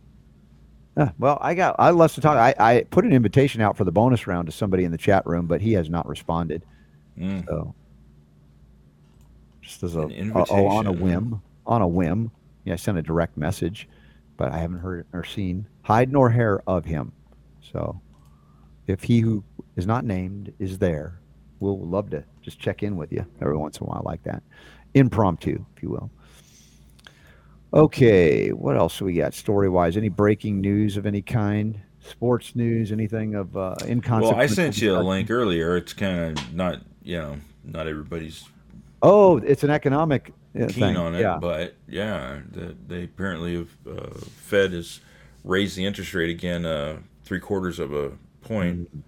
[0.98, 2.38] Ah, well, I got I less to talk.
[2.38, 5.26] I, I put an invitation out for the bonus round to somebody in the chat
[5.26, 6.64] room, but he has not responded.
[7.18, 7.46] Mm.
[7.46, 7.76] So
[9.62, 12.32] just as a An oh, oh, on a whim, on a whim.
[12.66, 13.88] Yeah, I sent a direct message,
[14.38, 17.12] but I haven't heard or seen hide nor hair of him.
[17.62, 18.02] So
[18.88, 19.44] if he who
[19.76, 21.20] is not named is there,
[21.60, 24.44] we'll love to just check in with you every once in a while like that,
[24.94, 26.10] impromptu, if you will.
[27.74, 29.98] Okay, what else we got story wise?
[29.98, 31.80] Any breaking news of any kind?
[32.00, 32.92] Sports news?
[32.92, 33.76] Anything of uh,
[34.32, 34.36] Well.
[34.36, 35.76] I sent you a link earlier.
[35.76, 38.46] It's kind of not, you know, not everybody's
[39.02, 40.98] Oh, it's an economic keen thing.
[40.98, 41.38] on it, Yeah.
[41.40, 45.00] but yeah, the, they apparently have uh, Fed has
[45.44, 48.12] raised the interest rate again, uh, three quarters of a
[48.42, 48.90] point.
[48.90, 49.00] Mm-hmm.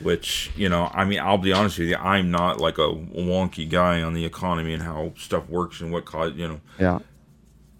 [0.00, 3.68] Which you know, I mean, I'll be honest with you, I'm not like a wonky
[3.68, 7.00] guy on the economy and how stuff works and what cause you know yeah.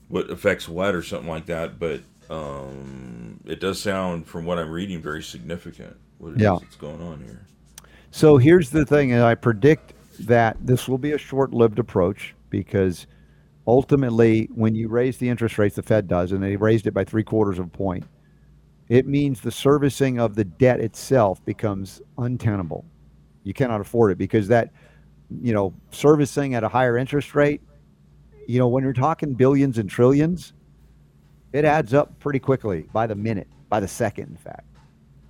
[0.08, 1.78] what affects what or something like that.
[1.78, 5.96] But um, it does sound, from what I'm reading, very significant.
[6.18, 6.58] What it is Yeah.
[6.60, 7.46] that's going on here.
[8.10, 9.92] So here's the thing, and I predict
[10.26, 13.06] that this will be a short-lived approach because
[13.66, 17.04] ultimately, when you raise the interest rates, the Fed does, and they raised it by
[17.04, 18.04] three quarters of a point,
[18.88, 22.84] it means the servicing of the debt itself becomes untenable.
[23.44, 24.70] You cannot afford it because that,
[25.42, 27.60] you know, servicing at a higher interest rate,
[28.46, 30.54] you know, when you're talking billions and trillions,
[31.52, 34.64] it adds up pretty quickly by the minute, by the second, in fact.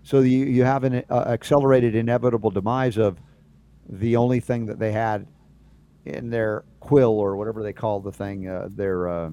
[0.05, 3.19] So you, you have an uh, accelerated inevitable demise of
[3.89, 5.27] the only thing that they had
[6.05, 9.30] in their quill or whatever they call the thing, uh, their uh,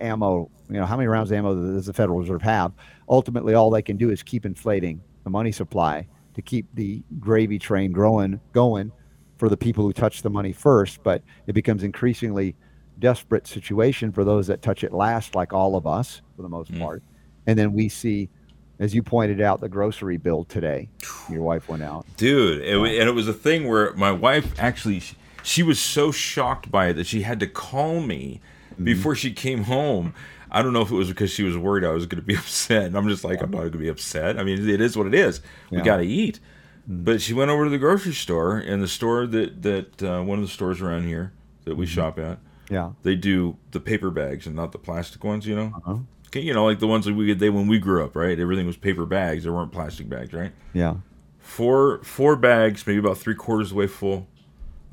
[0.00, 0.50] ammo.
[0.68, 2.72] You know, how many rounds of ammo does the Federal Reserve have?
[3.08, 7.58] Ultimately, all they can do is keep inflating the money supply to keep the gravy
[7.58, 8.90] train growing, going
[9.36, 11.02] for the people who touch the money first.
[11.02, 12.56] But it becomes increasingly
[12.98, 16.72] desperate situation for those that touch it last, like all of us for the most
[16.72, 16.80] Mm.
[16.80, 17.02] part.
[17.46, 18.30] And then we see,
[18.78, 20.88] as you pointed out, the grocery bill today.
[21.28, 22.06] Your wife went out.
[22.16, 26.10] dude it, and it was a thing where my wife actually she, she was so
[26.10, 28.40] shocked by it that she had to call me
[28.74, 28.84] Mm-hmm.
[28.86, 30.14] before she came home
[30.50, 32.34] i don't know if it was because she was worried i was going to be
[32.44, 34.96] upset and i'm just like i'm not going to be upset i mean it is
[34.98, 35.40] what it is
[35.70, 35.78] we Yeah.
[35.78, 35.86] Mm-hmm.
[35.86, 36.40] got to eat
[36.88, 40.40] but she went over to the grocery store and the store that that uh, one
[40.40, 41.32] of the stores around here
[41.66, 41.78] that Mm-hmm.
[41.80, 42.90] we shop at Yeah.
[43.04, 45.98] they do the paper bags and not the plastic ones you know Uh-huh.
[46.26, 48.66] okay, you know like the ones that we they when we grew up right everything
[48.66, 50.94] was paper bags there weren't plastic bags right Yeah.
[51.38, 54.26] four four bags, maybe about three quarters of the way full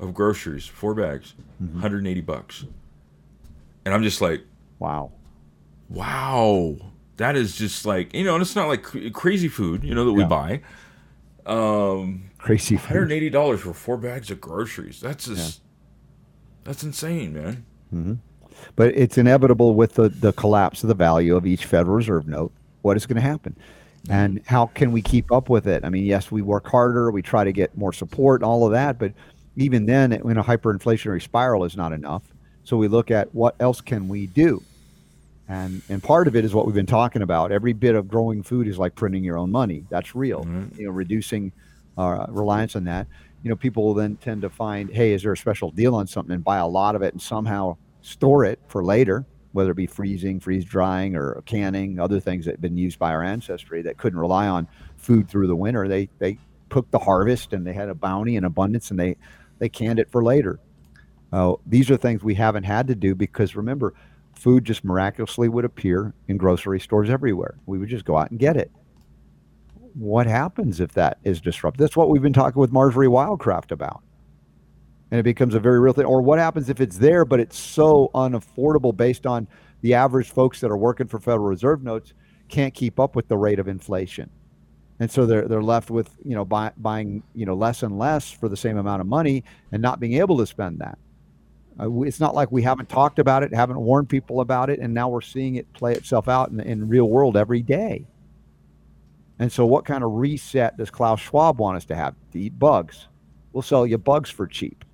[0.02, 0.66] of groceries.
[0.66, 1.74] Four bags, mm-hmm.
[1.74, 2.64] 180 bucks.
[3.84, 4.44] And I'm just like,
[4.78, 5.12] Wow.
[5.88, 6.76] wow,
[7.16, 10.04] that is just like you know, and it's not like cr- crazy food, you know,
[10.04, 10.28] that we Yeah.
[10.28, 10.60] buy.
[11.44, 12.76] Um, Crazy.
[12.76, 13.02] hundred food.
[13.04, 15.00] and eighty dollars for four bags of groceries.
[15.00, 15.60] That's just
[16.64, 17.64] that's insane, man.
[17.92, 18.14] Mm-hmm.
[18.76, 22.52] But it's inevitable with the, the collapse of the value of each Federal Reserve note.
[22.82, 23.56] What is going to happen?
[24.04, 24.12] Mm-hmm.
[24.12, 25.84] And how can we keep up with it?
[25.84, 28.98] I mean, yes, we work harder, we try to get more support, all of that,
[29.00, 29.12] but
[29.56, 32.22] even then, in a hyperinflationary spiral is not enough.
[32.64, 34.62] So we look at what else can we do,
[35.48, 37.50] and and part of it is what we've been talking about.
[37.52, 39.84] Every bit of growing food is like printing your own money.
[39.90, 40.44] That's real.
[40.78, 41.52] You know, reducing
[41.98, 43.08] uh, reliance on that.
[43.42, 46.06] You know, people will then tend to find, hey, is there a special deal on
[46.06, 49.76] something, and buy a lot of it, and somehow store it for later, whether it
[49.76, 53.82] be freezing, freeze drying, or canning, other things that have been used by our ancestry
[53.82, 55.88] that couldn't rely on food through the winter.
[55.88, 56.38] They they
[56.70, 59.16] took the harvest and they had a bounty and abundance, and they
[59.62, 60.58] they canned it for later.
[61.32, 63.94] Uh, these are things we haven't had to do because remember,
[64.34, 67.54] food just miraculously would appear in grocery stores everywhere.
[67.66, 68.72] We would just go out and get it.
[69.94, 71.80] What happens if that is disrupted?
[71.80, 74.02] That's what we've been talking with Marjory Wildcraft about.
[75.12, 76.06] And it becomes a very real thing.
[76.06, 79.46] Or what happens if it's there, but it's so unaffordable based on
[79.82, 82.14] the average folks that are working for Federal Reserve notes
[82.48, 84.28] can't keep up with the rate of inflation.
[85.02, 88.30] And so they're, they're left with, you know, buy, buying, you know, less and less
[88.30, 89.42] for the same amount of money
[89.72, 90.96] and not being able to spend that.
[91.80, 94.94] Uh, it's not like we haven't talked about it, haven't warned people about it, and
[94.94, 98.06] now we're seeing it play itself out in, in real world every day.
[99.40, 102.14] And so, what kind of reset does Klaus Schwab want us to have?
[102.30, 103.08] To eat bugs.
[103.52, 104.84] We'll sell you bugs for cheap.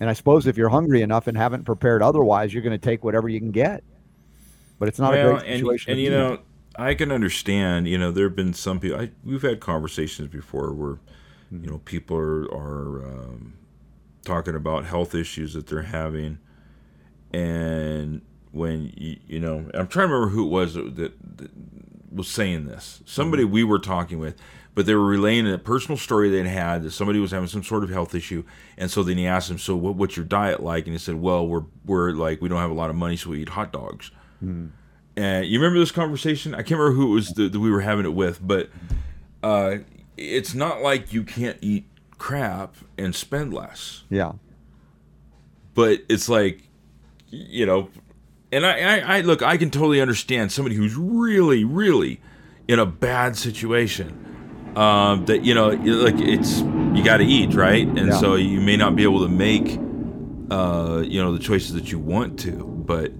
[0.00, 3.04] And I suppose if you're hungry enough and haven't prepared otherwise, you're going to take
[3.04, 3.84] whatever you can get.
[4.78, 5.92] But it's not a great situation.
[5.92, 6.38] and to you know,
[6.80, 7.86] I can understand.
[7.88, 9.00] You know, there have been some people.
[9.00, 10.98] I, we've had conversations before where,
[11.52, 11.64] Mm-hmm.
[11.64, 13.54] you know, people are are um,
[14.24, 16.38] talking about health issues that they're having,
[17.32, 21.50] and when you, you know, I'm trying to remember who it was that, that
[22.12, 23.02] was saying this.
[23.04, 23.52] Somebody Mm-hmm.
[23.52, 24.36] we were talking with,
[24.76, 27.82] but they were relaying a personal story they'd had that somebody was having some sort
[27.82, 28.44] of health issue,
[28.76, 31.16] and so then he asked him, "So what, what's your diet like?" And he said,
[31.16, 33.72] "Well, we're we're like we don't have a lot of money, so we eat hot
[33.72, 34.10] dogs."
[35.20, 36.54] And you remember this conversation?
[36.54, 38.70] I can't remember who it was that, that we were having it with, but
[39.42, 39.76] uh,
[40.16, 41.84] it's not like you can't eat
[42.16, 44.32] crap and spend less, yeah.
[45.74, 46.62] but it's like,
[47.28, 47.90] you know,
[48.50, 52.20] and I, I, I look, I can totally understand somebody who's really, really
[52.66, 54.26] in a bad situation.
[54.76, 57.86] Um, that you know, like it's you got to eat, right?
[57.86, 58.18] And Yeah.
[58.18, 59.78] so you may not be able to make,
[60.50, 62.52] uh, you know, the choices that you want to,
[62.86, 63.12] but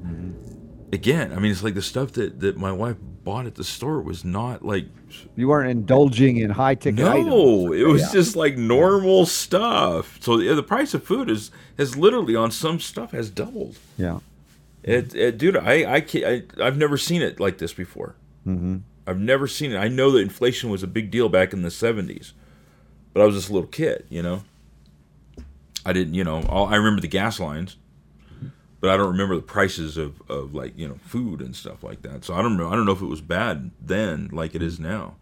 [0.92, 4.00] again, I mean, it's like the stuff that that my wife bought at the store
[4.00, 4.86] was not like
[5.36, 7.26] You weren't indulging in high ticket items.
[7.28, 8.12] no, it was Yeah.
[8.12, 10.18] just like normal stuff.
[10.20, 13.76] So the, the price of food is has literally on some stuff has doubled.
[13.98, 14.20] Yeah.
[14.82, 16.24] It, it dude, I I, can't,
[16.58, 18.14] I I've never seen it like this before.
[18.46, 18.78] Mm-hmm.
[19.06, 19.76] I've never seen it.
[19.76, 22.32] I know that inflation was a big deal back in the '70s,
[23.12, 24.44] but I was just a little kid, you know.
[25.84, 26.42] I didn't, you know.
[26.48, 27.76] All, I remember the gas lines,
[28.80, 32.02] but I don't remember the prices of, of like you know food and stuff like
[32.02, 32.24] that.
[32.24, 32.68] So I don't know.
[32.68, 35.16] I don't know if it was bad then like it is now.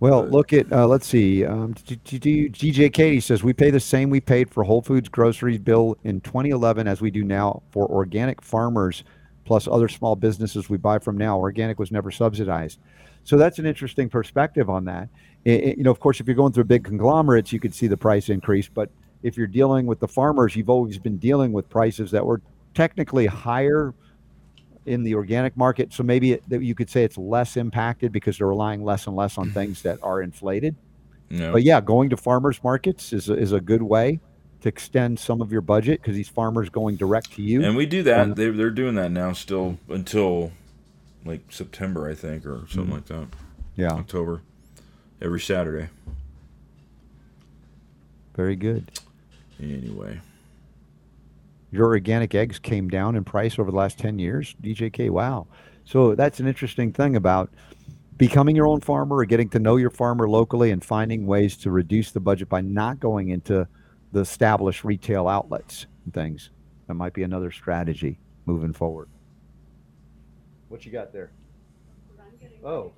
[0.00, 1.44] Well, look at uh, let's see.
[1.44, 5.96] Um, DJ Katie says we pay the same we paid for Whole Foods groceries bill
[6.04, 9.04] in 2011 as we do now for organic farmers
[9.44, 11.38] plus other small businesses we buy from now.
[11.38, 12.78] Organic was never subsidized,
[13.24, 15.08] so that's an interesting perspective on that.
[15.46, 17.86] I- I- you know, of course, if you're going through big conglomerates, you could see
[17.86, 18.90] the price increase, but
[19.24, 22.42] if you're dealing with the farmers, you've always been dealing with prices that were
[22.74, 23.94] technically higher
[24.84, 25.94] in the organic market.
[25.94, 29.38] So maybe it, you could say it's less impacted because they're relying less and less
[29.38, 29.54] on mm-hmm.
[29.54, 30.76] things that are inflated.
[31.30, 31.52] Know?
[31.52, 34.20] But yeah, going to farmers markets is a, is a good way
[34.60, 37.64] to extend some of your budget because these farmers going direct to you.
[37.64, 38.36] And we do that.
[38.36, 39.92] They're, they're doing that now still mm-hmm.
[39.92, 40.52] until
[41.24, 42.92] like September, I think, or something mm-hmm.
[42.92, 43.28] like that.
[43.74, 44.42] yeah, October.
[45.22, 45.88] Every Saturday.
[48.36, 48.90] very good.
[49.72, 50.20] Anyway.
[51.70, 54.54] Your organic eggs came down in price over the last 10 years.
[54.62, 55.48] DJK, wow.
[55.84, 57.50] So that's an interesting thing about
[58.16, 61.72] becoming your own farmer or getting to know your farmer locally and finding ways to
[61.72, 63.66] reduce the budget by not going into
[64.12, 66.50] the established retail outlets and things.
[66.86, 69.08] That might be another strategy moving forward.
[70.68, 71.32] What you got there?
[72.64, 72.92] Oh,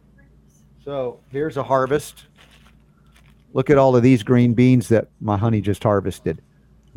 [0.85, 2.27] so here's a harvest.
[3.55, 6.43] Look at all of these green beans that my honey just harvested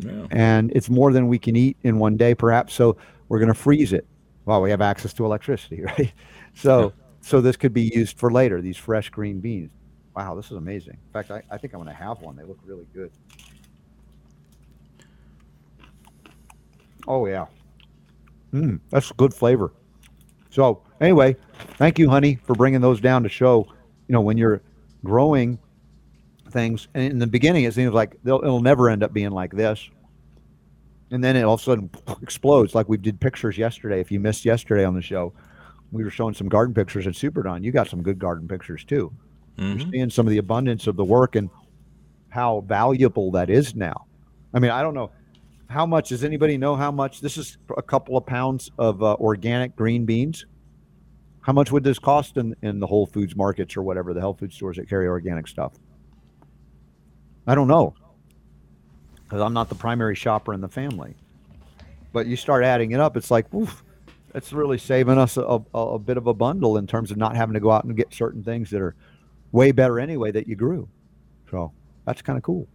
[0.00, 0.26] Yeah.
[0.30, 2.74] and it's more than we can eat in one day, perhaps.
[2.74, 2.96] So
[3.28, 4.06] we're going to freeze it.
[4.44, 6.12] while we have access to electricity, right?
[6.54, 8.60] So, so this could be used for later.
[8.60, 9.70] These fresh green beans.
[10.16, 10.94] Wow, this is amazing.
[10.94, 12.34] In fact, I, I think I'm going to have one.
[12.36, 13.10] They look really good.
[17.08, 17.46] Oh yeah,
[18.52, 19.72] mm, that's good flavor.
[20.50, 21.36] So anyway,
[21.78, 23.66] thank you, honey, for bringing those down to show.
[24.08, 24.60] You know, when you're
[25.04, 25.58] growing
[26.50, 26.88] things.
[26.94, 29.88] And in the beginning, it seems like they'll, it'll never end up being like this.
[31.10, 31.90] And then it all of a sudden
[32.22, 32.74] explodes.
[32.74, 34.00] Like we did pictures yesterday.
[34.00, 35.32] If you missed yesterday on the show,
[35.90, 37.64] we were showing some garden pictures at Super Don.
[37.64, 39.12] You got some good garden pictures too.
[39.56, 39.90] You're Mhm.
[39.90, 41.50] seeing some of the abundance of the work and
[42.28, 44.06] how valuable that is now.
[44.54, 45.10] I mean, I don't know
[45.66, 46.10] how much.
[46.10, 47.20] Does anybody know how much?
[47.20, 50.46] This is a couple of pounds of uh, organic green beans.
[51.42, 54.38] How much would this cost in, in the Whole Foods markets or whatever the health
[54.38, 55.72] food stores that carry organic stuff?
[57.50, 57.94] I don't know
[59.24, 61.16] because I'm not the primary shopper in the family.
[62.12, 63.82] But you start adding it up, it's like, oof,
[64.32, 65.42] that's really saving us a,
[65.74, 67.96] a, a bit of a bundle in terms of not having to go out and
[67.96, 68.94] get certain things that are
[69.50, 70.88] way better anyway that you grew.
[71.50, 71.72] So
[72.06, 72.68] that's kind of cool.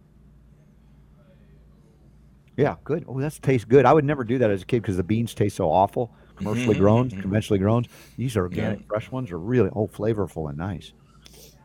[2.58, 3.04] Yeah, good.
[3.08, 3.86] Oh, that tastes good.
[3.86, 6.14] I would never do that as a kid because the beans taste so awful.
[6.36, 7.22] Commercially Mhm, grown, mhm.
[7.22, 7.86] conventionally grown.
[8.18, 8.84] These organic, Yeah.
[8.88, 10.92] fresh ones are really oh flavorful and nice.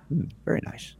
[0.10, 0.96] Mm, very nice.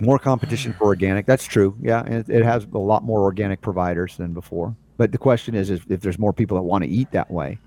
[0.00, 1.26] More competition for organic.
[1.26, 1.76] That's true.
[1.80, 4.74] Yeah, it, it has a lot more organic providers than before.
[4.96, 7.58] But the question is, is if there's more people that want to eat that way,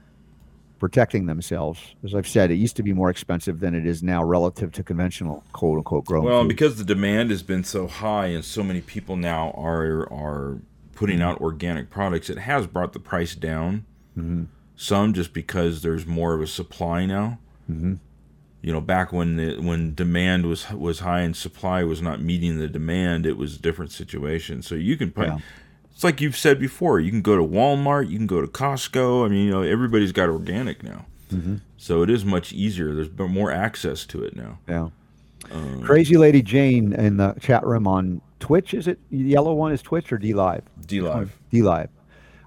[0.79, 1.95] protecting themselves.
[2.03, 4.83] As I've said, it used to be more expensive than it is now relative to
[4.83, 6.49] conventional quote unquote grown Well, food.
[6.49, 10.59] because the demand has been so high and so many people now are are
[10.93, 13.85] putting out organic products, it has brought the price down.
[14.17, 14.45] Mm-hmm.
[14.75, 17.39] Some just because there's more of a supply now.
[17.69, 17.95] Mm-hmm.
[18.67, 22.59] You know, back when the, when demand was was high and supply was not meeting
[22.59, 24.61] the demand, it was a different situation.
[24.61, 25.29] So you can put.
[25.29, 25.37] Yeah.
[25.93, 26.99] It's like you've said before.
[26.99, 28.09] You can go to Walmart.
[28.09, 29.25] You can go to Costco.
[29.25, 31.05] I mean, you know, everybody's got organic now.
[31.31, 31.55] Mm-hmm.
[31.77, 32.93] So it is much easier.
[32.93, 34.59] There's more access to it now.
[34.67, 34.89] Yeah.
[35.49, 38.73] Um, Crazy Lady Jane in the chat room on Twitch.
[38.73, 39.71] Is it the yellow one?
[39.71, 40.63] Is Twitch or DLive?
[40.85, 41.39] D Live.
[41.53, 41.87] DLive.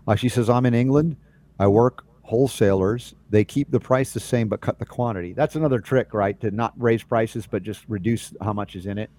[0.06, 1.16] Uh, she says, I'm in England.
[1.58, 3.14] I work wholesalers.
[3.28, 5.32] They keep the price the same but cut the quantity.
[5.32, 6.38] That's another trick, right?
[6.40, 9.10] To not raise prices but just reduce how much is in it.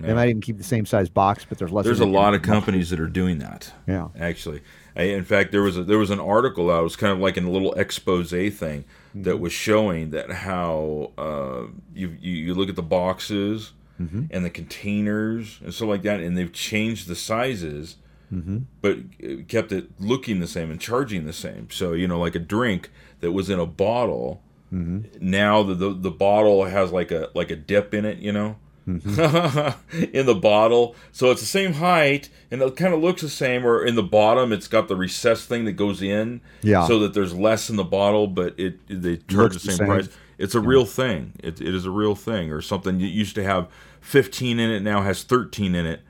[0.00, 1.84] They might even keep the same size box, but there's less.
[1.84, 3.72] There's a lot of companies that are doing that.
[3.88, 4.08] Yeah.
[4.18, 4.62] Actually,
[4.94, 6.70] I, in fact, there was a, there was an article.
[6.70, 9.22] It was kind of like in a little expose thing Mm-hmm.
[9.22, 11.62] that was showing that how uh,
[11.94, 14.26] you, you you look at the boxes Mm-hmm.
[14.30, 17.96] and the containers and stuff like that, and they've changed the sizes,
[18.32, 18.58] Mm-hmm.
[18.82, 21.68] but it kept it looking the same and charging the same.
[21.70, 22.90] So you know, like a drink
[23.20, 24.42] that was in a bottle,
[24.72, 25.00] Mm-hmm.
[25.30, 28.56] now the, the the bottle has like a like a dip in it, you know.
[28.86, 30.06] Mm-hmm.
[30.14, 33.66] in the bottle, so it's the same height, and it kind of looks the same.
[33.66, 36.86] Or in the bottom, it's got the recessed thing that goes in, Yeah.
[36.86, 39.86] so that there's less in the bottle, but it they charge the same, same.
[39.88, 40.08] price.
[40.38, 41.32] It's a real thing.
[41.42, 43.68] It, it is a real thing, or something you used to have
[44.00, 46.00] 15 in it, now has 13 in it,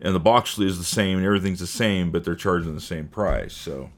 [0.00, 3.08] and the box is the same, and everything's the same, but they're charging the same
[3.08, 3.54] price.
[3.54, 3.90] So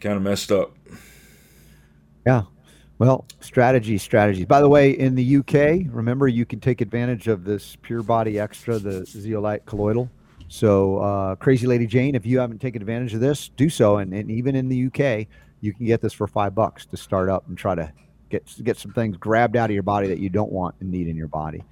[0.00, 0.76] kind of messed up.
[2.26, 2.42] Yeah.
[2.98, 4.46] Well, strategy, strategies.
[4.46, 8.38] By the way, in the UK, remember you can take advantage of this Pure Body
[8.38, 10.08] Extra, the zeolite colloidal.
[10.48, 13.96] So, uh, Crazy Lady Jane, if you haven't taken advantage of this, do so.
[13.96, 15.26] And, and even in the UK,
[15.60, 17.90] you can get this for five bucks to start up and try to
[18.28, 21.08] get get some things grabbed out of your body that you don't want and need
[21.08, 21.64] in your body.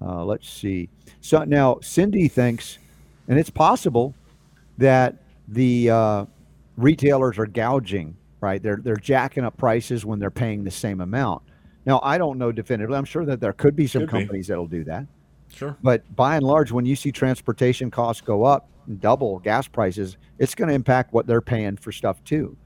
[0.00, 0.88] Uh, let's see.
[1.20, 2.78] So now Cindy thinks,
[3.28, 4.14] and it's possible
[4.78, 5.16] that
[5.48, 6.24] the uh,
[6.76, 8.62] retailers are gouging, right?
[8.62, 11.42] They're they're jacking up prices when they're paying the same amount.
[11.86, 12.96] Now, I don't know definitively.
[12.96, 14.18] I'm sure that there could be some Could be.
[14.20, 15.06] companies that'll do that.
[15.52, 15.76] Sure.
[15.82, 18.68] But by and large, when you see transportation costs go up,
[19.00, 22.56] double gas prices, it's going to impact what they're paying for stuff too.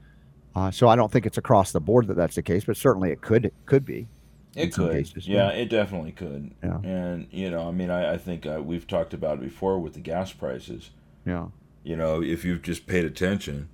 [0.55, 3.11] Uh, so I don't think it's across the board that that's the case, but certainly
[3.11, 4.07] it could it could be.
[4.55, 6.51] It could, cases, yeah, it definitely could.
[6.63, 6.77] Yeah.
[6.77, 9.93] And you know, I mean, I, I think uh, we've talked about it before with
[9.93, 10.91] the gas prices.
[11.25, 11.47] Yeah.
[11.83, 13.67] You know, if you've just paid attention,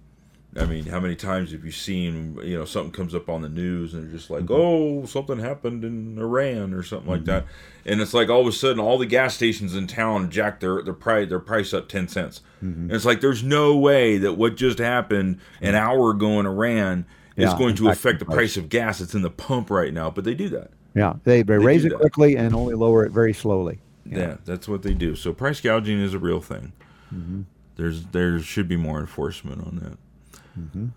[0.57, 3.47] I mean, how many times have you seen, you know, something comes up on the
[3.47, 4.53] news and they're just like, mm-hmm.
[4.53, 7.27] oh, something happened in Iran or something like mm-hmm.
[7.27, 7.45] that,
[7.85, 10.81] and it's like all of a sudden all the gas stations in town jack their
[10.81, 12.81] their price their price up ten cents, mm-hmm.
[12.81, 17.05] and it's like there's no way that what just happened an hour ago in Iran
[17.43, 20.23] is going to affect the price of gas that's in the pump right now, but
[20.23, 20.71] they do that.
[20.95, 21.13] Yeah.
[21.23, 21.99] They they, They raise it that.
[21.99, 23.79] quickly and only lower it very slowly.
[24.05, 24.37] Yeah.
[24.45, 25.15] that's what they do.
[25.15, 26.73] So price gouging is a real thing.
[27.13, 27.41] Mm-hmm.
[27.75, 30.39] There's there should be more enforcement on that.
[30.59, 30.87] Mm-hmm.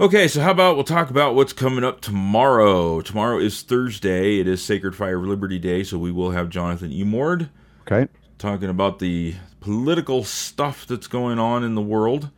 [0.00, 3.00] Okay, so how about we'll talk about what's coming up tomorrow.
[3.00, 4.38] Tomorrow is Thursday.
[4.38, 7.48] It is Sacred Fire Liberty Day, so we will have Jonathan Emord
[7.82, 8.06] Okay.
[8.38, 12.30] talking about the political stuff that's going on in the world.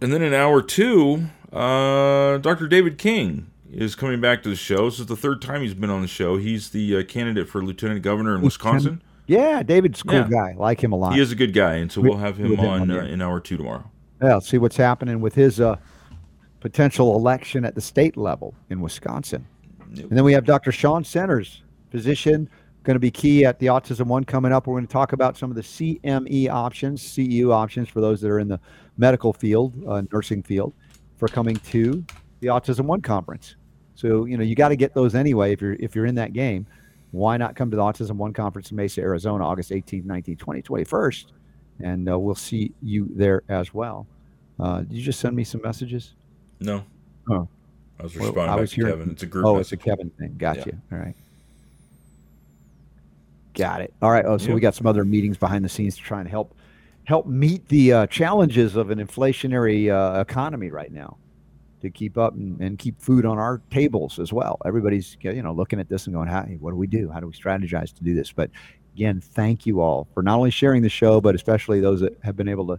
[0.00, 2.68] And then in hour two, uh, Dr.
[2.68, 4.88] David King is coming back to the show.
[4.88, 6.36] This is the third time he's been on the show.
[6.36, 9.02] He's the uh, candidate for lieutenant governor in Wisconsin.
[9.26, 10.28] Yeah, David's a cool Yeah.
[10.30, 10.54] guy.
[10.56, 11.14] Like him a lot.
[11.14, 13.20] He is a good guy, and so We- we'll have him him on uh, in
[13.20, 13.90] hour two tomorrow.
[14.22, 15.76] Yeah, see what's happening with his uh,
[16.60, 19.46] potential election at the state level in Wisconsin.
[19.96, 20.70] And then we have Dr.
[20.72, 22.48] Shawn Centers physician,
[22.88, 24.66] going to be key at the Autism One coming up.
[24.66, 28.30] We're going to talk about some of the CME options, CEU options for those that
[28.30, 28.58] are in the
[28.96, 30.72] medical field, uh, nursing field,
[31.18, 32.02] for coming to
[32.40, 33.56] the Autism One conference.
[33.94, 36.32] So you know you got to get those anyway if you're if you're in that
[36.32, 36.66] game.
[37.10, 40.64] Why not come to the Autism One conference in Mesa, Arizona, August 18th, 19th, 20th,
[40.64, 41.24] 21st,
[41.80, 44.06] and uh, we'll see you there as well.
[44.58, 46.14] Uh, did you just send me some messages?
[46.60, 46.84] No.
[47.30, 47.48] Oh.
[48.00, 49.10] I was Well, responding I was to hearing- Kevin.
[49.10, 49.44] It's a group.
[49.44, 49.72] Oh, message.
[49.74, 50.34] it's a Kevin thing.
[50.38, 50.62] Gotcha.
[50.66, 50.96] Yeah.
[50.96, 51.14] All right.
[53.58, 53.92] Got it.
[54.00, 54.24] All right.
[54.24, 54.54] Oh, so Yeah.
[54.54, 56.54] we got some other meetings behind the scenes to try and help
[57.04, 61.16] help meet the uh, challenges of an inflationary uh, economy right now,
[61.80, 64.58] to keep up and, and keep food on our tables as well.
[64.64, 67.10] Everybody's you know looking at this and going, "Hey, what do we do?
[67.10, 68.50] How do we strategize to do this?" But
[68.94, 72.36] again, thank you all for not only sharing the show, but especially those that have
[72.36, 72.78] been able to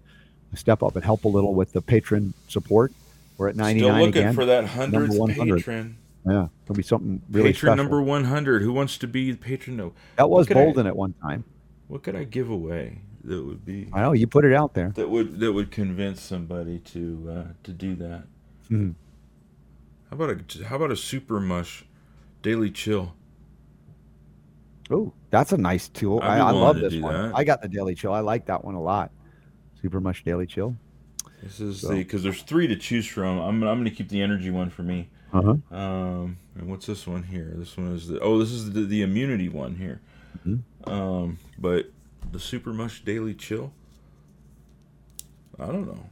[0.56, 2.94] step up and help a little with the patron support.
[3.38, 4.34] We're at ninety Still looking again.
[4.34, 5.58] for that hundredth 100.
[5.58, 5.98] patron.
[6.28, 7.76] Yeah, it'll be something really patron special.
[7.84, 8.62] number 100.
[8.62, 9.78] Who wants to be the patron?
[9.78, 9.94] No.
[10.18, 11.44] That was could I- Bolden at one time.
[11.88, 14.90] What could I give away that would be I know you put it out there.
[14.96, 18.24] that would that would convince somebody to uh, to do that?
[18.70, 18.94] Mhm.
[20.10, 21.86] How about a how about a super mush
[22.42, 23.14] daily chill?
[24.92, 26.20] Oh, that's a nice tool.
[26.24, 27.14] I, I love this one.
[27.14, 27.36] that.
[27.36, 28.12] I got the Daily Chill.
[28.12, 29.12] I like that one a lot.
[29.82, 30.76] Super mush Daily Chill.
[31.44, 33.38] This is So- the because there's three to choose from.
[33.38, 35.10] I'm I'm gonna keep the energy one for me.
[35.32, 35.42] Uh
[35.72, 35.76] huh.
[35.76, 37.54] Um, and what's this one here?
[37.56, 40.02] This one is the oh, this is the, the immunity one here.
[40.46, 40.62] Mhm.
[40.86, 41.92] Um, but
[42.32, 43.72] the super mush daily chill.
[45.60, 46.06] I don't know.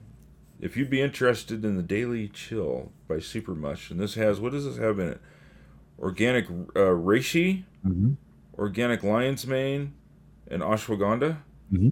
[0.60, 4.52] If you'd be interested in the daily chill by Super Mush, and this has what
[4.52, 5.22] does this have in it?
[6.00, 8.14] Organic uh, reishi, hmm
[8.58, 9.94] organic lion's mane,
[10.50, 11.38] and ashwagandha.
[11.72, 11.92] Mhm.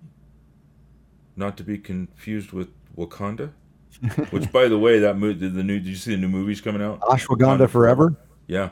[1.36, 3.52] Not to be confused with Wakanda.
[4.32, 6.82] Which, by the way, that movie, the new, did you see the new movies coming
[6.82, 7.00] out?
[7.02, 8.16] Ashwagandha forever.
[8.48, 8.70] Yeah.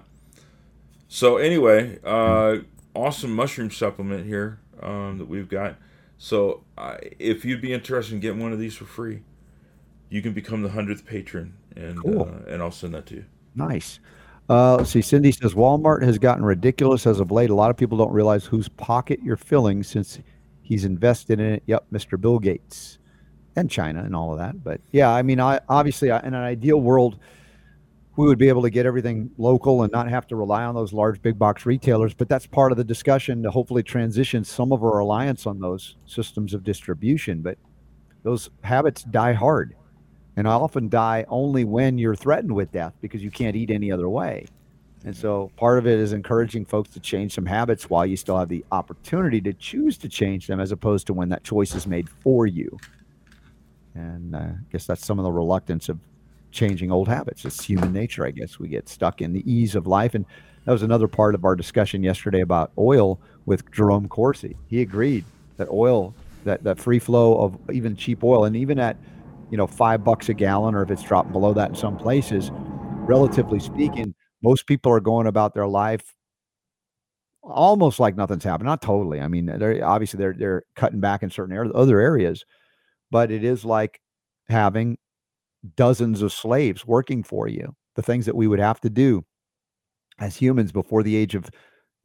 [1.08, 2.58] So anyway, uh,
[2.96, 5.76] awesome mushroom supplement here um, that we've got.
[6.18, 9.22] So uh, if you'd be interested in getting one of these for free,
[10.10, 12.24] you can become the hundredth patron, and Cool.
[12.24, 13.26] uh, and I'll send that to you.
[13.56, 14.00] Nice.
[14.50, 15.02] Uh, let's see.
[15.02, 17.50] Cindy says Walmart has gotten ridiculous as of late.
[17.50, 20.20] A lot of people don't realize whose pocket you're filling since
[20.62, 21.64] he's invested in it.
[21.66, 22.20] Yep, Mr.
[22.20, 23.00] Bill Gates
[23.56, 24.64] and China and all of that.
[24.64, 27.20] But yeah, I mean, I obviously in an ideal world,
[28.16, 30.94] we would be able to get everything local and not have to rely on those
[30.94, 32.14] large big box retailers.
[32.14, 35.96] But that's part of the discussion to hopefully transition some of our reliance on those
[36.06, 37.42] systems of distribution.
[37.42, 37.58] But
[38.22, 39.76] those habits die hard
[40.36, 44.10] and often die only when you're threatened with death because you can't eat any other
[44.10, 44.46] way.
[45.06, 48.38] And so part of it is encouraging folks to change some habits while you still
[48.38, 51.86] have the opportunity to choose to change them as opposed to when that choice is
[51.86, 52.78] made for you.
[53.96, 56.00] And uh, I guess that's some of the reluctance of
[56.52, 57.46] changing old habits.
[57.46, 58.60] It's human nature, I guess.
[58.60, 60.16] We get stuck in the ease of life.
[60.16, 60.26] And
[60.66, 64.56] that was another part of our discussion yesterday about oil with Jerome Corsi.
[64.68, 65.26] He agreed
[65.58, 66.14] that oil,
[66.46, 68.98] that, that free flow of even cheap oil, and even at
[69.52, 72.50] you know five bucks a gallon, or if it's dropped below that in some places,
[72.54, 76.14] relatively speaking, most people are going about their life
[77.44, 78.68] almost like nothing's happened.
[78.68, 79.20] Not totally.
[79.20, 82.46] I mean, they're obviously they're they're cutting back in certain areas, other areas,
[83.14, 84.02] but it is like
[84.50, 84.98] having
[85.76, 87.76] dozens of slaves working for you.
[87.96, 89.24] The things that we would have to do
[90.20, 91.48] as humans before the age of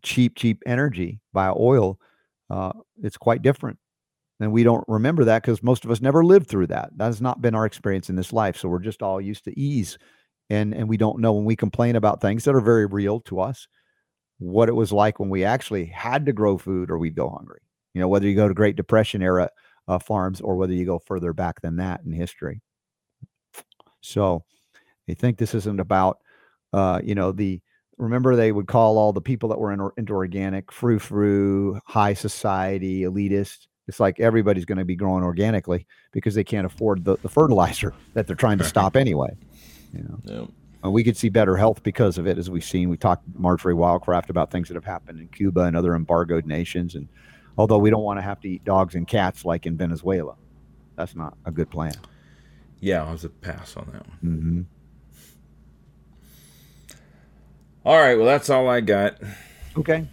[0.02, 1.98] cheap, cheap energy via oil,
[2.51, 2.72] uh,
[3.02, 3.78] it's quite different.
[4.39, 6.90] And we don't remember that because most of us never lived through that.
[6.94, 8.59] That has not been our experience in this life.
[8.59, 9.97] So we're just all used to ease.
[10.51, 13.40] And and we don't know when we complain about things that are very real to
[13.40, 13.66] us,
[14.39, 17.60] what it was like when we actually had to grow food or we'd go hungry.
[17.94, 19.48] You know, whether you go to Great Depression era
[19.89, 22.60] uh, farms or whether you go further back than that in history.
[24.01, 24.44] So
[25.09, 26.19] I think this isn't about,
[26.73, 27.60] uh, you know, the
[27.97, 32.15] remember they would call all the people that were in, into organic frou frou, high
[32.15, 33.66] society, elitist.
[33.89, 37.94] It's like everybody's going to be growing organically because they can't afford the, the fertilizer
[38.15, 39.31] that they're trying to stop anyway.
[39.94, 40.47] You know, Yeah.
[40.85, 42.90] and we could see better health because of it, as we've seen.
[42.90, 46.94] We talked Marjory Wildcraft about things that have happened in Cuba and other embargoed nations,
[46.94, 47.09] and
[47.59, 50.35] although we don't want to have to eat dogs and cats like in Venezuela,
[50.97, 51.93] that's not a good plan.
[52.80, 54.18] Yeah, I was a pass on that one.
[54.20, 54.62] hmm
[57.85, 59.18] All right, well that's all I got.
[59.76, 60.06] Okay.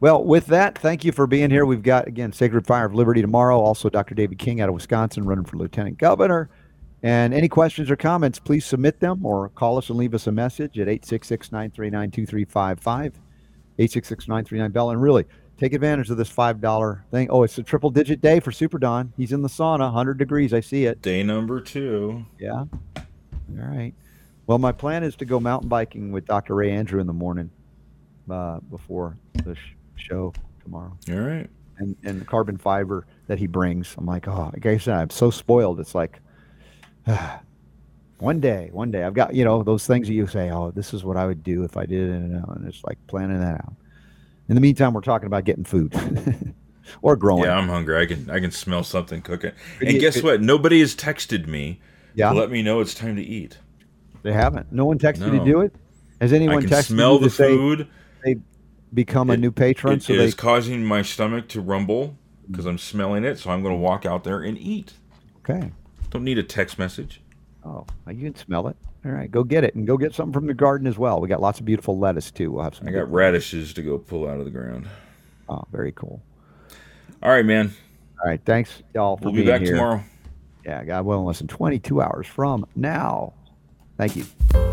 [0.00, 1.66] Well, with that, thank you for being here.
[1.66, 3.60] We've got, again, Sacred Fire of Liberty tomorrow.
[3.60, 4.14] Also, Dr.
[4.14, 6.48] David King out of Wisconsin running for Lieutenant Governor.
[7.02, 10.32] And any questions or comments, please submit them or call us and leave us a
[10.32, 13.08] message at 866 939 2355,
[13.78, 14.90] 866 939 Bell.
[14.90, 15.26] And really,
[15.60, 17.28] take advantage of this $5 thing.
[17.30, 19.12] Oh, it's a triple digit day for Super Don.
[19.16, 20.52] He's in the sauna, 100 degrees.
[20.54, 21.02] I see it.
[21.02, 22.24] Day number two.
[22.38, 22.64] Yeah.
[22.96, 23.04] All
[23.48, 23.92] right.
[24.46, 26.54] Well, my plan is to go mountain biking with Dr.
[26.56, 27.50] Ray Andrew in the morning.
[28.30, 30.32] uh, before the sh- show
[30.62, 30.96] tomorrow.
[31.10, 31.48] All right.
[31.78, 35.10] And and the carbon fiber that he brings, I'm like, oh, like I said, I'm
[35.10, 35.80] so spoiled.
[35.80, 36.20] It's like,
[38.18, 40.94] one day, one day, I've got you know those things that you say, oh, this
[40.94, 43.74] is what I would do if I did it, and it's like planning that out.
[44.50, 45.94] In the meantime, we're talking about getting food
[47.02, 47.44] or growing.
[47.44, 47.96] Yeah, I'm hungry.
[48.02, 49.52] I can I can smell something cooking.
[49.80, 50.42] And you- guess could- what?
[50.42, 51.80] Nobody has texted me
[52.16, 53.58] Yeah, to let me know it's time to eat.
[54.22, 54.72] they haven't.
[54.72, 55.38] No one texted No.
[55.38, 55.72] to do it.
[56.20, 57.88] Has anyone texted smell you to the food.
[58.92, 59.94] become a new patron?
[59.94, 62.18] It so is they causing my stomach to rumble
[62.50, 63.38] because I'm smelling it.
[63.38, 64.94] So I'm going to walk out there and eat.
[65.48, 65.70] okay.
[66.10, 67.20] Don't need a text message.
[67.64, 68.76] Oh, you can smell it.
[69.04, 71.20] All right, go get it and go get something from the garden as well.
[71.20, 72.52] We got lots of beautiful lettuce too.
[72.52, 72.86] We'll have some.
[72.86, 74.86] I got radishes to go pull out of the ground.
[75.48, 76.22] Oh, very cool.
[77.22, 77.72] All right, man.
[78.22, 79.72] All right, thanks y'all for We'll be back here.
[79.72, 80.02] tomorrow.
[80.64, 83.32] Yeah, God willing, less than 22 hours from now.
[83.96, 84.69] Thank you.